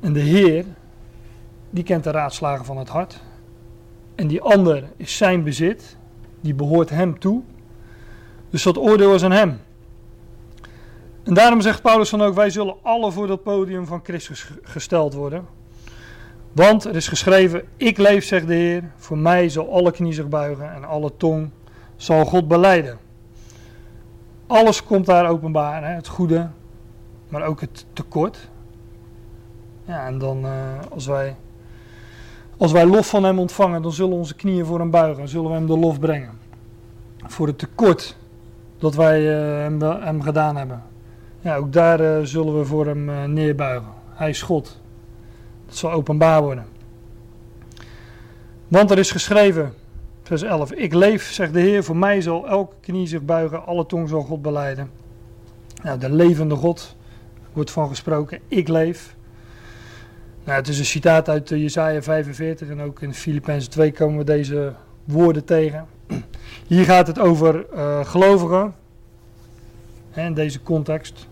En 0.00 0.12
de 0.12 0.20
Heer, 0.20 0.64
die 1.70 1.84
kent 1.84 2.04
de 2.04 2.10
raadslagen 2.10 2.64
van 2.64 2.76
het 2.76 2.88
hart. 2.88 3.20
En 4.14 4.26
die 4.26 4.42
ander 4.42 4.84
is 4.96 5.16
zijn 5.16 5.42
bezit, 5.42 5.96
die 6.40 6.54
behoort 6.54 6.90
hem 6.90 7.18
toe. 7.18 7.42
Dus 8.50 8.62
dat 8.62 8.78
oordeel 8.78 9.14
is 9.14 9.24
aan 9.24 9.32
hem. 9.32 9.60
En 11.22 11.34
daarom 11.34 11.60
zegt 11.60 11.82
Paulus 11.82 12.10
dan 12.10 12.22
ook: 12.22 12.34
Wij 12.34 12.50
zullen 12.50 12.76
alle 12.82 13.12
voor 13.12 13.26
dat 13.26 13.42
podium 13.42 13.86
van 13.86 14.00
Christus 14.02 14.50
gesteld 14.62 15.14
worden. 15.14 15.46
Want 16.52 16.84
er 16.84 16.96
is 16.96 17.08
geschreven: 17.08 17.62
Ik 17.76 17.98
leef, 17.98 18.24
zegt 18.24 18.46
de 18.46 18.54
Heer. 18.54 18.92
Voor 18.96 19.18
mij 19.18 19.48
zal 19.48 19.72
alle 19.72 19.90
knie 19.90 20.12
zich 20.12 20.28
buigen 20.28 20.74
en 20.74 20.84
alle 20.84 21.16
tong 21.16 21.50
zal 21.96 22.24
God 22.24 22.48
beleiden. 22.48 22.98
Alles 24.46 24.84
komt 24.84 25.06
daar 25.06 25.28
openbaar: 25.28 25.84
hè? 25.84 25.94
het 25.94 26.08
goede, 26.08 26.48
maar 27.28 27.42
ook 27.42 27.60
het 27.60 27.86
tekort. 27.92 28.48
Ja, 29.84 30.06
en 30.06 30.18
dan 30.18 30.44
uh, 30.44 30.52
als 30.90 31.06
wij 31.06 31.36
als 32.60 32.72
wij 32.72 32.86
lof 32.86 33.08
van 33.08 33.24
hem 33.24 33.38
ontvangen, 33.38 33.82
dan 33.82 33.92
zullen 33.92 34.16
onze 34.16 34.34
knieën 34.34 34.64
voor 34.64 34.78
hem 34.78 34.90
buigen. 34.90 35.28
Zullen 35.28 35.50
we 35.50 35.56
hem 35.56 35.66
de 35.66 35.78
lof 35.78 35.98
brengen. 35.98 36.38
Voor 37.26 37.46
het 37.46 37.58
tekort 37.58 38.16
dat 38.78 38.94
wij 38.94 39.20
uh, 39.80 40.04
hem, 40.04 40.22
gedaan 40.22 40.56
hebben. 40.56 40.82
Ja, 41.40 41.56
ook 41.56 41.72
daar 41.72 42.00
uh, 42.00 42.18
zullen 42.22 42.58
we 42.58 42.64
voor 42.64 42.86
hem 42.86 43.08
uh, 43.08 43.24
neerbuigen. 43.24 43.92
Hij 44.08 44.28
is 44.28 44.42
God. 44.42 44.80
Dat 45.66 45.76
zal 45.76 45.92
openbaar 45.92 46.42
worden. 46.42 46.66
Want 48.68 48.90
er 48.90 48.98
is 48.98 49.10
geschreven, 49.10 49.72
vers 50.22 50.42
11. 50.42 50.72
Ik 50.72 50.94
leef, 50.94 51.32
zegt 51.32 51.52
de 51.52 51.60
Heer, 51.60 51.84
voor 51.84 51.96
mij 51.96 52.20
zal 52.20 52.48
elke 52.48 52.74
knie 52.80 53.06
zich 53.06 53.22
buigen, 53.22 53.66
alle 53.66 53.86
tong 53.86 54.08
zal 54.08 54.22
God 54.22 54.42
beleiden. 54.42 54.90
Nou, 55.82 55.98
de 55.98 56.10
levende 56.10 56.54
God 56.54 56.96
wordt 57.52 57.70
van 57.70 57.88
gesproken. 57.88 58.40
Ik 58.48 58.68
leef. 58.68 59.16
Nou, 60.50 60.62
het 60.62 60.70
is 60.70 60.78
een 60.78 60.84
citaat 60.84 61.28
uit 61.28 61.48
Jesaja 61.48 62.02
45 62.02 62.68
en 62.68 62.80
ook 62.80 63.00
in 63.00 63.14
Filippenzen 63.14 63.70
2 63.70 63.92
komen 63.92 64.18
we 64.18 64.24
deze 64.24 64.72
woorden 65.04 65.44
tegen. 65.44 65.86
Hier 66.66 66.84
gaat 66.84 67.06
het 67.06 67.18
over 67.18 67.66
uh, 67.74 68.04
gelovigen. 68.04 68.74
in 70.14 70.34
deze 70.34 70.62
context. 70.62 71.28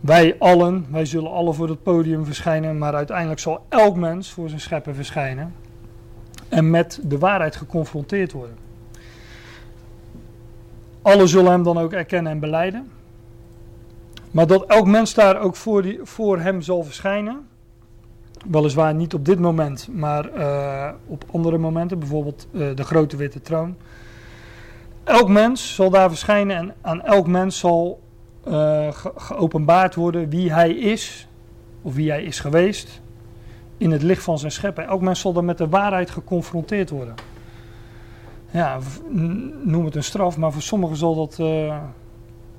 Wij 0.00 0.36
allen, 0.38 0.86
wij 0.90 1.04
zullen 1.04 1.30
allen 1.30 1.54
voor 1.54 1.68
het 1.68 1.82
podium 1.82 2.24
verschijnen, 2.24 2.78
maar 2.78 2.94
uiteindelijk 2.94 3.40
zal 3.40 3.66
elk 3.68 3.96
mens 3.96 4.30
voor 4.30 4.48
zijn 4.48 4.60
scheppen 4.60 4.94
verschijnen. 4.94 5.54
En 6.48 6.70
met 6.70 7.00
de 7.02 7.18
waarheid 7.18 7.56
geconfronteerd 7.56 8.32
worden. 8.32 8.56
Alle 11.02 11.26
zullen 11.26 11.50
hem 11.50 11.62
dan 11.62 11.78
ook 11.78 11.92
erkennen 11.92 12.32
en 12.32 12.40
beleiden. 12.40 12.90
Maar 14.30 14.46
dat 14.46 14.64
elk 14.66 14.86
mens 14.86 15.14
daar 15.14 15.40
ook 15.40 15.56
voor, 15.56 15.82
die, 15.82 16.00
voor 16.02 16.38
hem 16.38 16.62
zal 16.62 16.82
verschijnen. 16.82 17.52
Weliswaar 18.50 18.94
niet 18.94 19.14
op 19.14 19.24
dit 19.24 19.38
moment, 19.38 19.88
maar 19.92 20.30
uh, 20.36 20.88
op 21.06 21.24
andere 21.32 21.58
momenten, 21.58 21.98
bijvoorbeeld 21.98 22.46
uh, 22.50 22.76
de 22.76 22.84
grote 22.84 23.16
witte 23.16 23.40
troon. 23.40 23.76
Elk 25.04 25.28
mens 25.28 25.74
zal 25.74 25.90
daar 25.90 26.08
verschijnen 26.08 26.56
en 26.56 26.74
aan 26.80 27.02
elk 27.02 27.26
mens 27.26 27.58
zal 27.58 28.00
ge 28.44 29.12
geopenbaard 29.16 29.94
worden 29.94 30.28
wie 30.28 30.52
hij 30.52 30.70
is, 30.70 31.28
of 31.82 31.94
wie 31.94 32.10
hij 32.10 32.22
is 32.22 32.40
geweest, 32.40 33.00
in 33.76 33.90
het 33.90 34.02
licht 34.02 34.22
van 34.22 34.38
zijn 34.38 34.52
scheppen. 34.52 34.86
Elk 34.86 35.00
mens 35.00 35.20
zal 35.20 35.32
dan 35.32 35.44
met 35.44 35.58
de 35.58 35.68
waarheid 35.68 36.10
geconfronteerd 36.10 36.90
worden. 36.90 37.14
Ja, 38.50 38.78
noem 39.62 39.84
het 39.84 39.96
een 39.96 40.04
straf, 40.04 40.36
maar 40.36 40.52
voor 40.52 40.62
sommigen 40.62 40.96
zal 40.96 41.14
dat. 41.14 41.36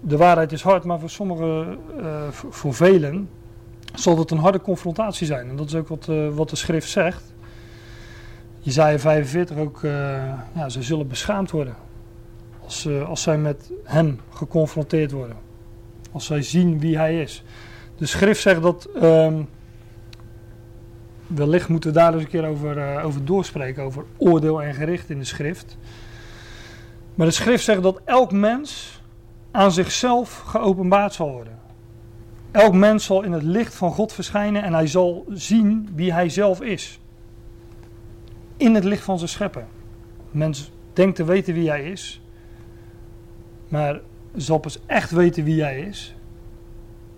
De 0.01 0.17
waarheid 0.17 0.51
is 0.51 0.61
hard, 0.61 0.83
maar 0.83 0.99
voor 0.99 1.09
sommigen, 1.09 1.77
voor 2.31 2.73
velen, 2.73 3.29
zal 3.99 4.15
dat 4.15 4.31
een 4.31 4.37
harde 4.37 4.61
confrontatie 4.61 5.27
zijn. 5.27 5.49
En 5.49 5.55
dat 5.55 5.67
is 5.67 5.75
ook 5.75 5.87
wat, 5.87 6.07
uh, 6.09 6.29
wat 6.29 6.49
de 6.49 6.55
schrift 6.55 6.89
zegt. 6.89 7.33
Jezaja 8.59 8.99
45 8.99 9.57
ook, 9.57 9.79
ja, 10.53 10.69
ze 10.69 10.81
zullen 10.81 11.07
beschaamd 11.07 11.51
worden. 11.51 11.75
Als, 12.63 12.87
als 13.07 13.21
zij 13.21 13.37
met 13.37 13.71
hem 13.83 14.19
geconfronteerd 14.29 15.11
worden. 15.11 15.37
Als 16.11 16.25
zij 16.25 16.41
zien 16.41 16.79
wie 16.79 16.97
hij 16.97 17.21
is. 17.21 17.43
De 17.97 18.05
schrift 18.05 18.41
zegt 18.41 18.61
dat. 18.61 18.89
Um, 19.03 19.47
wellicht 21.27 21.67
moeten 21.67 21.89
we 21.89 21.95
daar 21.95 22.13
eens 22.13 22.23
een 22.23 22.29
keer 22.29 22.45
over, 22.45 22.77
uh, 22.77 23.05
over 23.05 23.25
doorspreken. 23.25 23.83
Over 23.83 24.05
oordeel 24.17 24.63
en 24.63 24.73
gericht 24.73 25.09
in 25.09 25.19
de 25.19 25.25
schrift. 25.25 25.77
Maar 27.15 27.27
de 27.27 27.33
schrift 27.33 27.63
zegt 27.63 27.81
dat 27.81 28.01
elk 28.05 28.31
mens 28.31 29.01
aan 29.51 29.71
zichzelf 29.71 30.39
geopenbaard 30.39 31.13
zal 31.13 31.31
worden. 31.31 31.54
Elk 32.55 32.73
mens 32.73 33.05
zal 33.05 33.21
in 33.21 33.31
het 33.31 33.43
licht 33.43 33.75
van 33.75 33.91
God 33.91 34.13
verschijnen 34.13 34.63
en 34.63 34.73
hij 34.73 34.87
zal 34.87 35.25
zien 35.29 35.89
wie 35.95 36.13
hij 36.13 36.29
zelf 36.29 36.61
is. 36.61 36.99
In 38.57 38.75
het 38.75 38.83
licht 38.83 39.03
van 39.03 39.17
zijn 39.17 39.29
scheppen. 39.29 39.67
Mens 40.31 40.71
denkt 40.93 41.15
te 41.15 41.23
weten 41.23 41.53
wie 41.53 41.69
hij 41.69 41.91
is, 41.91 42.21
maar 43.67 43.99
zal 44.35 44.57
pas 44.57 44.79
echt 44.85 45.11
weten 45.11 45.43
wie 45.43 45.61
hij 45.61 45.79
is 45.79 46.15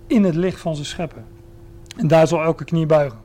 in 0.08 0.24
het 0.24 0.36
licht 0.36 0.60
van 0.60 0.76
zijn 0.76 0.88
scheppen. 0.88 1.26
En 1.98 2.08
daar 2.08 2.28
zal 2.28 2.44
elke 2.44 2.64
knie 2.64 2.86
buigen. 2.86 3.20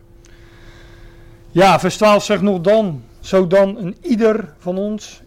Ja, 1.50 1.80
vers 1.80 1.96
12 1.96 2.24
zegt 2.24 2.42
nog 2.42 2.60
dan, 2.60 3.02
zo 3.20 3.46
dan 3.46 3.76
een 3.76 3.96
ieder 4.00 4.54
van 4.58 4.78
ons 4.78 5.22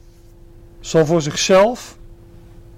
zal 0.79 1.05
voor 1.05 1.21
zichzelf 1.21 1.97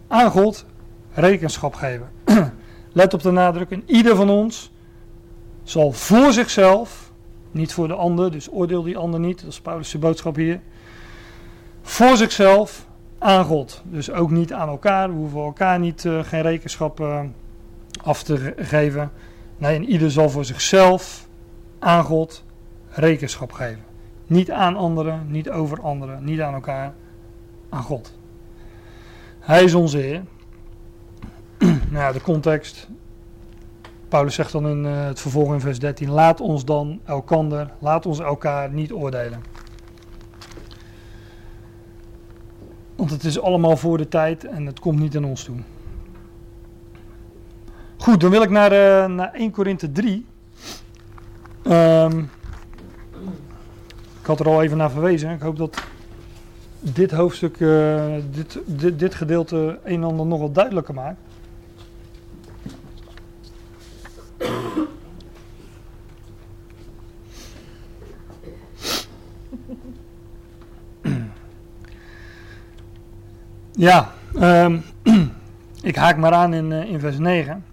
aan 0.08 0.32
God 0.32 0.66
rekenschap 1.14 1.74
geven. 1.74 2.10
Let 2.98 3.14
op 3.14 3.22
de 3.22 3.32
nadruk, 3.32 3.80
ieder 3.86 4.16
van 4.16 4.30
ons 4.30 4.72
zal 5.64 5.92
voor 5.92 6.34
zichzelf, 6.34 7.12
niet 7.52 7.74
voor 7.74 7.88
de 7.88 7.94
ander, 7.94 8.32
dus 8.32 8.52
oordeel 8.52 8.84
die 8.84 8.98
ander 8.98 9.20
niet, 9.20 9.42
dat 9.42 9.50
is 9.50 9.62
Paulus' 9.62 10.00
boodschap 10.00 10.36
hier, 10.36 10.60
voor 11.82 12.18
zichzelf 12.18 12.88
aan 13.18 13.46
God. 13.46 13.82
Dus 13.86 14.12
ook 14.12 14.32
niet 14.32 14.54
aan 14.54 14.68
elkaar. 14.68 15.10
We 15.10 15.16
hoeven 15.16 15.40
elkaar 15.40 15.80
niet, 15.80 16.04
uh, 16.04 16.24
geen 16.24 16.42
rekenschap 16.42 17.00
uh, 17.00 17.22
af 18.04 18.24
te 18.24 18.54
geven. 18.58 19.12
Nee, 19.58 19.76
en 19.76 19.90
ieder 19.90 20.12
zal 20.12 20.30
voor 20.30 20.46
zichzelf 20.46 21.28
aan 21.80 22.04
God 22.04 22.44
rekenschap 22.90 23.52
geven. 23.52 23.84
Niet 24.28 24.52
aan 24.52 24.76
anderen, 24.76 25.26
niet 25.32 25.50
over 25.50 25.82
anderen, 25.82 26.24
niet 26.24 26.42
aan 26.42 26.54
elkaar, 26.54 26.94
aan 27.70 27.84
God. 27.84 28.18
Hij 29.40 29.64
is 29.64 29.74
onze 29.74 29.98
Heer. 29.98 30.24
nou 31.92 32.04
ja, 32.04 32.12
de 32.12 32.22
context. 32.22 32.88
Paulus 34.08 34.36
zegt 34.36 34.52
dan 34.52 34.68
in 34.68 34.86
uh, 34.86 35.06
het 35.06 35.20
vervolg 35.20 35.54
in 35.54 35.60
vers 35.60 35.80
13: 35.80 36.10
Laat 36.10 36.42
ons 36.42 36.66
dan 36.66 37.00
elkander, 37.06 37.72
laat 37.80 38.06
ons 38.06 38.20
elkaar 38.20 38.72
niet 38.72 38.92
oordelen. 38.92 39.44
Want 42.96 43.10
het 43.10 43.24
is 43.24 43.42
allemaal 43.42 43.78
voor 43.78 43.98
de 43.98 44.08
tijd 44.08 44.46
en 44.46 44.66
het 44.66 44.80
komt 44.80 45.00
niet 45.00 45.16
aan 45.16 45.26
ons 45.26 45.44
toe. 45.44 45.58
Goed, 47.98 48.22
dan 48.22 48.30
wil 48.30 48.42
ik 48.42 48.50
naar, 48.50 48.72
uh, 48.72 49.16
naar 49.16 49.34
1 49.34 49.52
Korinthe 49.52 49.92
3. 49.92 50.26
Um, 51.64 52.30
ik 54.20 54.26
had 54.26 54.40
er 54.40 54.48
al 54.48 54.64
even 54.64 54.78
naar 54.78 54.92
verwezen. 54.92 55.32
Ik 55.32 55.42
hoop 55.42 55.58
dat 55.58 55.84
dit 56.80 57.12
hoofdstuk, 57.12 57.60
uh, 57.60 58.16
dit, 58.32 58.60
dit, 58.66 59.00
dit 59.00 59.16
gedeelte 59.16 59.80
een 59.84 59.94
en 59.94 60.04
ander 60.04 60.26
nog 60.26 60.40
wat 60.40 60.56
duidelijker 60.56 60.94
maakt. 60.94 61.20
Ja, 73.80 74.14
um, 74.40 74.84
ik 75.82 75.96
haak 75.96 76.18
maar 76.18 76.32
aan 76.32 76.54
in, 76.54 76.72
uh, 76.72 76.90
in 76.90 77.00
vers 77.00 77.18
9. 77.18 77.66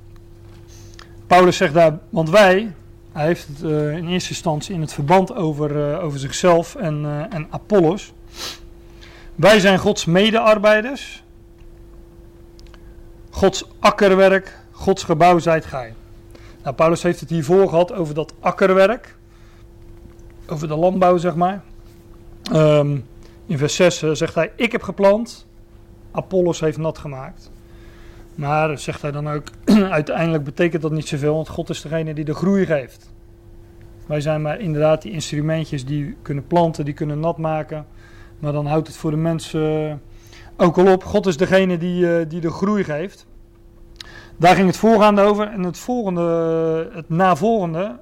Paulus 1.27 1.57
zegt 1.57 1.75
daar, 1.75 1.99
want 2.11 2.31
wij, 2.31 2.73
hij 3.13 3.27
heeft 3.27 3.47
het 3.49 3.63
uh, 3.63 3.97
in 3.97 4.09
eerste 4.09 4.31
instantie 4.31 4.75
in 4.75 4.81
het 4.81 4.93
verband 4.93 5.35
over, 5.35 5.91
uh, 5.91 6.05
over 6.05 6.19
zichzelf 6.19 6.75
en, 6.75 7.27
en 7.31 7.47
Apollos. 7.51 8.13
Wij 9.35 9.61
zijn 9.61 9.79
Gods 9.79 10.05
medearbeiders, 10.05 11.23
Gods 13.31 13.65
akkerwerk, 13.79 14.59
Gods 14.71 15.05
gebouw 15.05 15.39
zijt 15.39 15.65
gij. 15.65 15.95
Nou, 16.63 16.75
Paulus 16.75 17.03
heeft 17.03 17.21
het 17.21 17.31
hiervoor 17.31 17.69
gehad 17.69 17.93
over 17.93 18.15
dat 18.15 18.35
akkerwerk, 18.41 19.17
over 20.47 20.69
de 20.69 20.77
landbouw 20.77 21.17
zeg 21.17 21.35
maar. 21.35 21.63
Um, 22.53 23.07
in 23.47 23.59
vers 23.59 23.75
6 23.75 23.99
zegt 23.99 24.35
hij, 24.35 24.53
ik 24.57 24.73
heb 24.73 24.83
geplant, 24.83 25.47
Apollos 26.15 26.61
heeft 26.61 26.79
nat 26.79 26.99
gemaakt. 26.99 27.51
Maar, 28.35 28.79
zegt 28.79 29.03
hij 29.03 29.11
dan 29.11 29.29
ook, 29.29 29.43
uiteindelijk 29.91 30.45
betekent 30.45 30.83
dat 30.83 30.93
niet 30.93 31.09
zoveel, 31.09 31.35
want 31.35 31.49
God 31.49 31.71
is 31.71 31.81
degene 31.81 32.15
die 32.15 32.25
de 32.25 32.35
groei 32.35 32.67
geeft. 32.67 33.13
Wij 34.07 34.21
zijn 34.21 34.43
maar 34.43 34.61
inderdaad 34.61 35.03
die 35.03 35.13
instrumentjes 35.13 35.85
die 35.85 36.17
kunnen 36.23 36.47
planten, 36.47 36.85
die 36.85 36.95
kunnen 36.95 37.21
nat 37.21 37.39
maken. 37.39 37.87
Maar 38.39 38.53
dan 38.53 38.67
houdt 38.67 38.87
het 38.87 38.97
voor 38.97 39.11
de 39.11 39.17
mensen 39.17 39.91
eh, 39.91 39.95
ook 40.57 40.79
al 40.79 40.93
op. 40.93 41.05
God 41.05 41.27
is 41.27 41.37
degene 41.37 41.79
die, 41.79 42.05
uh, 42.05 42.25
die 42.29 42.41
de 42.41 42.51
groei 42.51 42.85
geeft. 42.85 43.27
Daar 44.37 44.55
ging 44.55 44.67
het 44.67 44.77
voorgaande 44.77 45.23
over. 45.23 45.49
En 45.49 45.63
het 45.63 45.79
volgende, 45.79 46.91
het 46.93 47.09
navolgende, 47.09 47.99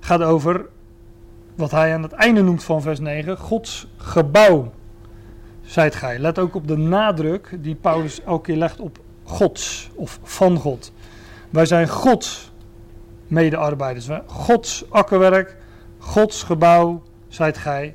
gaat 0.00 0.22
over 0.22 0.66
wat 1.54 1.70
hij 1.70 1.94
aan 1.94 2.02
het 2.02 2.12
einde 2.12 2.42
noemt 2.42 2.64
van 2.64 2.82
vers 2.82 3.00
9. 3.00 3.36
Gods 3.36 3.88
gebouw 3.96 4.72
zijt 5.62 5.94
gij. 5.94 6.18
Let 6.18 6.38
ook 6.38 6.54
op 6.54 6.68
de 6.68 6.76
nadruk 6.76 7.56
die 7.58 7.74
Paulus 7.74 8.22
elke 8.22 8.42
keer 8.42 8.56
legt 8.56 8.80
op 8.80 8.98
Gods 9.22 9.90
of 9.94 10.18
van 10.22 10.56
God. 10.58 10.92
Wij 11.50 11.66
zijn 11.66 11.88
Gods 11.88 12.52
medearbeiders. 13.26 14.08
Gods 14.26 14.84
akkerwerk, 14.90 15.56
Gods 15.98 16.42
gebouw 16.42 17.02
zijt 17.28 17.58
gij. 17.58 17.94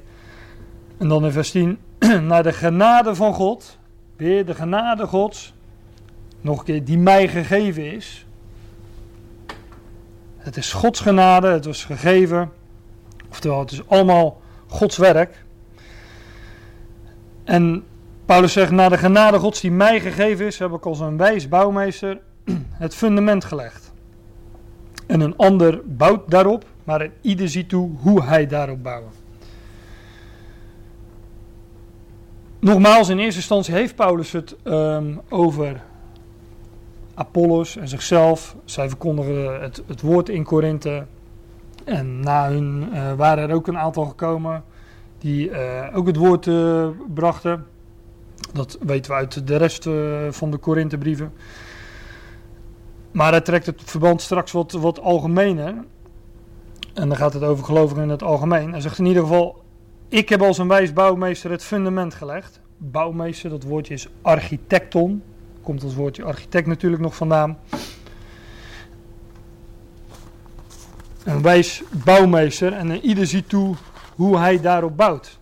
En 0.98 1.08
dan 1.08 1.26
in 1.26 1.32
vers 1.32 1.52
10, 1.52 1.80
naar 2.28 2.44
de 2.44 2.54
genade 2.54 3.16
van 3.16 3.34
God, 3.34 3.78
weer 4.16 4.46
de 4.46 4.54
genade 4.54 5.08
Gods, 5.08 5.54
nog 6.42 6.60
een 6.60 6.66
keer, 6.66 6.84
die 6.84 6.98
mij 6.98 7.28
gegeven 7.28 7.92
is. 7.92 8.26
Het 10.38 10.58
is 10.58 10.74
Gods 10.74 11.00
genade, 11.00 11.48
het 11.48 11.66
was 11.66 11.86
gegeven, 11.86 12.52
oftewel 13.30 13.60
het 13.60 13.72
is 13.72 13.88
allemaal 13.88 14.42
Gods 14.68 14.98
werk. 14.98 15.46
En 17.48 17.84
Paulus 18.26 18.54
zegt, 18.54 18.72
na 18.72 18.90
de 18.90 18.98
genade 18.98 19.40
gods 19.40 19.62
die 19.62 19.72
mij 19.72 20.00
gegeven 20.00 20.46
is, 20.46 20.60
heb 20.60 20.72
ik 20.72 20.86
als 20.86 21.00
een 21.00 21.18
wijs 21.18 21.48
bouwmeester 21.48 22.20
het 22.84 22.96
fundament 22.96 23.46
gelegd. 23.46 23.94
En 25.06 25.20
een 25.20 25.38
ander 25.38 25.82
bouwt 25.86 26.30
daarop, 26.30 26.66
maar 26.84 27.10
ieder 27.22 27.50
ziet 27.50 27.70
toe 27.70 27.90
hoe 28.00 28.24
hij 28.24 28.48
daarop 28.48 28.84
bouwt. 28.84 29.16
Nogmaals, 32.60 33.10
in 33.10 33.20
eerste 33.20 33.40
instantie 33.40 33.74
heeft 33.74 33.96
Paulus 33.96 34.32
het 34.32 34.56
um, 34.64 35.22
over 35.30 35.82
Apollos 37.14 37.78
en 37.78 37.88
zichzelf. 37.88 38.56
Zij 38.66 38.90
verkondigen 38.90 39.62
het, 39.62 39.84
het 39.88 40.02
woord 40.02 40.30
in 40.30 40.44
Korinthe. 40.44 41.06
En 41.86 42.20
na 42.20 42.50
hun 42.50 42.90
waren 43.16 43.50
er 43.50 43.56
ook 43.56 43.68
een 43.68 43.78
aantal 43.78 44.06
gekomen 44.06 44.64
die 45.28 45.52
ook 45.94 46.08
het 46.08 46.16
woord 46.16 46.50
brachten. 47.14 47.66
Dat 48.54 48.78
weten 48.82 49.12
we 49.12 49.18
uit 49.18 49.48
de 49.48 49.56
rest 49.56 49.88
van 50.30 50.52
de 50.52 50.58
Korinthebrieven. 50.58 51.34
Maar 53.12 53.32
hij 53.32 53.42
trekt 53.42 53.66
het 53.66 53.82
verband 53.86 54.22
straks 54.22 54.52
wat, 54.52 54.72
wat 54.72 55.00
algemener. 55.00 55.74
En 56.94 57.08
dan 57.08 57.18
gaat 57.18 57.34
het 57.34 57.44
over 57.44 57.66
gelovigen 57.66 58.04
in 58.04 58.10
het 58.10 58.24
algemeen. 58.24 58.72
Hij 58.72 58.82
zegt 58.82 59.00
in 59.00 59.06
ieder 59.06 59.22
geval: 59.22 59.64
Ik 60.08 60.30
heb 60.30 60.42
als 60.42 60.58
een 60.58 60.68
wijs 60.68 60.94
bouwmeester 60.94 61.52
het 61.52 61.64
fundament 61.64 62.14
gelegd. 62.14 62.62
Bouwmeester, 62.78 63.50
dat 63.50 63.64
woordje 63.64 63.94
is 63.94 64.08
architecton. 64.22 65.24
Komt 65.62 65.84
als 65.84 65.96
woordje 65.96 66.24
architect 66.24 66.68
natuurlijk 66.68 67.02
nog 67.02 67.16
vandaan. 67.16 67.58
Een 71.24 71.42
wijs 71.42 71.84
bouwmeester 72.04 72.74
en 72.74 73.06
ieder 73.06 73.28
ziet 73.28 73.50
toe 73.50 73.76
hoe 74.18 74.38
hij 74.38 74.62
daarop 74.62 74.98
bouwt. 74.98 75.40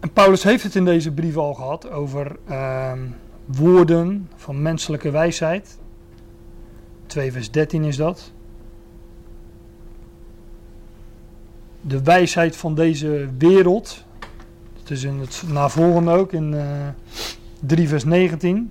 En 0.00 0.12
Paulus 0.12 0.42
heeft 0.42 0.62
het 0.62 0.74
in 0.74 0.84
deze 0.84 1.12
brief 1.12 1.36
al 1.36 1.54
gehad 1.54 1.90
over 1.90 2.36
ehm, 2.48 3.06
woorden 3.44 4.30
van 4.36 4.62
menselijke 4.62 5.10
wijsheid. 5.10 5.78
2 7.06 7.32
vers 7.32 7.50
13 7.50 7.84
is 7.84 7.96
dat. 7.96 8.32
De 11.80 12.02
wijsheid 12.02 12.56
van 12.56 12.74
deze 12.74 13.28
wereld. 13.38 14.04
Dat 14.82 14.90
is 14.90 15.02
in 15.02 15.18
het 15.18 15.42
navolgende 15.46 16.10
ook 16.10 16.32
in 16.32 16.52
uh, 16.52 16.86
eh, 16.86 16.94
3 17.60 17.88
vers 17.88 18.04
19. 18.04 18.70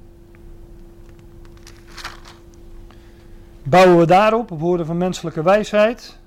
Bouwen 3.63 3.97
we 3.97 4.05
daarop, 4.05 4.51
op 4.51 4.59
woorden 4.59 4.85
van 4.85 4.97
menselijke 4.97 5.43
wijsheid, 5.43 6.19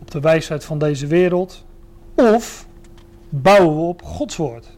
op 0.00 0.10
de 0.10 0.20
wijsheid 0.20 0.64
van 0.64 0.78
deze 0.78 1.06
wereld, 1.06 1.64
of 2.14 2.66
bouwen 3.28 3.76
we 3.76 3.82
op 3.82 4.02
Gods 4.02 4.36
woord. 4.36 4.76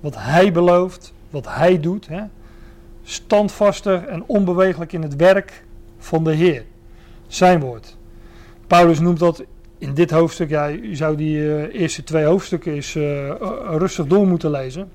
Wat 0.00 0.14
Hij 0.18 0.52
belooft, 0.52 1.12
wat 1.30 1.46
Hij 1.48 1.80
doet. 1.80 2.08
Hè? 2.08 2.22
Standvastig 3.02 4.04
en 4.04 4.24
onbewegelijk 4.26 4.92
in 4.92 5.02
het 5.02 5.16
werk 5.16 5.64
van 5.98 6.24
de 6.24 6.32
Heer. 6.32 6.64
Zijn 7.26 7.60
woord. 7.60 7.96
Paulus 8.66 9.00
noemt 9.00 9.18
dat 9.18 9.44
in 9.78 9.94
dit 9.94 10.10
hoofdstuk, 10.10 10.48
ja, 10.48 10.66
je 10.66 10.96
zou 10.96 11.16
die 11.16 11.36
uh, 11.36 11.80
eerste 11.80 12.04
twee 12.04 12.24
hoofdstukken 12.24 12.72
eens 12.72 12.94
uh, 12.94 13.30
rustig 13.68 14.06
door 14.06 14.26
moeten 14.26 14.50
lezen. 14.50 14.90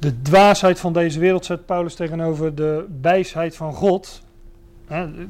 De 0.00 0.22
dwaasheid 0.22 0.80
van 0.80 0.92
deze 0.92 1.18
wereld 1.18 1.44
zet 1.44 1.66
Paulus 1.66 1.94
tegenover 1.94 2.54
de 2.54 2.86
wijsheid 3.00 3.56
van 3.56 3.72
God. 3.74 4.22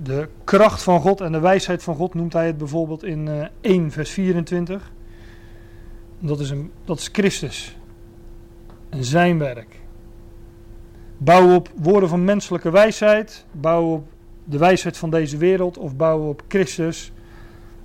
De 0.02 0.28
kracht 0.44 0.82
van 0.82 1.00
God 1.00 1.20
en 1.20 1.32
de 1.32 1.38
wijsheid 1.40 1.82
van 1.82 1.94
God 1.94 2.14
noemt 2.14 2.32
hij 2.32 2.46
het 2.46 2.58
bijvoorbeeld 2.58 3.04
in 3.04 3.48
1 3.60 3.90
vers 3.90 4.10
24. 4.10 4.92
Dat 6.18 6.40
is, 6.40 6.50
een, 6.50 6.72
dat 6.84 6.98
is 6.98 7.08
Christus. 7.12 7.76
En 8.88 9.04
zijn 9.04 9.38
werk. 9.38 9.80
Bouwen 11.16 11.54
op 11.54 11.70
woorden 11.74 12.08
van 12.08 12.24
menselijke 12.24 12.70
wijsheid. 12.70 13.44
Bouwen 13.52 13.94
op 13.94 14.08
de 14.44 14.58
wijsheid 14.58 14.96
van 14.96 15.10
deze 15.10 15.36
wereld. 15.36 15.78
Of 15.78 15.96
bouwen 15.96 16.28
op 16.28 16.42
Christus. 16.48 17.12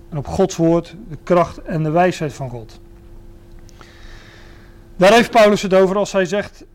En 0.10 0.18
op 0.18 0.28
Gods 0.28 0.56
woord. 0.56 0.96
De 1.10 1.18
kracht 1.24 1.58
en 1.58 1.84
de 1.84 1.92
wijsheid 1.92 2.34
van 2.34 2.50
God. 2.50 2.80
Daar 4.96 5.14
heeft 5.14 5.32
Paulus 5.32 5.62
het 5.62 5.74
over 5.74 5.98
als 5.98 6.12
hij 6.12 6.26
zegt. 6.26 6.66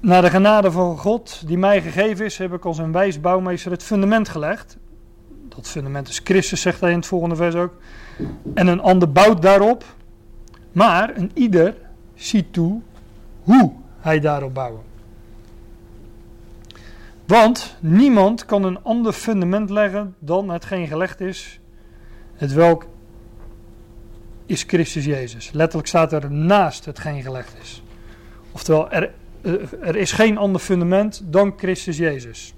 Naar 0.00 0.22
de 0.22 0.30
genade 0.30 0.70
van 0.70 0.98
God 0.98 1.42
die 1.46 1.58
mij 1.58 1.82
gegeven 1.82 2.24
is, 2.24 2.38
heb 2.38 2.52
ik 2.52 2.64
als 2.64 2.78
een 2.78 2.92
wijs 2.92 3.20
bouwmeester 3.20 3.70
het 3.70 3.82
fundament 3.82 4.28
gelegd. 4.28 4.76
Dat 5.48 5.68
fundament 5.68 6.08
is 6.08 6.20
Christus, 6.24 6.60
zegt 6.60 6.80
hij 6.80 6.90
in 6.90 6.96
het 6.96 7.06
volgende 7.06 7.36
vers 7.36 7.54
ook. 7.54 7.74
En 8.54 8.66
een 8.66 8.80
ander 8.80 9.12
bouwt 9.12 9.42
daarop. 9.42 9.84
Maar 10.72 11.16
een 11.16 11.30
ieder 11.34 11.74
ziet 12.14 12.52
toe 12.52 12.80
hoe 13.42 13.72
hij 13.98 14.20
daarop 14.20 14.54
bouwen. 14.54 14.82
Want 17.26 17.76
niemand 17.80 18.44
kan 18.44 18.64
een 18.64 18.82
ander 18.82 19.12
fundament 19.12 19.70
leggen 19.70 20.14
dan 20.18 20.48
hetgeen 20.48 20.86
gelegd 20.86 21.20
is, 21.20 21.60
het 22.34 22.52
welk 22.52 22.86
is 24.46 24.62
Christus 24.62 25.04
Jezus. 25.04 25.50
Letterlijk 25.52 25.88
staat 25.88 26.12
er 26.12 26.32
naast 26.32 26.84
hetgeen 26.84 27.22
gelegd 27.22 27.54
is. 27.60 27.82
Oftewel, 28.52 28.90
er, 28.90 29.12
er 29.80 29.96
is 29.96 30.12
geen 30.12 30.38
ander 30.38 30.60
fundament 30.60 31.22
dan 31.24 31.54
Christus 31.56 31.96
Jezus. 31.96 32.54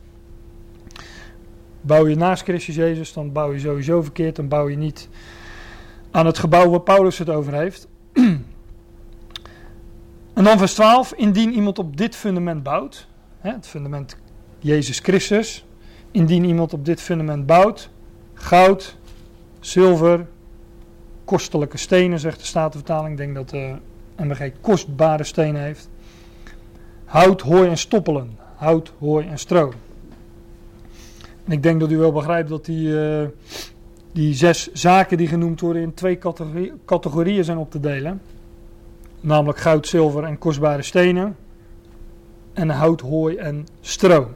Bouw 1.80 2.06
je 2.06 2.16
naast 2.16 2.42
Christus 2.42 2.74
Jezus, 2.74 3.12
dan 3.12 3.32
bouw 3.32 3.52
je 3.52 3.58
sowieso 3.58 4.02
verkeerd. 4.02 4.36
Dan 4.36 4.48
bouw 4.48 4.68
je 4.68 4.76
niet 4.76 5.08
aan 6.10 6.26
het 6.26 6.38
gebouw 6.38 6.70
waar 6.70 6.80
Paulus 6.80 7.18
het 7.18 7.30
over 7.30 7.54
heeft. 7.54 7.88
En 10.34 10.44
dan 10.44 10.58
vers 10.58 10.74
12, 10.74 11.12
indien 11.12 11.52
iemand 11.52 11.78
op 11.78 11.96
dit 11.96 12.16
fundament 12.16 12.62
bouwt, 12.62 13.06
het 13.38 13.66
fundament 13.66 14.16
Jezus 14.58 14.98
Christus, 14.98 15.66
indien 16.10 16.44
iemand 16.44 16.72
op 16.72 16.84
dit 16.84 17.00
fundament 17.00 17.46
bouwt, 17.46 17.90
goud, 18.34 18.96
zilver, 19.60 20.26
kostelijke 21.24 21.76
stenen, 21.76 22.18
zegt 22.18 22.38
de 22.38 22.44
Statenvertaling, 22.44 23.10
ik 23.10 23.16
denk 23.16 23.34
dat 23.34 23.48
de 23.48 23.74
MBG 24.16 24.50
kostbare 24.60 25.24
stenen 25.24 25.62
heeft, 25.62 25.88
hout, 27.08 27.40
hooi 27.40 27.68
en 27.68 27.78
stoppelen, 27.78 28.38
hout, 28.56 28.92
hooi 28.98 29.26
en 29.26 29.38
stro. 29.38 29.72
En 31.44 31.52
ik 31.52 31.62
denk 31.62 31.80
dat 31.80 31.90
u 31.90 31.96
wel 31.96 32.12
begrijpt 32.12 32.48
dat 32.48 32.64
die, 32.64 32.88
uh, 32.88 33.26
die 34.12 34.34
zes 34.34 34.72
zaken 34.72 35.16
die 35.16 35.28
genoemd 35.28 35.60
worden 35.60 35.82
in 35.82 35.94
twee 35.94 36.18
categorieën 36.84 37.44
zijn 37.44 37.58
op 37.58 37.70
te 37.70 37.80
delen. 37.80 38.20
Namelijk 39.20 39.58
goud, 39.58 39.86
zilver 39.86 40.24
en 40.24 40.38
kostbare 40.38 40.82
stenen. 40.82 41.36
En 42.52 42.68
hout, 42.68 43.00
hooi 43.00 43.36
en 43.36 43.66
stro. 43.80 44.34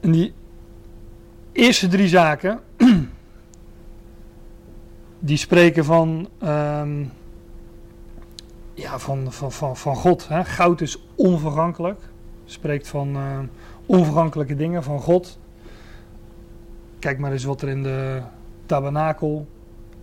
En 0.00 0.10
die 0.10 0.32
eerste 1.52 1.88
drie 1.88 2.08
zaken, 2.08 2.60
die 5.18 5.36
spreken 5.36 5.84
van, 5.84 6.28
um, 6.44 7.12
ja, 8.76 8.98
van, 8.98 9.32
van, 9.32 9.52
van, 9.52 9.76
van 9.76 9.96
God. 9.96 10.28
Hè. 10.28 10.44
Goud 10.44 10.80
is 10.80 10.98
onvergankelijk. 11.14 12.00
Spreekt 12.44 12.88
van 12.88 13.16
uh, 13.16 13.38
onvergankelijke 13.86 14.56
dingen 14.56 14.82
van 14.82 15.00
God. 15.00 15.38
Kijk 16.98 17.18
maar 17.18 17.32
eens 17.32 17.44
wat 17.44 17.62
er 17.62 17.68
in 17.68 17.82
de 17.82 18.22
tabernakel 18.66 19.46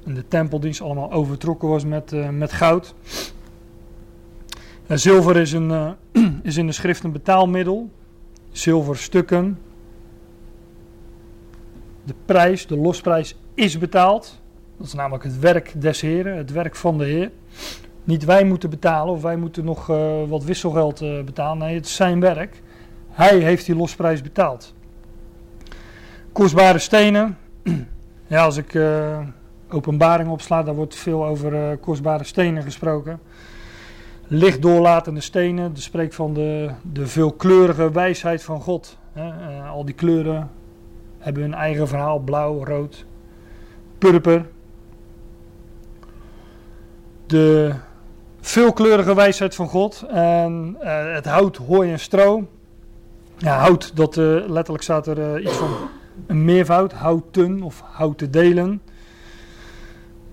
en 0.05 0.13
de 0.13 0.27
tempeldienst 0.27 0.81
allemaal 0.81 1.11
overtrokken 1.11 1.67
was 1.67 1.85
met, 1.85 2.11
uh, 2.11 2.29
met 2.29 2.51
goud. 2.51 2.95
En 4.87 4.99
zilver 4.99 5.37
is, 5.37 5.51
een, 5.51 5.95
is 6.43 6.57
in 6.57 6.65
de 6.65 6.71
schrift 6.71 7.03
een 7.03 7.11
betaalmiddel. 7.11 7.89
Zilverstukken. 8.51 9.59
De 12.03 12.15
prijs, 12.25 12.67
de 12.67 12.77
losprijs 12.77 13.37
is 13.53 13.77
betaald. 13.77 14.41
Dat 14.77 14.87
is 14.87 14.93
namelijk 14.93 15.23
het 15.23 15.39
werk 15.39 15.81
des 15.81 16.01
Heren, 16.01 16.37
het 16.37 16.51
werk 16.51 16.75
van 16.75 16.97
de 16.97 17.05
Heer. 17.05 17.31
Niet 18.03 18.25
wij 18.25 18.43
moeten 18.43 18.69
betalen 18.69 19.13
of 19.13 19.21
wij 19.21 19.35
moeten 19.35 19.65
nog 19.65 19.89
uh, 19.89 20.23
wat 20.27 20.43
wisselgeld 20.43 20.99
betalen. 21.25 21.57
Nee, 21.57 21.75
het 21.75 21.85
is 21.85 21.95
zijn 21.95 22.19
werk. 22.19 22.61
Hij 23.09 23.37
heeft 23.37 23.65
die 23.65 23.75
losprijs 23.75 24.21
betaald. 24.21 24.73
Kostbare 26.31 26.79
stenen. 26.79 27.37
Ja, 28.27 28.43
als 28.43 28.57
ik 28.57 28.75
openbaring 29.73 30.29
opslaat, 30.29 30.65
daar 30.65 30.75
wordt 30.75 30.95
veel 30.95 31.25
over 31.25 31.53
uh, 31.53 31.77
kostbare 31.81 32.23
stenen 32.23 32.63
gesproken. 32.63 33.19
Licht 34.27 34.61
doorlatende 34.61 35.21
stenen, 35.21 35.73
dat 35.73 35.81
spreekt 35.81 36.15
van 36.15 36.33
de, 36.33 36.69
de 36.91 37.07
veelkleurige 37.07 37.91
wijsheid 37.91 38.43
van 38.43 38.61
God. 38.61 38.97
Uh, 39.17 39.71
al 39.71 39.85
die 39.85 39.95
kleuren 39.95 40.49
hebben 41.19 41.43
hun 41.43 41.53
eigen 41.53 41.87
verhaal, 41.87 42.19
blauw, 42.19 42.65
rood, 42.65 43.05
purper. 43.97 44.45
De 47.25 47.73
veelkleurige 48.45 49.15
wijsheid 49.15 49.55
van 49.55 49.67
God 49.67 50.05
en 50.09 50.77
uh, 50.81 51.13
het 51.13 51.25
hout, 51.25 51.57
hooi 51.57 51.91
en 51.91 51.99
stro. 51.99 52.47
Ja, 53.37 53.57
hout, 53.57 53.95
dat 53.95 54.15
letterlijk 54.15 54.83
staat 54.83 55.07
er 55.07 55.41
iets 55.41 55.55
van 55.57 55.69
een 56.27 56.45
meervoud, 56.45 56.91
houten 56.91 57.61
of 57.61 57.83
houten 57.91 58.31
delen. 58.31 58.81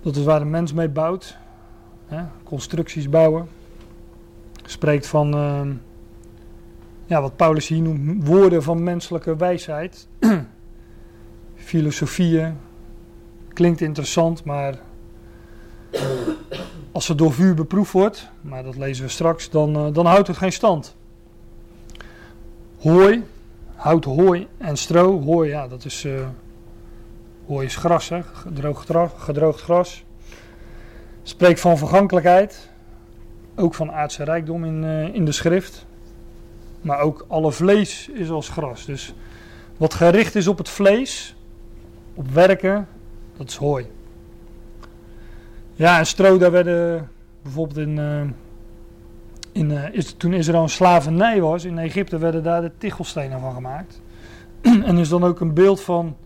Dat 0.03 0.17
is 0.17 0.25
waar 0.25 0.39
de 0.39 0.45
mens 0.45 0.73
mee 0.73 0.89
bouwt. 0.89 1.37
Constructies 2.45 3.09
bouwen. 3.09 3.49
Spreekt 4.65 5.07
van 5.07 5.35
uh, 5.35 5.61
ja, 7.07 7.21
wat 7.21 7.37
Paulus 7.37 7.69
hier 7.69 7.83
noemt 7.83 8.27
woorden 8.27 8.63
van 8.63 8.83
menselijke 8.83 9.37
wijsheid. 9.37 10.09
Filosofieën. 11.55 12.57
Klinkt 13.49 13.81
interessant, 13.81 14.45
maar 14.45 14.79
als 16.93 17.09
het 17.09 17.19
door 17.19 17.33
vuur 17.33 17.55
beproefd 17.55 17.93
wordt, 17.93 18.31
maar 18.41 18.63
dat 18.63 18.77
lezen 18.77 19.05
we 19.05 19.11
straks, 19.11 19.51
dan, 19.51 19.87
uh, 19.87 19.95
dan 19.95 20.07
houdt 20.07 20.29
het 20.29 20.37
geen 20.37 20.53
stand. 20.53 20.97
Hooi, 22.79 23.25
hout 23.75 24.05
hooi 24.05 24.49
en 24.59 24.77
stro. 24.77 25.23
Hooi, 25.23 25.49
ja, 25.49 25.69
dat 25.69 25.85
is, 25.85 26.05
uh, 26.05 26.27
hooi 27.47 27.67
is 27.67 27.77
gras, 27.77 28.09
hè? 28.09 28.23
Gedroogd, 28.23 28.89
gras, 28.89 29.11
gedroogd 29.17 29.61
gras. 29.61 30.05
Spreekt 31.23 31.61
van 31.61 31.79
vergankelijkheid, 31.79 32.71
ook 33.57 33.75
van 33.75 33.93
aardse 33.93 34.25
rijkdom 34.25 34.65
in, 34.65 34.83
uh, 34.83 35.15
in 35.15 35.25
de 35.25 35.33
schrift. 35.33 35.87
Maar 36.81 37.01
ook 37.01 37.25
alle 37.29 37.53
vlees 37.53 38.09
is 38.09 38.31
als 38.31 38.49
gras. 38.49 38.85
Dus 38.85 39.15
wat 39.77 39.95
gericht 39.95 40.35
is 40.35 40.47
op 40.47 40.59
het 40.59 40.69
vlees, 40.69 41.37
op 42.15 42.29
werken, 42.29 42.89
dat 43.37 43.49
is 43.49 43.57
hooi. 43.57 43.87
Ja, 45.81 45.99
en 45.99 46.07
stro, 46.07 46.39
daar 46.39 46.51
werden 46.51 47.11
bijvoorbeeld 47.43 47.79
in, 47.79 47.97
uh, 47.97 48.21
in 49.53 49.71
uh, 49.71 49.95
is, 49.95 50.13
toen 50.13 50.33
Israël 50.33 50.63
een 50.63 50.69
slavernij 50.69 51.41
was 51.41 51.65
in 51.65 51.79
Egypte, 51.79 52.19
werden 52.19 52.43
daar 52.43 52.61
de 52.61 52.71
tichelstenen 52.79 53.41
van 53.41 53.55
gemaakt. 53.55 54.01
en 54.61 54.99
is 54.99 55.09
dan 55.09 55.25
ook 55.25 55.41
een 55.41 55.55
beeld 55.55 55.81
van, 55.81 56.17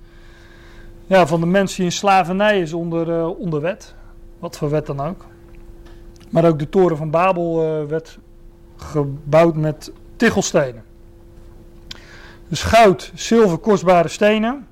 ja, 1.06 1.26
van 1.26 1.40
de 1.40 1.46
mens 1.46 1.74
die 1.76 1.84
in 1.84 1.92
slavernij 1.92 2.60
is 2.60 2.72
onder, 2.72 3.08
uh, 3.08 3.38
onder 3.38 3.60
wet. 3.60 3.94
Wat 4.38 4.56
voor 4.56 4.70
wet 4.70 4.86
dan 4.86 5.00
ook. 5.00 5.26
Maar 6.30 6.44
ook 6.44 6.58
de 6.58 6.68
toren 6.68 6.96
van 6.96 7.10
Babel 7.10 7.86
werd 7.86 8.18
gebouwd 8.76 9.56
met 9.56 9.92
tichelstenen. 10.16 10.84
Dus 12.48 12.62
goud, 12.62 13.12
zilver, 13.14 13.58
kostbare 13.58 14.08
stenen. 14.08 14.66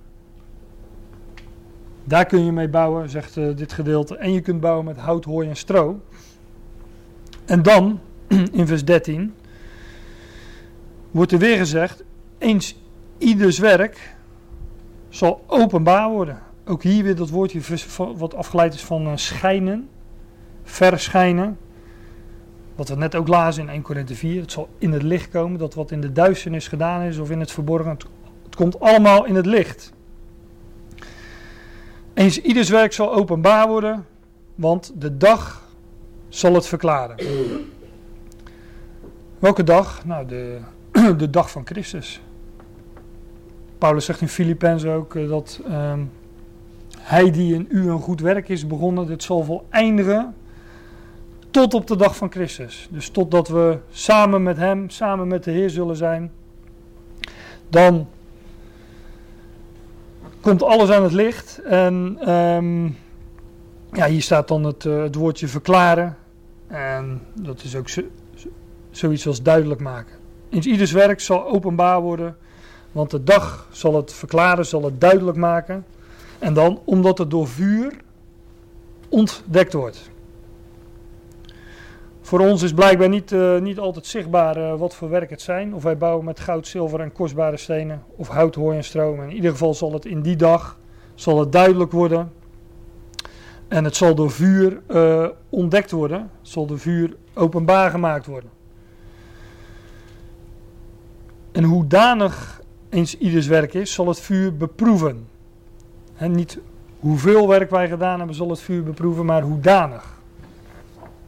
Daar 2.04 2.26
kun 2.26 2.44
je 2.44 2.52
mee 2.52 2.68
bouwen, 2.68 3.10
zegt 3.10 3.36
uh, 3.36 3.56
dit 3.56 3.72
gedeelte. 3.72 4.16
En 4.16 4.32
je 4.32 4.40
kunt 4.40 4.60
bouwen 4.60 4.84
met 4.84 4.96
hout, 4.96 5.24
hooi 5.24 5.48
en 5.48 5.56
stro. 5.56 6.00
En 7.44 7.62
dan, 7.62 8.00
in 8.52 8.66
vers 8.66 8.84
13, 8.84 9.34
wordt 11.10 11.32
er 11.32 11.38
weer 11.38 11.56
gezegd: 11.56 12.04
eens 12.38 12.76
ieders 13.18 13.58
werk 13.58 14.14
zal 15.08 15.44
openbaar 15.46 16.10
worden. 16.10 16.38
Ook 16.66 16.82
hier 16.82 17.04
weer 17.04 17.16
dat 17.16 17.30
woordje 17.30 17.60
wat 18.16 18.34
afgeleid 18.34 18.74
is 18.74 18.84
van 18.84 19.06
uh, 19.06 19.12
schijnen, 19.14 19.88
verschijnen. 20.64 21.58
Wat 22.74 22.88
we 22.88 22.96
net 22.96 23.14
ook 23.14 23.28
lazen 23.28 23.62
in 23.62 23.68
1 23.68 23.82
Korinthe 23.82 24.14
4. 24.14 24.40
Het 24.40 24.52
zal 24.52 24.68
in 24.78 24.92
het 24.92 25.02
licht 25.02 25.28
komen. 25.28 25.58
Dat 25.58 25.74
wat 25.74 25.90
in 25.90 26.00
de 26.00 26.12
duisternis 26.12 26.68
gedaan 26.68 27.02
is 27.02 27.18
of 27.18 27.30
in 27.30 27.40
het 27.40 27.52
verborgen. 27.52 27.90
Het 28.44 28.56
komt 28.56 28.80
allemaal 28.80 29.24
in 29.24 29.34
het 29.34 29.46
licht. 29.46 29.92
Eens 32.14 32.40
ieders 32.40 32.68
werk 32.68 32.92
zal 32.92 33.14
openbaar 33.14 33.68
worden, 33.68 34.06
want 34.54 34.92
de 34.98 35.16
dag 35.16 35.68
zal 36.28 36.54
het 36.54 36.66
verklaren. 36.66 37.16
Welke 39.38 39.62
dag? 39.64 40.04
Nou, 40.04 40.26
de, 40.26 40.58
de 41.16 41.30
dag 41.30 41.50
van 41.50 41.66
Christus. 41.66 42.20
Paulus 43.78 44.04
zegt 44.04 44.20
in 44.20 44.28
Filippenzen 44.28 44.92
ook 44.92 45.14
eh, 45.14 45.28
dat 45.28 45.60
uh, 45.68 45.92
hij 46.98 47.30
die 47.30 47.54
in 47.54 47.66
u 47.68 47.90
een 47.90 48.00
goed 48.00 48.20
werk 48.20 48.48
is 48.48 48.66
begonnen, 48.66 49.06
dit 49.06 49.22
zal 49.22 49.44
voleindigen 49.44 50.34
tot 51.50 51.74
op 51.74 51.86
de 51.86 51.96
dag 51.96 52.16
van 52.16 52.30
Christus. 52.30 52.88
Dus 52.90 53.08
totdat 53.08 53.48
we 53.48 53.78
samen 53.90 54.42
met 54.42 54.56
hem, 54.56 54.90
samen 54.90 55.28
met 55.28 55.44
de 55.44 55.50
Heer 55.50 55.70
zullen 55.70 55.96
zijn, 55.96 56.32
dan 57.68 58.08
komt 60.42 60.62
alles 60.62 60.90
aan 60.90 61.02
het 61.02 61.12
licht. 61.12 61.60
En 61.64 62.18
um, 62.30 62.96
ja, 63.92 64.06
hier 64.06 64.22
staat 64.22 64.48
dan 64.48 64.64
het, 64.64 64.84
uh, 64.84 65.02
het, 65.02 65.14
woordje 65.14 65.48
verklaren. 65.48 66.16
En 66.66 67.20
dat 67.34 67.62
is 67.62 67.76
ook 67.76 67.88
zo, 67.88 68.02
zoiets 68.90 69.26
als 69.26 69.42
duidelijk 69.42 69.80
maken. 69.80 70.14
In 70.48 70.68
ieders 70.68 70.92
werk 70.92 71.20
zal 71.20 71.46
openbaar 71.46 72.00
worden, 72.00 72.36
want 72.92 73.10
de 73.10 73.24
dag 73.24 73.68
zal 73.70 73.96
het 73.96 74.12
verklaren, 74.12 74.66
zal 74.66 74.84
het 74.84 75.00
duidelijk 75.00 75.36
maken. 75.36 75.84
En 76.38 76.54
dan 76.54 76.80
omdat 76.84 77.18
het 77.18 77.30
door 77.30 77.48
vuur 77.48 77.96
ontdekt 79.08 79.72
wordt. 79.72 80.10
Voor 82.32 82.40
ons 82.40 82.62
is 82.62 82.72
blijkbaar 82.72 83.08
niet, 83.08 83.32
uh, 83.32 83.58
niet 83.58 83.78
altijd 83.78 84.06
zichtbaar 84.06 84.58
uh, 84.58 84.74
wat 84.74 84.94
voor 84.94 85.08
werk 85.08 85.30
het 85.30 85.40
zijn. 85.40 85.74
Of 85.74 85.82
wij 85.82 85.96
bouwen 85.96 86.24
met 86.24 86.40
goud, 86.40 86.66
zilver 86.66 87.00
en 87.00 87.12
kostbare 87.12 87.56
stenen. 87.56 88.02
Of 88.16 88.28
hout, 88.28 88.54
hooi 88.54 88.76
en 88.76 88.84
stroom. 88.84 89.22
In 89.22 89.32
ieder 89.32 89.50
geval 89.50 89.74
zal 89.74 89.92
het 89.92 90.04
in 90.04 90.22
die 90.22 90.36
dag 90.36 90.78
zal 91.14 91.40
het 91.40 91.52
duidelijk 91.52 91.92
worden. 91.92 92.32
En 93.68 93.84
het 93.84 93.96
zal 93.96 94.14
door 94.14 94.30
vuur 94.30 94.80
uh, 94.88 95.28
ontdekt 95.48 95.90
worden. 95.90 96.30
Zal 96.42 96.66
door 96.66 96.78
vuur 96.78 97.16
openbaar 97.34 97.90
gemaakt 97.90 98.26
worden. 98.26 98.50
En 101.52 101.64
hoedanig 101.64 102.60
eens 102.88 103.18
ieders 103.18 103.46
werk 103.46 103.74
is, 103.74 103.92
zal 103.92 104.08
het 104.08 104.20
vuur 104.20 104.56
beproeven. 104.56 105.26
En 106.14 106.30
niet 106.30 106.58
hoeveel 107.00 107.48
werk 107.48 107.70
wij 107.70 107.88
gedaan 107.88 108.18
hebben, 108.18 108.36
zal 108.36 108.50
het 108.50 108.60
vuur 108.60 108.82
beproeven, 108.82 109.24
maar 109.24 109.42
hoedanig. 109.42 110.21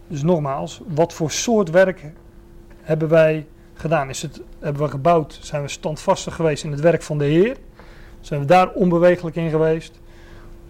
Dus 0.06 0.22
nogmaals, 0.22 0.80
wat 0.86 1.12
voor 1.12 1.30
soort 1.30 1.70
werk 1.70 2.12
hebben 2.82 3.08
wij 3.08 3.46
gedaan? 3.74 4.08
Is 4.08 4.22
het, 4.22 4.40
hebben 4.58 4.82
we 4.82 4.88
gebouwd? 4.88 5.38
Zijn 5.42 5.62
we 5.62 5.68
standvastig 5.68 6.34
geweest 6.34 6.64
in 6.64 6.70
het 6.70 6.80
werk 6.80 7.02
van 7.02 7.18
de 7.18 7.24
Heer? 7.24 7.56
Zijn 8.20 8.40
we 8.40 8.46
daar 8.46 8.72
onbewegelijk 8.72 9.36
in 9.36 9.50
geweest? 9.50 10.00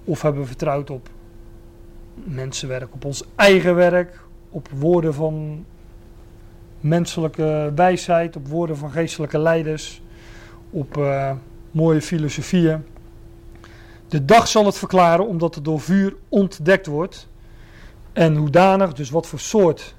Of 0.05 0.23
hebben 0.23 0.41
we 0.41 0.47
vertrouwd 0.47 0.91
op 0.91 1.09
mensenwerk, 2.15 2.95
op 2.95 3.05
ons 3.05 3.25
eigen 3.37 3.75
werk, 3.75 4.21
op 4.51 4.69
woorden 4.69 5.15
van 5.15 5.65
menselijke 6.81 7.73
wijsheid, 7.75 8.37
op 8.37 8.49
woorden 8.49 8.77
van 8.77 8.91
geestelijke 8.91 9.39
leiders, 9.39 10.03
op 10.71 10.97
uh, 10.97 11.33
mooie 11.71 12.03
filosofieën? 12.03 12.85
De 14.09 14.25
dag 14.25 14.49
zal 14.49 14.67
het 14.67 14.79
verklaren, 14.79 15.27
omdat 15.27 15.55
het 15.55 15.65
door 15.65 15.81
vuur 15.81 16.17
ontdekt 16.29 16.87
wordt. 16.87 17.29
En 18.15 18.37
hoedanig, 18.37 18.93
dus 18.93 19.11
wat 19.11 19.27
voor 19.27 19.39
soort 19.39 19.95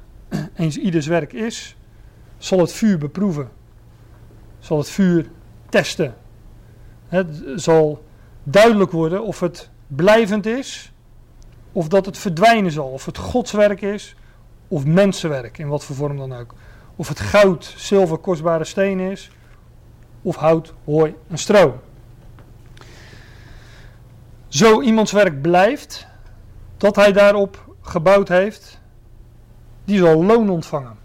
eens 0.55 0.77
ieders 0.77 1.07
werk 1.07 1.33
is, 1.33 1.75
zal 2.37 2.59
het 2.59 2.73
vuur 2.73 2.97
beproeven. 2.97 3.49
Zal 4.59 4.77
het 4.77 4.89
vuur 4.89 5.29
testen. 5.69 6.15
Het 7.07 7.43
zal 7.55 8.03
duidelijk 8.43 8.91
worden 8.91 9.23
of 9.23 9.39
het 9.39 9.69
blijvend 9.87 10.45
is, 10.45 10.93
of 11.71 11.87
dat 11.87 12.05
het 12.05 12.17
verdwijnen 12.17 12.71
zal. 12.71 12.87
Of 12.87 13.05
het 13.05 13.17
godswerk 13.17 13.81
is, 13.81 14.15
of 14.67 14.85
mensenwerk, 14.85 15.57
in 15.57 15.67
wat 15.67 15.83
voor 15.83 15.95
vorm 15.95 16.17
dan 16.17 16.33
ook. 16.33 16.53
Of 16.95 17.07
het 17.07 17.19
goud, 17.19 17.73
zilver, 17.77 18.17
kostbare 18.17 18.63
steen 18.63 18.99
is, 18.99 19.31
of 20.21 20.35
hout, 20.35 20.73
hooi 20.85 21.15
en 21.27 21.37
stro. 21.37 21.79
Zo 24.47 24.81
iemands 24.81 25.11
werk 25.11 25.41
blijft, 25.41 26.07
dat 26.77 26.95
hij 26.95 27.11
daarop 27.11 27.64
gebouwd 27.85 28.27
heeft, 28.27 28.79
die 29.85 29.97
zal 29.97 30.23
loon 30.23 30.49
ontvangen. 30.49 30.95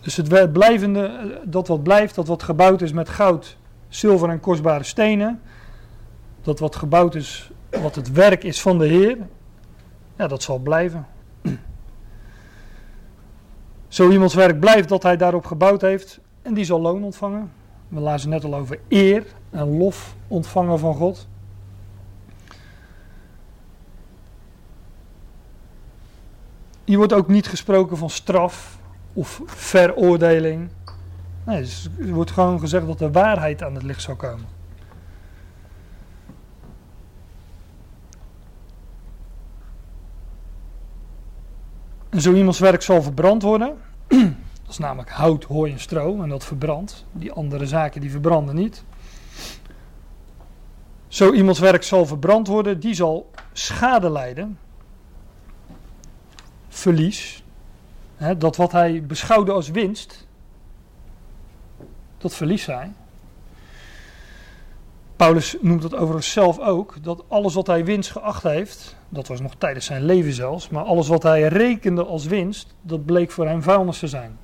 Dus 0.00 0.16
het 0.16 0.52
blijvende, 0.52 1.40
dat 1.44 1.68
wat 1.68 1.82
blijft, 1.82 2.14
dat 2.14 2.26
wat 2.26 2.42
gebouwd 2.42 2.82
is 2.82 2.92
met 2.92 3.08
goud, 3.08 3.56
zilver 3.88 4.28
en 4.28 4.40
kostbare 4.40 4.84
stenen, 4.84 5.40
dat 6.42 6.58
wat 6.58 6.76
gebouwd 6.76 7.14
is, 7.14 7.50
wat 7.70 7.94
het 7.94 8.12
werk 8.12 8.44
is 8.44 8.62
van 8.62 8.78
de 8.78 8.86
Heer, 8.86 9.18
ja, 10.16 10.26
dat 10.26 10.42
zal 10.42 10.58
blijven. 10.58 11.06
Zo 13.88 14.10
iemands 14.10 14.34
werk 14.34 14.60
blijft 14.60 14.88
dat 14.88 15.02
hij 15.02 15.16
daarop 15.16 15.46
gebouwd 15.46 15.80
heeft, 15.80 16.20
en 16.42 16.54
die 16.54 16.64
zal 16.64 16.80
loon 16.80 17.04
ontvangen. 17.04 17.52
We 17.88 18.00
lazen 18.00 18.30
net 18.30 18.44
al 18.44 18.54
over 18.54 18.78
eer 18.88 19.24
en 19.50 19.76
lof 19.76 20.14
ontvangen 20.28 20.78
van 20.78 20.94
God. 20.94 21.28
Hier 26.86 26.96
wordt 26.96 27.12
ook 27.12 27.28
niet 27.28 27.46
gesproken 27.46 27.96
van 27.96 28.10
straf 28.10 28.78
of 29.12 29.40
veroordeling. 29.44 30.68
Nee, 31.44 31.60
dus 31.60 31.88
er 31.98 32.12
wordt 32.12 32.30
gewoon 32.30 32.60
gezegd 32.60 32.86
dat 32.86 32.98
de 32.98 33.10
waarheid 33.10 33.62
aan 33.62 33.74
het 33.74 33.82
licht 33.82 34.02
zou 34.02 34.16
komen. 34.16 34.46
En 42.08 42.20
zo 42.20 42.32
iemands 42.32 42.58
werk 42.58 42.82
zal 42.82 43.02
verbrand 43.02 43.42
worden. 43.42 43.76
Dat 44.62 44.74
is 44.74 44.78
namelijk 44.78 45.10
hout, 45.10 45.44
hooi 45.44 45.72
en 45.72 45.80
stro. 45.80 46.22
En 46.22 46.28
dat 46.28 46.44
verbrandt. 46.44 47.04
Die 47.12 47.32
andere 47.32 47.66
zaken 47.66 48.00
die 48.00 48.10
verbranden 48.10 48.54
niet. 48.54 48.84
Zo 51.08 51.32
iemands 51.32 51.58
werk 51.58 51.82
zal 51.82 52.06
verbrand 52.06 52.46
worden. 52.46 52.80
Die 52.80 52.94
zal 52.94 53.30
schade 53.52 54.10
lijden 54.10 54.58
verlies, 56.78 57.42
hè, 58.16 58.36
dat 58.36 58.56
wat 58.56 58.72
hij 58.72 59.02
beschouwde 59.02 59.52
als 59.52 59.70
winst, 59.70 60.26
dat 62.18 62.34
verliest 62.34 62.66
hij. 62.66 62.92
Paulus 65.16 65.56
noemt 65.60 65.82
dat 65.82 65.94
overigens 65.94 66.32
zelf 66.32 66.58
ook, 66.60 66.94
dat 67.02 67.24
alles 67.28 67.54
wat 67.54 67.66
hij 67.66 67.84
winst 67.84 68.10
geacht 68.10 68.42
heeft, 68.42 68.96
dat 69.08 69.26
was 69.26 69.40
nog 69.40 69.54
tijdens 69.58 69.86
zijn 69.86 70.04
leven 70.04 70.32
zelfs, 70.32 70.68
maar 70.68 70.84
alles 70.84 71.08
wat 71.08 71.22
hij 71.22 71.42
rekende 71.42 72.04
als 72.04 72.24
winst, 72.24 72.74
dat 72.82 73.04
bleek 73.04 73.30
voor 73.30 73.46
hem 73.46 73.62
vuilnis 73.62 73.98
te 73.98 74.08
zijn. 74.08 74.38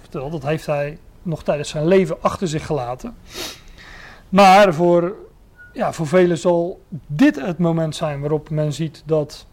Vertel, 0.00 0.30
dat 0.30 0.42
heeft 0.42 0.66
hij 0.66 0.98
nog 1.22 1.42
tijdens 1.42 1.68
zijn 1.68 1.86
leven 1.86 2.22
achter 2.22 2.48
zich 2.48 2.66
gelaten. 2.66 3.16
Maar 4.28 4.74
voor, 4.74 5.14
ja, 5.72 5.92
voor 5.92 6.06
velen 6.06 6.38
zal 6.38 6.80
dit 7.06 7.40
het 7.40 7.58
moment 7.58 7.96
zijn 7.96 8.20
waarop 8.20 8.50
men 8.50 8.72
ziet 8.72 9.02
dat 9.06 9.46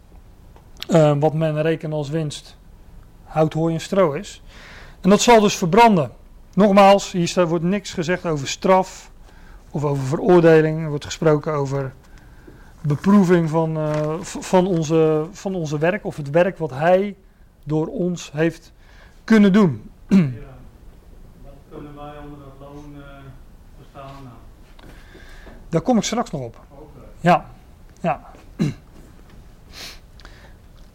uh, 0.89 1.13
wat 1.19 1.33
men 1.33 1.61
rekent 1.61 1.93
als 1.93 2.09
winst 2.09 2.57
hout, 3.23 3.53
hooi 3.53 3.73
en 3.73 3.81
stro 3.81 4.11
is. 4.11 4.41
En 5.01 5.09
dat 5.09 5.21
zal 5.21 5.39
dus 5.39 5.57
verbranden. 5.57 6.11
Nogmaals, 6.53 7.11
hier 7.11 7.47
wordt 7.47 7.63
niks 7.63 7.93
gezegd 7.93 8.25
over 8.25 8.47
straf 8.47 9.11
of 9.71 9.83
over 9.83 10.03
veroordeling. 10.03 10.83
Er 10.83 10.89
wordt 10.89 11.05
gesproken 11.05 11.53
over 11.53 11.93
beproeving 12.81 13.49
van, 13.49 13.77
uh, 13.77 14.21
van, 14.21 14.67
onze, 14.67 15.27
van 15.31 15.55
onze 15.55 15.77
werk 15.77 16.05
of 16.05 16.15
het 16.15 16.29
werk 16.29 16.57
wat 16.57 16.71
hij 16.71 17.15
door 17.63 17.87
ons 17.87 18.31
heeft 18.31 18.73
kunnen 19.23 19.53
doen. 19.53 19.91
Ja, 20.07 20.17
wat 21.43 21.53
kunnen 21.69 21.95
wij 21.95 22.13
onder 22.23 22.39
dat 22.39 22.67
loon 22.67 22.93
uh, 22.97 23.03
verstaan? 23.77 24.23
Nou? 24.23 24.35
Daar 25.69 25.81
kom 25.81 25.97
ik 25.97 26.03
straks 26.03 26.31
nog 26.31 26.41
op. 26.41 26.59
Ja, 27.19 27.45
ja. 28.01 28.33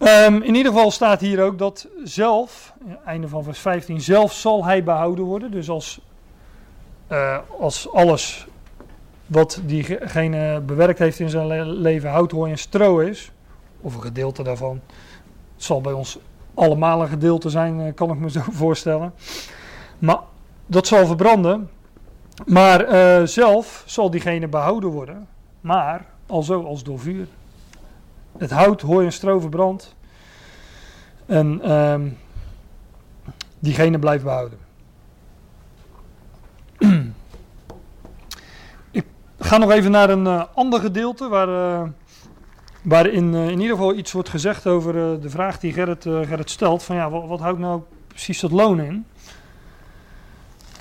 Um, 0.03 0.43
in 0.43 0.55
ieder 0.55 0.73
geval 0.73 0.91
staat 0.91 1.21
hier 1.21 1.43
ook 1.43 1.59
dat 1.59 1.89
zelf, 2.05 2.75
einde 3.05 3.29
van 3.29 3.45
vers 3.45 3.59
15, 3.59 4.01
zelf 4.01 4.33
zal 4.33 4.65
hij 4.65 4.85
behouden 4.85 5.25
worden. 5.25 5.51
Dus 5.51 5.71
als, 5.71 6.01
uh, 7.09 7.39
als 7.59 7.93
alles 7.93 8.47
wat 9.27 9.61
diegene 9.65 10.61
bewerkt 10.61 10.99
heeft 10.99 11.19
in 11.19 11.31
zijn 11.31 11.71
leven 11.71 12.11
hout, 12.11 12.31
hooi 12.31 12.51
en 12.51 12.59
stro 12.59 12.99
is, 12.99 13.33
of 13.81 13.95
een 13.95 14.03
gedeelte 14.03 14.43
daarvan, 14.43 14.81
het 15.55 15.65
zal 15.65 15.81
bij 15.81 15.93
ons 15.93 16.19
allemaal 16.55 17.03
een 17.03 17.09
gedeelte 17.09 17.51
zijn, 17.51 17.81
eh, 17.81 17.95
kan 17.95 18.11
ik 18.11 18.19
me 18.19 18.31
zo 18.31 18.41
voorstellen. 18.65 19.13
Maar 19.99 20.19
dat 20.67 20.87
zal 20.87 21.07
verbranden. 21.07 21.71
Maar 22.47 22.93
uh, 22.93 23.27
zelf 23.27 23.83
zal 23.87 24.11
diegene 24.11 24.49
behouden 24.49 24.91
worden, 24.91 25.29
maar 25.61 26.07
alzo 26.27 26.65
als 26.65 26.83
door 26.83 26.99
vuur. 26.99 27.27
Het 28.39 28.51
hout, 28.51 28.81
hooi 28.81 29.07
en 29.07 29.13
stro 29.13 29.41
verbrandt. 29.41 29.95
En 31.27 31.61
diegene 33.61 33.99
blijft 33.99 34.25
behouden. 34.25 34.59
Ik 38.91 39.05
ga 39.39 39.57
nog 39.57 39.71
even 39.71 39.91
naar 39.91 40.11
een 40.11 40.25
uh, 40.25 40.45
ander 40.55 40.81
gedeelte 40.81 41.29
waar, 41.29 41.49
uh, 41.49 41.89
waarin 42.83 43.33
uh, 43.35 43.49
in 43.49 43.61
ieder 43.61 43.77
geval 43.77 43.95
iets 43.95 44.13
wordt 44.13 44.29
gezegd 44.29 44.67
over 44.67 45.21
de 45.21 45.31
vraag 45.31 45.59
die 45.59 45.73
Gerrit, 45.73 46.03
Gerrit 46.03 46.51
stelt. 46.51 46.83
Van 46.83 46.97
ja, 46.97 47.11
wat, 47.11 47.27
wat, 47.27 47.41
houdt 47.41 47.59
nou 47.59 47.83
precies 48.07 48.41
dat 48.41 48.51
loon 48.51 48.81
in? 48.81 49.07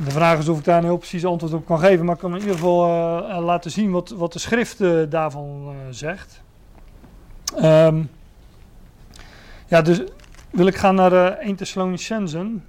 De 0.04 0.12
vraag 0.12 0.40
is 0.40 0.48
of 0.48 0.58
ik 0.58 0.64
daar 0.64 0.78
een 0.78 0.84
heel 0.84 0.98
precies 0.98 1.26
antwoord 1.26 1.54
op 1.54 1.66
kan 1.66 1.80
geven, 1.80 2.06
maar 2.06 2.16
ik 2.16 2.22
kan 2.22 2.34
in 2.34 2.40
ieder 2.40 2.56
geval 2.56 3.42
laten 3.42 3.72
zien 3.72 3.92
wat, 3.92 4.10
wat 4.10 4.34
de 4.34 4.40
schrift 4.40 4.78
daarvan 5.10 5.74
zegt. 5.90 6.42
Um, 7.58 8.10
ja, 9.68 9.82
dus 9.82 10.02
wil 10.50 10.68
ik 10.68 10.76
gaan 10.76 10.96
naar 10.96 11.14
uh, 11.14 11.26
1 11.26 11.56
Thessalonicensen, 11.56 12.66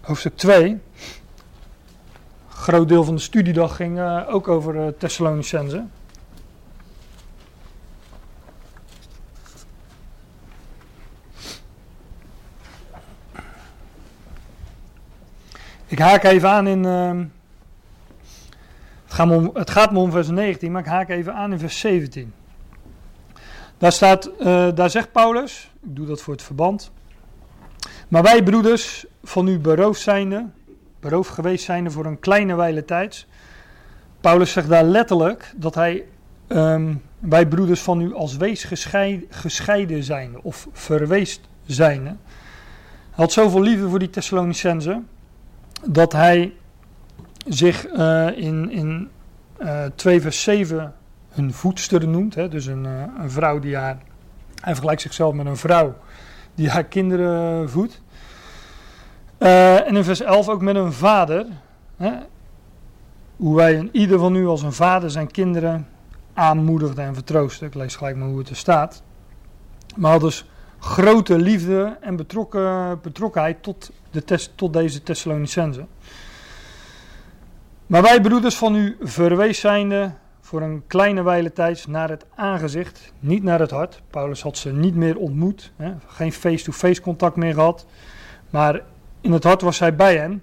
hoofdstuk 0.00 0.36
2 0.36 0.80
groot 2.62 2.88
deel 2.88 3.04
van 3.04 3.14
de 3.14 3.20
studiedag 3.20 3.76
ging 3.76 3.98
uh, 3.98 4.22
ook 4.28 4.48
over 4.48 4.74
uh, 4.74 4.86
Thessalonicense. 4.98 5.84
Ik 15.86 15.98
haak 15.98 16.22
even 16.22 16.48
aan 16.48 16.66
in. 16.66 16.84
Uh, 16.84 17.10
het, 19.04 19.14
gaat 19.14 19.30
om, 19.30 19.50
het, 19.54 19.70
gaat 19.70 19.92
me 19.92 19.98
om, 19.98 20.10
vers 20.10 20.28
19, 20.28 20.72
maar 20.72 20.82
ik 20.82 20.88
haak 20.88 21.08
even 21.08 21.34
aan 21.34 21.52
in 21.52 21.58
vers 21.58 21.80
17. 21.80 22.32
Daar, 23.82 23.92
staat, 23.92 24.30
uh, 24.40 24.68
daar 24.74 24.90
zegt 24.90 25.12
Paulus: 25.12 25.70
Ik 25.82 25.96
doe 25.96 26.06
dat 26.06 26.20
voor 26.20 26.32
het 26.32 26.42
verband. 26.42 26.90
Maar 28.08 28.22
wij, 28.22 28.42
broeders, 28.42 29.06
van 29.22 29.48
u 29.48 29.58
beroofd 29.58 30.00
zijnde, 30.00 30.46
beroofd 31.00 31.30
geweest 31.30 31.64
zijnde 31.64 31.90
voor 31.90 32.06
een 32.06 32.18
kleine 32.18 32.54
wijle 32.54 32.84
tijds. 32.84 33.26
Paulus 34.20 34.52
zegt 34.52 34.68
daar 34.68 34.84
letterlijk 34.84 35.52
dat 35.56 35.74
hij, 35.74 36.04
um, 36.48 37.02
wij 37.18 37.46
broeders 37.46 37.80
van 37.80 38.00
u 38.00 38.14
als 38.14 38.36
wees 38.36 38.64
gescheiden, 38.64 39.26
gescheiden 39.30 40.02
zijnde 40.02 40.42
of 40.42 40.68
verweest 40.72 41.40
zijnde. 41.66 42.10
Hij 42.10 42.16
had 43.10 43.32
zoveel 43.32 43.62
liefde 43.62 43.88
voor 43.88 43.98
die 43.98 44.10
Thessalonicenzen 44.10 45.08
dat 45.88 46.12
hij 46.12 46.52
zich 47.46 47.86
uh, 47.92 48.26
in, 48.36 48.70
in 48.70 49.08
uh, 49.62 49.84
2 49.94 50.20
vers 50.20 50.42
7 50.42 50.94
hun 51.32 51.52
voedster 51.52 52.08
noemt. 52.08 52.34
Hè? 52.34 52.48
Dus 52.48 52.66
een, 52.66 52.84
uh, 52.84 53.02
een 53.18 53.30
vrouw 53.30 53.58
die 53.58 53.76
haar, 53.76 53.98
hij 54.60 54.72
vergelijkt 54.72 55.02
zichzelf 55.02 55.34
met 55.34 55.46
een 55.46 55.56
vrouw 55.56 55.94
die 56.54 56.70
haar 56.70 56.84
kinderen 56.84 57.70
voedt. 57.70 58.02
Uh, 59.38 59.88
en 59.88 59.96
in 59.96 60.04
vers 60.04 60.20
11 60.20 60.48
ook 60.48 60.62
met 60.62 60.76
een 60.76 60.92
vader. 60.92 61.46
Hè? 61.96 62.12
Hoe 63.36 63.56
wij 63.56 63.78
een, 63.78 63.88
ieder 63.92 64.18
van 64.18 64.36
u 64.36 64.46
als 64.46 64.62
een 64.62 64.72
vader 64.72 65.10
zijn 65.10 65.30
kinderen 65.30 65.88
aanmoedigt 66.34 66.98
en 66.98 67.14
vertroost. 67.14 67.62
Ik 67.62 67.74
lees 67.74 67.96
gelijk 67.96 68.16
maar 68.16 68.28
hoe 68.28 68.38
het 68.38 68.48
er 68.48 68.56
staat. 68.56 69.02
Maar 69.96 70.18
dus 70.18 70.46
grote 70.78 71.38
liefde 71.38 71.96
en 72.00 72.16
betrokken, 72.16 73.00
betrokkenheid 73.02 73.62
tot, 73.62 73.90
de 74.10 74.48
tot 74.54 74.72
deze 74.72 75.02
Thessalonicense. 75.02 75.86
Maar 77.86 78.02
wij 78.02 78.20
broeders 78.20 78.56
van 78.56 78.74
u 78.74 78.96
verwees 79.00 79.60
zijnde 79.60 80.12
voor 80.52 80.62
een 80.62 80.82
kleine 80.86 81.22
wijle 81.22 81.52
tijds 81.52 81.86
naar 81.86 82.08
het 82.08 82.24
aangezicht, 82.34 83.12
niet 83.20 83.42
naar 83.42 83.60
het 83.60 83.70
hart. 83.70 84.02
Paulus 84.10 84.42
had 84.42 84.56
ze 84.56 84.72
niet 84.72 84.94
meer 84.94 85.16
ontmoet, 85.16 85.72
hè? 85.76 85.92
geen 86.06 86.32
face-to-face 86.32 87.00
contact 87.00 87.36
meer 87.36 87.54
gehad. 87.54 87.86
Maar 88.50 88.80
in 89.20 89.32
het 89.32 89.44
hart 89.44 89.60
was 89.60 89.78
hij 89.78 89.94
bij 89.94 90.16
hen. 90.16 90.42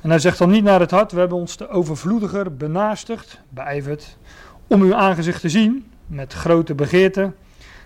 En 0.00 0.10
hij 0.10 0.18
zegt 0.18 0.38
dan 0.38 0.50
niet 0.50 0.64
naar 0.64 0.80
het 0.80 0.90
hart, 0.90 1.12
we 1.12 1.18
hebben 1.18 1.38
ons 1.38 1.54
te 1.54 1.68
overvloediger 1.68 2.56
benaastigd, 2.56 3.40
beijverd, 3.48 4.16
om 4.66 4.82
uw 4.82 4.94
aangezicht 4.94 5.40
te 5.40 5.48
zien, 5.48 5.90
met 6.06 6.32
grote 6.32 6.74
begeerte. 6.74 7.32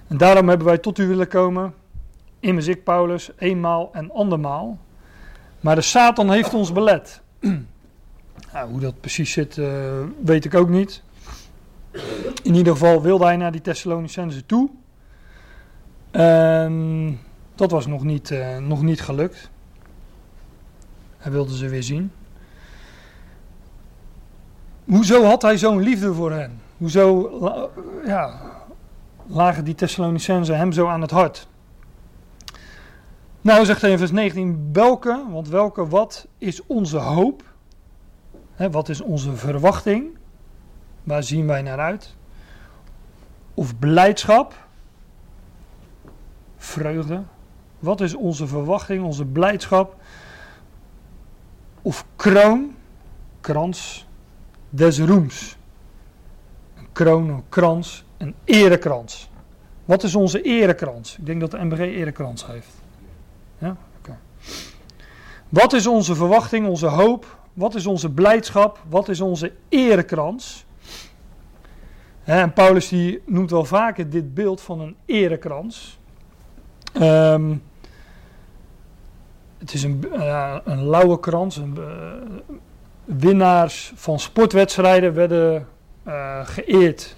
En 0.06 0.16
daarom 0.16 0.48
hebben 0.48 0.66
wij 0.66 0.78
tot 0.78 0.98
u 0.98 1.06
willen 1.06 1.28
komen, 1.28 1.74
immers 2.40 2.66
ik, 2.66 2.84
Paulus, 2.84 3.30
eenmaal 3.38 3.90
en 3.92 4.12
andermaal. 4.12 4.78
Maar 5.60 5.74
de 5.74 5.80
Satan 5.80 6.30
heeft 6.30 6.54
ons 6.54 6.72
belet. 6.72 7.20
nou, 8.52 8.70
hoe 8.70 8.80
dat 8.80 9.00
precies 9.00 9.32
zit, 9.32 9.56
uh, 9.56 9.68
weet 10.24 10.44
ik 10.44 10.54
ook 10.54 10.68
niet. 10.68 11.04
In 12.42 12.54
ieder 12.54 12.72
geval 12.72 13.02
wilde 13.02 13.24
hij 13.24 13.36
naar 13.36 13.52
die 13.52 13.60
Thessalonicense 13.60 14.46
toe. 14.46 14.70
Dat 17.54 17.70
was 17.70 17.86
nog 17.86 18.04
niet, 18.04 18.30
uh, 18.30 18.58
nog 18.58 18.82
niet 18.82 19.00
gelukt. 19.00 19.50
Hij 21.16 21.32
wilde 21.32 21.56
ze 21.56 21.68
weer 21.68 21.82
zien. 21.82 22.12
Hoezo 24.84 25.24
had 25.24 25.42
hij 25.42 25.58
zo'n 25.58 25.80
liefde 25.82 26.14
voor 26.14 26.32
hen? 26.32 26.60
Hoezo 26.76 27.30
ja, 28.04 28.40
lagen 29.26 29.64
die 29.64 29.74
Thessalonicenzen 29.74 30.56
hem 30.56 30.72
zo 30.72 30.86
aan 30.86 31.00
het 31.00 31.10
hart? 31.10 31.48
Nou, 33.40 33.64
zegt 33.64 33.80
hij 33.80 33.90
in 33.90 33.98
vers 33.98 34.10
19, 34.10 34.68
welke, 34.72 35.24
want 35.30 35.48
welke, 35.48 35.88
wat 35.88 36.26
is 36.38 36.66
onze 36.66 36.98
hoop? 36.98 37.42
Wat 38.70 38.88
is 38.88 39.00
onze 39.00 39.36
verwachting? 39.36 40.15
Waar 41.06 41.22
zien 41.22 41.46
wij 41.46 41.62
naar 41.62 41.78
uit? 41.78 42.14
Of 43.54 43.78
blijdschap? 43.78 44.66
Vreugde? 46.56 47.22
Wat 47.78 48.00
is 48.00 48.14
onze 48.14 48.46
verwachting, 48.46 49.04
onze 49.04 49.24
blijdschap? 49.24 49.96
of 51.86 52.04
kroon, 52.16 52.74
krans, 53.40 54.06
des 54.70 54.98
roems. 54.98 55.56
Een 56.76 56.86
kroon, 56.92 57.28
een 57.28 57.44
krans, 57.48 58.04
een 58.16 58.34
erekrans. 58.44 59.30
Wat 59.84 60.02
is 60.02 60.14
onze 60.14 60.42
erekrans? 60.42 61.18
Ik 61.18 61.26
denk 61.26 61.40
dat 61.40 61.50
de 61.50 61.64
MBG 61.64 61.78
erekrans 61.78 62.46
heeft. 62.46 62.68
Ja? 63.58 63.76
Wat 65.48 65.72
is 65.72 65.86
onze 65.86 66.14
verwachting, 66.14 66.66
onze 66.68 66.86
hoop? 66.86 67.38
Wat 67.52 67.74
is 67.74 67.86
onze 67.86 68.10
blijdschap? 68.10 68.82
Wat 68.88 69.08
is 69.08 69.20
onze 69.20 69.52
erekrans? 69.68 70.65
En 72.26 72.52
Paulus 72.52 72.88
die 72.88 73.22
noemt 73.26 73.50
wel 73.50 73.64
vaker 73.64 74.10
dit 74.10 74.34
beeld 74.34 74.60
van 74.60 74.80
een 74.80 74.96
erekrans. 75.04 75.98
Um, 77.00 77.62
het 79.58 79.72
is 79.72 79.82
een, 79.82 80.04
uh, 80.12 80.56
een 80.64 80.84
lauwe 80.84 81.20
krans. 81.20 81.56
Een, 81.56 81.76
uh, 81.78 82.56
winnaars 83.04 83.92
van 83.94 84.20
sportwedstrijden 84.20 85.14
werden 85.14 85.66
uh, 86.06 86.46
geëerd 86.46 87.16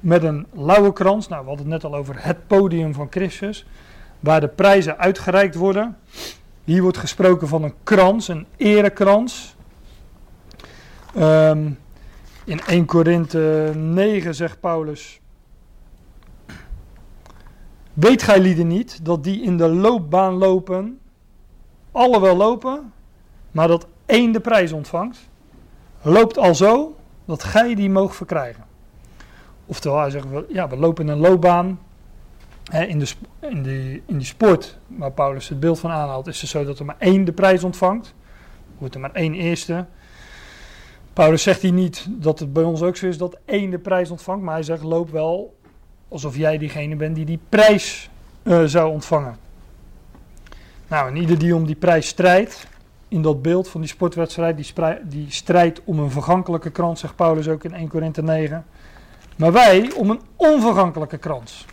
met 0.00 0.22
een 0.22 0.46
lauwe 0.52 0.92
krans. 0.92 1.28
Nou, 1.28 1.42
we 1.42 1.48
hadden 1.48 1.70
het 1.70 1.82
net 1.82 1.92
al 1.92 1.98
over 1.98 2.24
het 2.24 2.46
podium 2.46 2.94
van 2.94 3.06
Christus, 3.10 3.66
waar 4.20 4.40
de 4.40 4.48
prijzen 4.48 4.98
uitgereikt 4.98 5.54
worden. 5.54 5.96
Hier 6.64 6.82
wordt 6.82 6.98
gesproken 6.98 7.48
van 7.48 7.62
een 7.62 7.74
krans, 7.82 8.28
een 8.28 8.46
erekrans. 8.56 9.56
Um, 11.16 11.78
in 12.44 12.60
1 12.60 12.84
Korinthe 12.84 13.72
9 13.76 14.34
zegt 14.34 14.60
Paulus: 14.60 15.20
Weet 17.92 18.22
gij 18.22 18.40
lieden 18.40 18.66
niet 18.66 19.04
dat 19.04 19.24
die 19.24 19.42
in 19.42 19.56
de 19.56 19.68
loopbaan 19.68 20.34
lopen, 20.34 20.98
alle 21.90 22.20
wel 22.20 22.36
lopen, 22.36 22.92
maar 23.50 23.68
dat 23.68 23.86
één 24.06 24.32
de 24.32 24.40
prijs 24.40 24.72
ontvangt? 24.72 25.30
Loopt 26.02 26.38
al 26.38 26.54
zo 26.54 26.96
dat 27.24 27.44
gij 27.44 27.74
die 27.74 27.90
moogt 27.90 28.16
verkrijgen. 28.16 28.64
Oftewel, 29.66 30.00
hij 30.00 30.10
zegt, 30.10 30.26
ja, 30.48 30.68
we 30.68 30.76
lopen 30.76 31.04
in 31.04 31.12
een 31.12 31.18
loopbaan. 31.18 31.80
In, 32.72 32.98
de, 32.98 33.06
in, 33.40 33.66
in 34.06 34.16
die 34.18 34.26
sport 34.26 34.78
waar 34.86 35.12
Paulus 35.12 35.48
het 35.48 35.60
beeld 35.60 35.78
van 35.78 35.90
aanhaalt, 35.90 36.26
is 36.26 36.40
het 36.40 36.50
zo 36.50 36.64
dat 36.64 36.78
er 36.78 36.84
maar 36.84 36.96
één 36.98 37.24
de 37.24 37.32
prijs 37.32 37.64
ontvangt. 37.64 38.14
Wordt 38.78 38.94
er 38.94 39.00
maar 39.00 39.12
één 39.12 39.34
eerste. 39.34 39.86
Paulus 41.12 41.42
zegt 41.42 41.62
hier 41.62 41.72
niet 41.72 42.06
dat 42.10 42.38
het 42.38 42.52
bij 42.52 42.62
ons 42.62 42.82
ook 42.82 42.96
zo 42.96 43.06
is 43.06 43.18
dat 43.18 43.38
één 43.44 43.70
de 43.70 43.78
prijs 43.78 44.10
ontvangt, 44.10 44.42
maar 44.42 44.54
hij 44.54 44.62
zegt 44.62 44.82
loop 44.82 45.10
wel 45.10 45.56
alsof 46.08 46.36
jij 46.36 46.58
diegene 46.58 46.96
bent 46.96 47.14
die 47.14 47.24
die 47.24 47.40
prijs 47.48 48.10
uh, 48.42 48.64
zou 48.64 48.90
ontvangen. 48.90 49.36
Nou, 50.88 51.08
en 51.08 51.16
ieder 51.16 51.38
die 51.38 51.54
om 51.54 51.66
die 51.66 51.76
prijs 51.76 52.06
strijdt, 52.06 52.66
in 53.08 53.22
dat 53.22 53.42
beeld 53.42 53.68
van 53.68 53.80
die 53.80 53.90
sportwedstrijd, 53.90 54.56
die, 54.56 54.72
die 55.02 55.30
strijdt 55.30 55.80
om 55.84 55.98
een 55.98 56.10
vergankelijke 56.10 56.70
krans, 56.70 57.00
zegt 57.00 57.16
Paulus 57.16 57.48
ook 57.48 57.64
in 57.64 57.74
1 57.74 57.88
Korinthe 57.88 58.22
9. 58.22 58.64
Maar 59.36 59.52
wij 59.52 59.92
om 59.92 60.10
een 60.10 60.20
onvergankelijke 60.36 61.18
krans. 61.18 61.66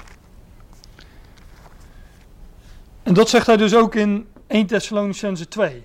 En 3.03 3.13
dat 3.13 3.29
zegt 3.29 3.45
hij 3.45 3.57
dus 3.57 3.75
ook 3.75 3.95
in 3.95 4.27
1 4.47 4.65
Thessalonicense 4.67 5.47
2. 5.47 5.83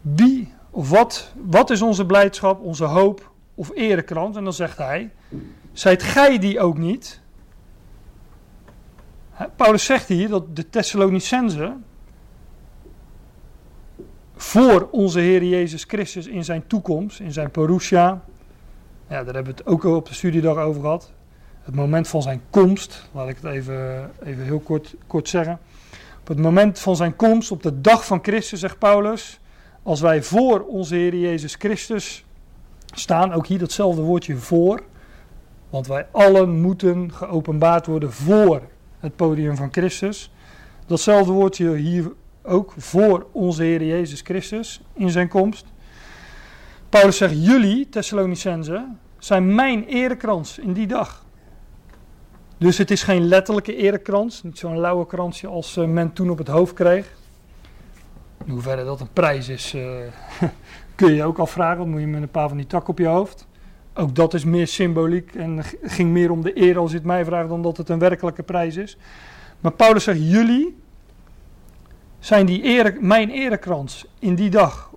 Wie 0.00 0.52
of 0.72 0.90
wat, 0.90 1.32
wat 1.44 1.70
is 1.70 1.82
onze 1.82 2.06
blijdschap, 2.06 2.60
onze 2.60 2.84
hoop 2.84 3.32
of 3.54 3.70
erekrans? 3.74 4.36
En 4.36 4.44
dan 4.44 4.52
zegt 4.52 4.78
hij, 4.78 5.10
zijt 5.72 6.02
gij 6.02 6.38
die 6.38 6.60
ook 6.60 6.78
niet? 6.78 7.20
Paulus 9.56 9.84
zegt 9.84 10.08
hier 10.08 10.28
dat 10.28 10.56
de 10.56 10.70
Thessalonicense 10.70 11.76
voor 14.36 14.88
onze 14.90 15.20
Heer 15.20 15.44
Jezus 15.44 15.84
Christus 15.84 16.26
in 16.26 16.44
zijn 16.44 16.66
toekomst, 16.66 17.20
in 17.20 17.32
zijn 17.32 17.50
parousia, 17.50 18.22
ja, 19.08 19.24
daar 19.24 19.34
hebben 19.34 19.54
we 19.54 19.58
het 19.58 19.66
ook 19.66 19.84
al 19.84 19.94
op 19.94 20.08
de 20.08 20.14
studiedag 20.14 20.56
over 20.56 20.80
gehad. 20.80 21.12
Het 21.62 21.74
moment 21.74 22.08
van 22.08 22.22
zijn 22.22 22.40
komst, 22.50 23.08
laat 23.12 23.28
ik 23.28 23.36
het 23.36 23.52
even, 23.52 24.10
even 24.24 24.44
heel 24.44 24.60
kort, 24.60 24.94
kort 25.06 25.28
zeggen. 25.28 25.58
Op 26.20 26.28
het 26.28 26.38
moment 26.38 26.78
van 26.78 26.96
zijn 26.96 27.16
komst, 27.16 27.50
op 27.50 27.62
de 27.62 27.80
dag 27.80 28.06
van 28.06 28.18
Christus, 28.22 28.60
zegt 28.60 28.78
Paulus, 28.78 29.40
als 29.82 30.00
wij 30.00 30.22
voor 30.22 30.60
onze 30.60 30.94
Heer 30.94 31.14
Jezus 31.14 31.54
Christus 31.54 32.24
staan, 32.94 33.32
ook 33.32 33.46
hier 33.46 33.58
datzelfde 33.58 34.02
woordje 34.02 34.36
voor, 34.36 34.82
want 35.70 35.86
wij 35.86 36.06
allen 36.10 36.60
moeten 36.60 37.12
geopenbaard 37.12 37.86
worden 37.86 38.12
voor 38.12 38.62
het 38.98 39.16
podium 39.16 39.56
van 39.56 39.68
Christus. 39.72 40.32
Datzelfde 40.86 41.32
woordje 41.32 41.74
hier 41.74 42.12
ook 42.42 42.74
voor 42.76 43.26
onze 43.32 43.62
Heer 43.62 43.84
Jezus 43.84 44.20
Christus 44.20 44.80
in 44.92 45.10
zijn 45.10 45.28
komst. 45.28 45.66
Paulus 46.88 47.16
zegt: 47.16 47.44
Jullie, 47.44 47.88
Thessalonicense, 47.88 48.86
zijn 49.18 49.54
mijn 49.54 49.84
erekrans 49.84 50.58
in 50.58 50.72
die 50.72 50.86
dag. 50.86 51.24
Dus 52.58 52.78
het 52.78 52.90
is 52.90 53.02
geen 53.02 53.26
letterlijke 53.26 53.76
erekrans, 53.76 54.42
niet 54.42 54.58
zo'n 54.58 54.78
lauwe 54.78 55.06
kransje 55.06 55.46
als 55.46 55.76
eh, 55.76 55.84
men 55.84 56.12
toen 56.12 56.30
op 56.30 56.38
het 56.38 56.48
hoofd 56.48 56.74
kreeg. 56.74 57.16
In 58.44 58.52
hoeverre 58.52 58.84
dat 58.84 59.00
een 59.00 59.12
prijs 59.12 59.48
is, 59.48 59.74
uh, 59.74 59.96
kun 60.94 61.12
je 61.12 61.24
ook 61.24 61.38
al 61.38 61.46
vragen. 61.46 61.78
Dan 61.78 61.90
moet 61.90 62.00
je 62.00 62.06
met 62.06 62.22
een 62.22 62.30
paar 62.30 62.48
van 62.48 62.56
die 62.56 62.66
takken 62.66 62.90
op 62.90 62.98
je 62.98 63.06
hoofd. 63.06 63.46
Ook 63.94 64.14
dat 64.14 64.34
is 64.34 64.44
meer 64.44 64.66
symboliek 64.66 65.34
en 65.34 65.64
ging 65.82 66.10
meer 66.10 66.30
om 66.30 66.42
de 66.42 66.60
eer 66.60 66.78
als 66.78 66.90
je 66.90 66.96
het 66.96 67.06
mij 67.06 67.24
vraagt 67.24 67.48
dan 67.48 67.62
dat 67.62 67.76
het 67.76 67.88
een 67.88 67.98
werkelijke 67.98 68.42
prijs 68.42 68.76
is. 68.76 68.96
Maar 69.60 69.72
Paulus 69.72 70.04
zegt, 70.04 70.18
jullie 70.30 70.76
zijn 72.18 72.46
die 72.46 72.62
ere, 72.62 72.96
mijn 73.00 73.30
erekrans 73.30 74.06
in 74.18 74.34
die 74.34 74.50
dag 74.50 74.90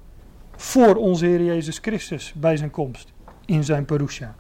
voor 0.56 0.96
onze 0.96 1.26
Heer 1.26 1.44
Jezus 1.44 1.78
Christus 1.78 2.34
bij 2.34 2.58
zijn 2.58 2.72
komst 2.72 3.14
in 3.46 3.64
zijn 3.64 3.86
parousia. 3.86 4.36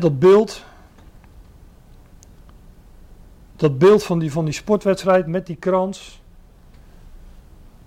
dat 0.00 0.18
beeld 0.18 0.64
dat 3.62 3.78
beeld 3.78 4.02
van 4.02 4.18
die, 4.18 4.32
van 4.32 4.44
die 4.44 4.54
sportwedstrijd 4.54 5.26
met 5.26 5.46
die 5.46 5.56
krans. 5.56 6.22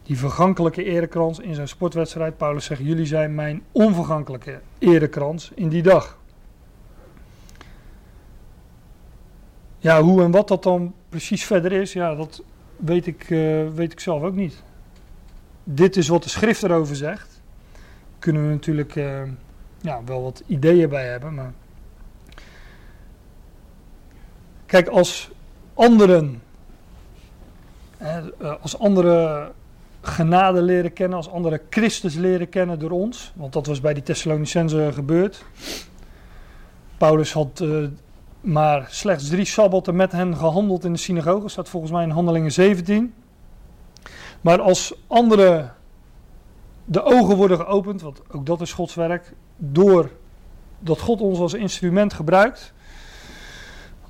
Die 0.03 0.17
vergankelijke 0.17 0.83
erekrans 0.83 1.39
in 1.39 1.55
zijn 1.55 1.67
sportwedstrijd. 1.67 2.37
Paulus 2.37 2.65
zegt: 2.65 2.81
Jullie 2.81 3.05
zijn 3.05 3.35
mijn 3.35 3.63
onvergankelijke 3.71 4.59
erekrans 4.79 5.51
in 5.55 5.69
die 5.69 5.81
dag. 5.81 6.17
Ja, 9.77 10.01
hoe 10.01 10.23
en 10.23 10.31
wat 10.31 10.47
dat 10.47 10.63
dan 10.63 10.93
precies 11.09 11.45
verder 11.45 11.71
is, 11.71 11.93
ja, 11.93 12.15
dat 12.15 12.43
weet 12.75 13.07
ik, 13.07 13.29
uh, 13.29 13.69
weet 13.69 13.91
ik 13.91 13.99
zelf 13.99 14.23
ook 14.23 14.35
niet. 14.35 14.63
Dit 15.63 15.95
is 15.95 16.07
wat 16.07 16.23
de 16.23 16.29
schrift 16.29 16.63
erover 16.63 16.95
zegt. 16.95 17.41
Kunnen 18.19 18.47
we 18.47 18.53
natuurlijk 18.53 18.95
uh, 18.95 19.21
ja, 19.81 20.03
wel 20.05 20.23
wat 20.23 20.43
ideeën 20.45 20.89
bij 20.89 21.07
hebben, 21.07 21.33
maar. 21.33 21.53
Kijk, 24.65 24.87
als 24.87 25.33
anderen, 25.75 26.41
eh, 27.97 28.17
als 28.61 28.79
andere 28.79 29.51
genade 30.01 30.61
leren 30.61 30.93
kennen, 30.93 31.17
als 31.17 31.29
andere 31.29 31.61
Christus 31.69 32.15
leren 32.15 32.49
kennen 32.49 32.79
door 32.79 32.91
ons. 32.91 33.31
Want 33.35 33.53
dat 33.53 33.65
was 33.65 33.81
bij 33.81 33.93
die 33.93 34.03
Thessalonicenzen 34.03 34.93
gebeurd. 34.93 35.45
Paulus 36.97 37.33
had 37.33 37.59
uh, 37.63 37.87
maar 38.41 38.87
slechts 38.89 39.29
drie 39.29 39.45
sabbatten 39.45 39.95
met 39.95 40.11
hen 40.11 40.37
gehandeld 40.37 40.83
in 40.83 40.93
de 40.93 40.99
synagoge. 40.99 41.49
staat 41.49 41.69
volgens 41.69 41.91
mij 41.91 42.03
in 42.03 42.09
Handelingen 42.09 42.51
17. 42.51 43.13
Maar 44.41 44.61
als 44.61 44.93
anderen 45.07 45.73
de 46.85 47.03
ogen 47.03 47.35
worden 47.35 47.57
geopend, 47.57 48.01
want 48.01 48.21
ook 48.31 48.45
dat 48.45 48.61
is 48.61 48.73
Gods 48.73 48.95
werk, 48.95 49.33
door 49.57 50.11
dat 50.79 50.99
God 50.99 51.21
ons 51.21 51.39
als 51.39 51.53
instrument 51.53 52.13
gebruikt, 52.13 52.73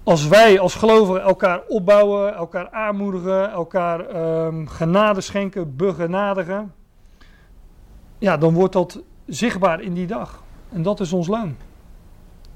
als 0.06 0.28
wij 0.28 0.60
als 0.60 0.76
gelovigen 0.76 1.22
elkaar 1.22 1.62
opbouwen, 1.68 2.36
elkaar 2.36 2.70
aanmoedigen, 2.70 3.52
elkaar 3.52 4.16
um, 4.46 4.68
genade 4.68 5.22
schenken, 5.22 5.76
begenadigen, 5.76 6.74
ja, 8.18 8.38
dan 8.38 8.54
wordt 8.54 8.74
dat 8.74 9.02
zichtbaar 9.26 9.82
in 9.82 9.94
die 9.94 10.08
dag. 10.08 10.44
En 10.72 10.82
dat 10.82 11.00
is 11.00 11.14
ons 11.14 11.28
loon. 11.28 11.56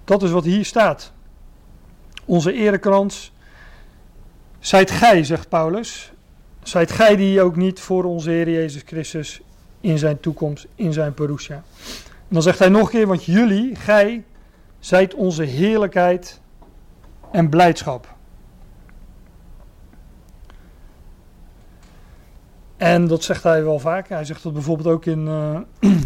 Dat 0.03 0.23
is 0.23 0.31
wat 0.31 0.43
hier 0.43 0.65
staat. 0.65 1.11
Onze 2.25 2.53
erekrans. 2.53 3.33
Zijt 4.59 4.91
gij, 4.91 5.23
zegt 5.23 5.49
Paulus. 5.49 6.11
Zijt 6.63 6.91
gij 6.91 7.15
die 7.15 7.41
ook 7.41 7.55
niet 7.55 7.79
voor 7.79 8.03
onze 8.03 8.29
Heer 8.29 8.49
Jezus 8.49 8.81
Christus 8.85 9.41
in 9.81 9.97
zijn 9.97 10.19
toekomst, 10.19 10.67
in 10.75 10.93
zijn 10.93 11.13
parousia. 11.13 11.63
dan 12.27 12.41
zegt 12.41 12.59
hij 12.59 12.69
nog 12.69 12.81
een 12.81 12.89
keer, 12.89 13.07
want 13.07 13.23
jullie, 13.23 13.75
gij, 13.75 14.23
zijt 14.79 15.13
onze 15.13 15.43
heerlijkheid 15.43 16.41
en 17.31 17.49
blijdschap. 17.49 18.17
En 22.77 23.07
dat 23.07 23.23
zegt 23.23 23.43
hij 23.43 23.63
wel 23.63 23.79
vaker. 23.79 24.15
Hij 24.15 24.25
zegt 24.25 24.43
dat 24.43 24.53
bijvoorbeeld 24.53 24.87
ook 24.87 25.05
in 25.05 25.27
uh. 25.27 25.59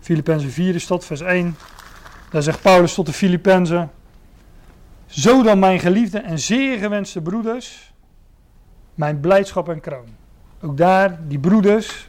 Filippenzen 0.00 0.50
4 0.50 0.74
is 0.74 0.86
dat, 0.86 1.04
vers 1.04 1.20
1. 1.20 1.56
Daar 2.30 2.42
zegt 2.42 2.62
Paulus 2.62 2.94
tot 2.94 3.06
de 3.06 3.12
Filippenzen. 3.12 3.90
Zo 5.06 5.42
dan 5.42 5.58
mijn 5.58 5.78
geliefde 5.80 6.18
en 6.18 6.38
zeer 6.38 6.78
gewenste 6.78 7.20
broeders, 7.20 7.92
mijn 8.94 9.20
blijdschap 9.20 9.68
en 9.68 9.80
kroon. 9.80 10.08
Ook 10.62 10.76
daar, 10.76 11.18
die 11.28 11.38
broeders, 11.38 12.08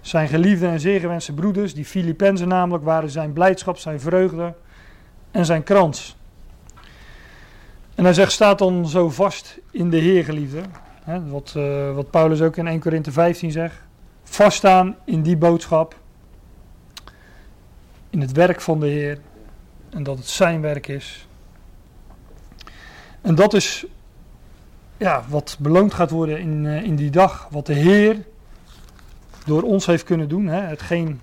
zijn 0.00 0.28
geliefde 0.28 0.66
en 0.66 0.80
zeer 0.80 1.00
gewenste 1.00 1.32
broeders, 1.32 1.74
die 1.74 1.84
Filippenzen 1.84 2.48
namelijk, 2.48 2.84
waren 2.84 3.10
zijn 3.10 3.32
blijdschap, 3.32 3.78
zijn 3.78 4.00
vreugde 4.00 4.54
en 5.30 5.44
zijn 5.44 5.62
krans. 5.62 6.16
En 7.94 8.04
hij 8.04 8.14
zegt, 8.14 8.32
staat 8.32 8.58
dan 8.58 8.88
zo 8.88 9.10
vast 9.10 9.58
in 9.70 9.90
de 9.90 9.96
Heer, 9.96 10.24
geliefde. 10.24 10.60
Wat, 11.28 11.54
uh, 11.56 11.94
wat 11.94 12.10
Paulus 12.10 12.40
ook 12.40 12.56
in 12.56 12.66
1 12.66 12.80
Korinthe 12.80 13.12
15 13.12 13.50
zegt. 13.50 13.74
Vaststaan 14.24 14.96
in 15.04 15.22
die 15.22 15.36
boodschap. 15.36 15.96
In 18.10 18.20
het 18.20 18.32
werk 18.32 18.60
van 18.60 18.80
de 18.80 18.86
Heer. 18.86 19.18
En 19.90 20.02
dat 20.02 20.18
het 20.18 20.26
zijn 20.26 20.60
werk 20.60 20.88
is. 20.88 21.26
En 23.20 23.34
dat 23.34 23.54
is 23.54 23.86
ja, 24.96 25.24
wat 25.28 25.56
beloond 25.60 25.94
gaat 25.94 26.10
worden 26.10 26.38
in, 26.38 26.64
uh, 26.64 26.82
in 26.82 26.96
die 26.96 27.10
dag. 27.10 27.48
Wat 27.50 27.66
de 27.66 27.74
Heer 27.74 28.24
door 29.44 29.62
ons 29.62 29.86
heeft 29.86 30.04
kunnen 30.04 30.28
doen. 30.28 30.46
Hetgeen 30.46 31.20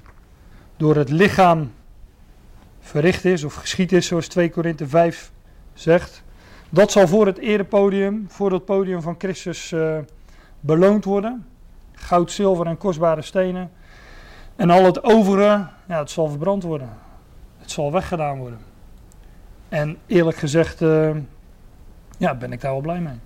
door 0.78 0.96
het 0.96 1.10
lichaam 1.10 1.72
verricht 2.88 3.26
is 3.26 3.44
of 3.44 3.54
geschied 3.54 3.92
is, 3.92 4.08
zoals 4.08 4.28
2 4.28 4.50
Korinthe 4.50 4.88
5 4.88 5.32
zegt. 5.74 6.24
Dat 6.70 6.92
zal 6.92 7.08
voor 7.08 7.26
het 7.26 7.38
erepodium, 7.38 8.26
voor 8.30 8.52
het 8.52 8.66
podium 8.66 9.02
van 9.02 9.16
Christus 9.18 9.72
uh, 9.72 9.98
beloond 10.60 11.06
worden. 11.06 11.46
Goud, 11.94 12.32
zilver 12.32 12.66
en 12.66 12.78
kostbare 12.78 13.22
stenen. 13.22 13.72
En 14.56 14.70
al 14.70 14.86
het 14.86 15.04
overige, 15.04 15.68
ja, 15.88 16.00
het 16.00 16.10
zal 16.10 16.28
verbrand 16.28 16.64
worden. 16.64 16.90
Het 17.58 17.72
zal 17.72 17.92
weggedaan 17.92 18.38
worden. 18.38 18.60
En 19.70 19.98
eerlijk 20.06 20.38
gezegd, 20.38 20.82
uh, 20.82 21.16
ja, 22.18 22.36
ben 22.36 22.52
ik 22.52 22.62
daar 22.62 22.72
wel 22.72 22.82
blij 22.82 23.00
mee. 23.00 23.20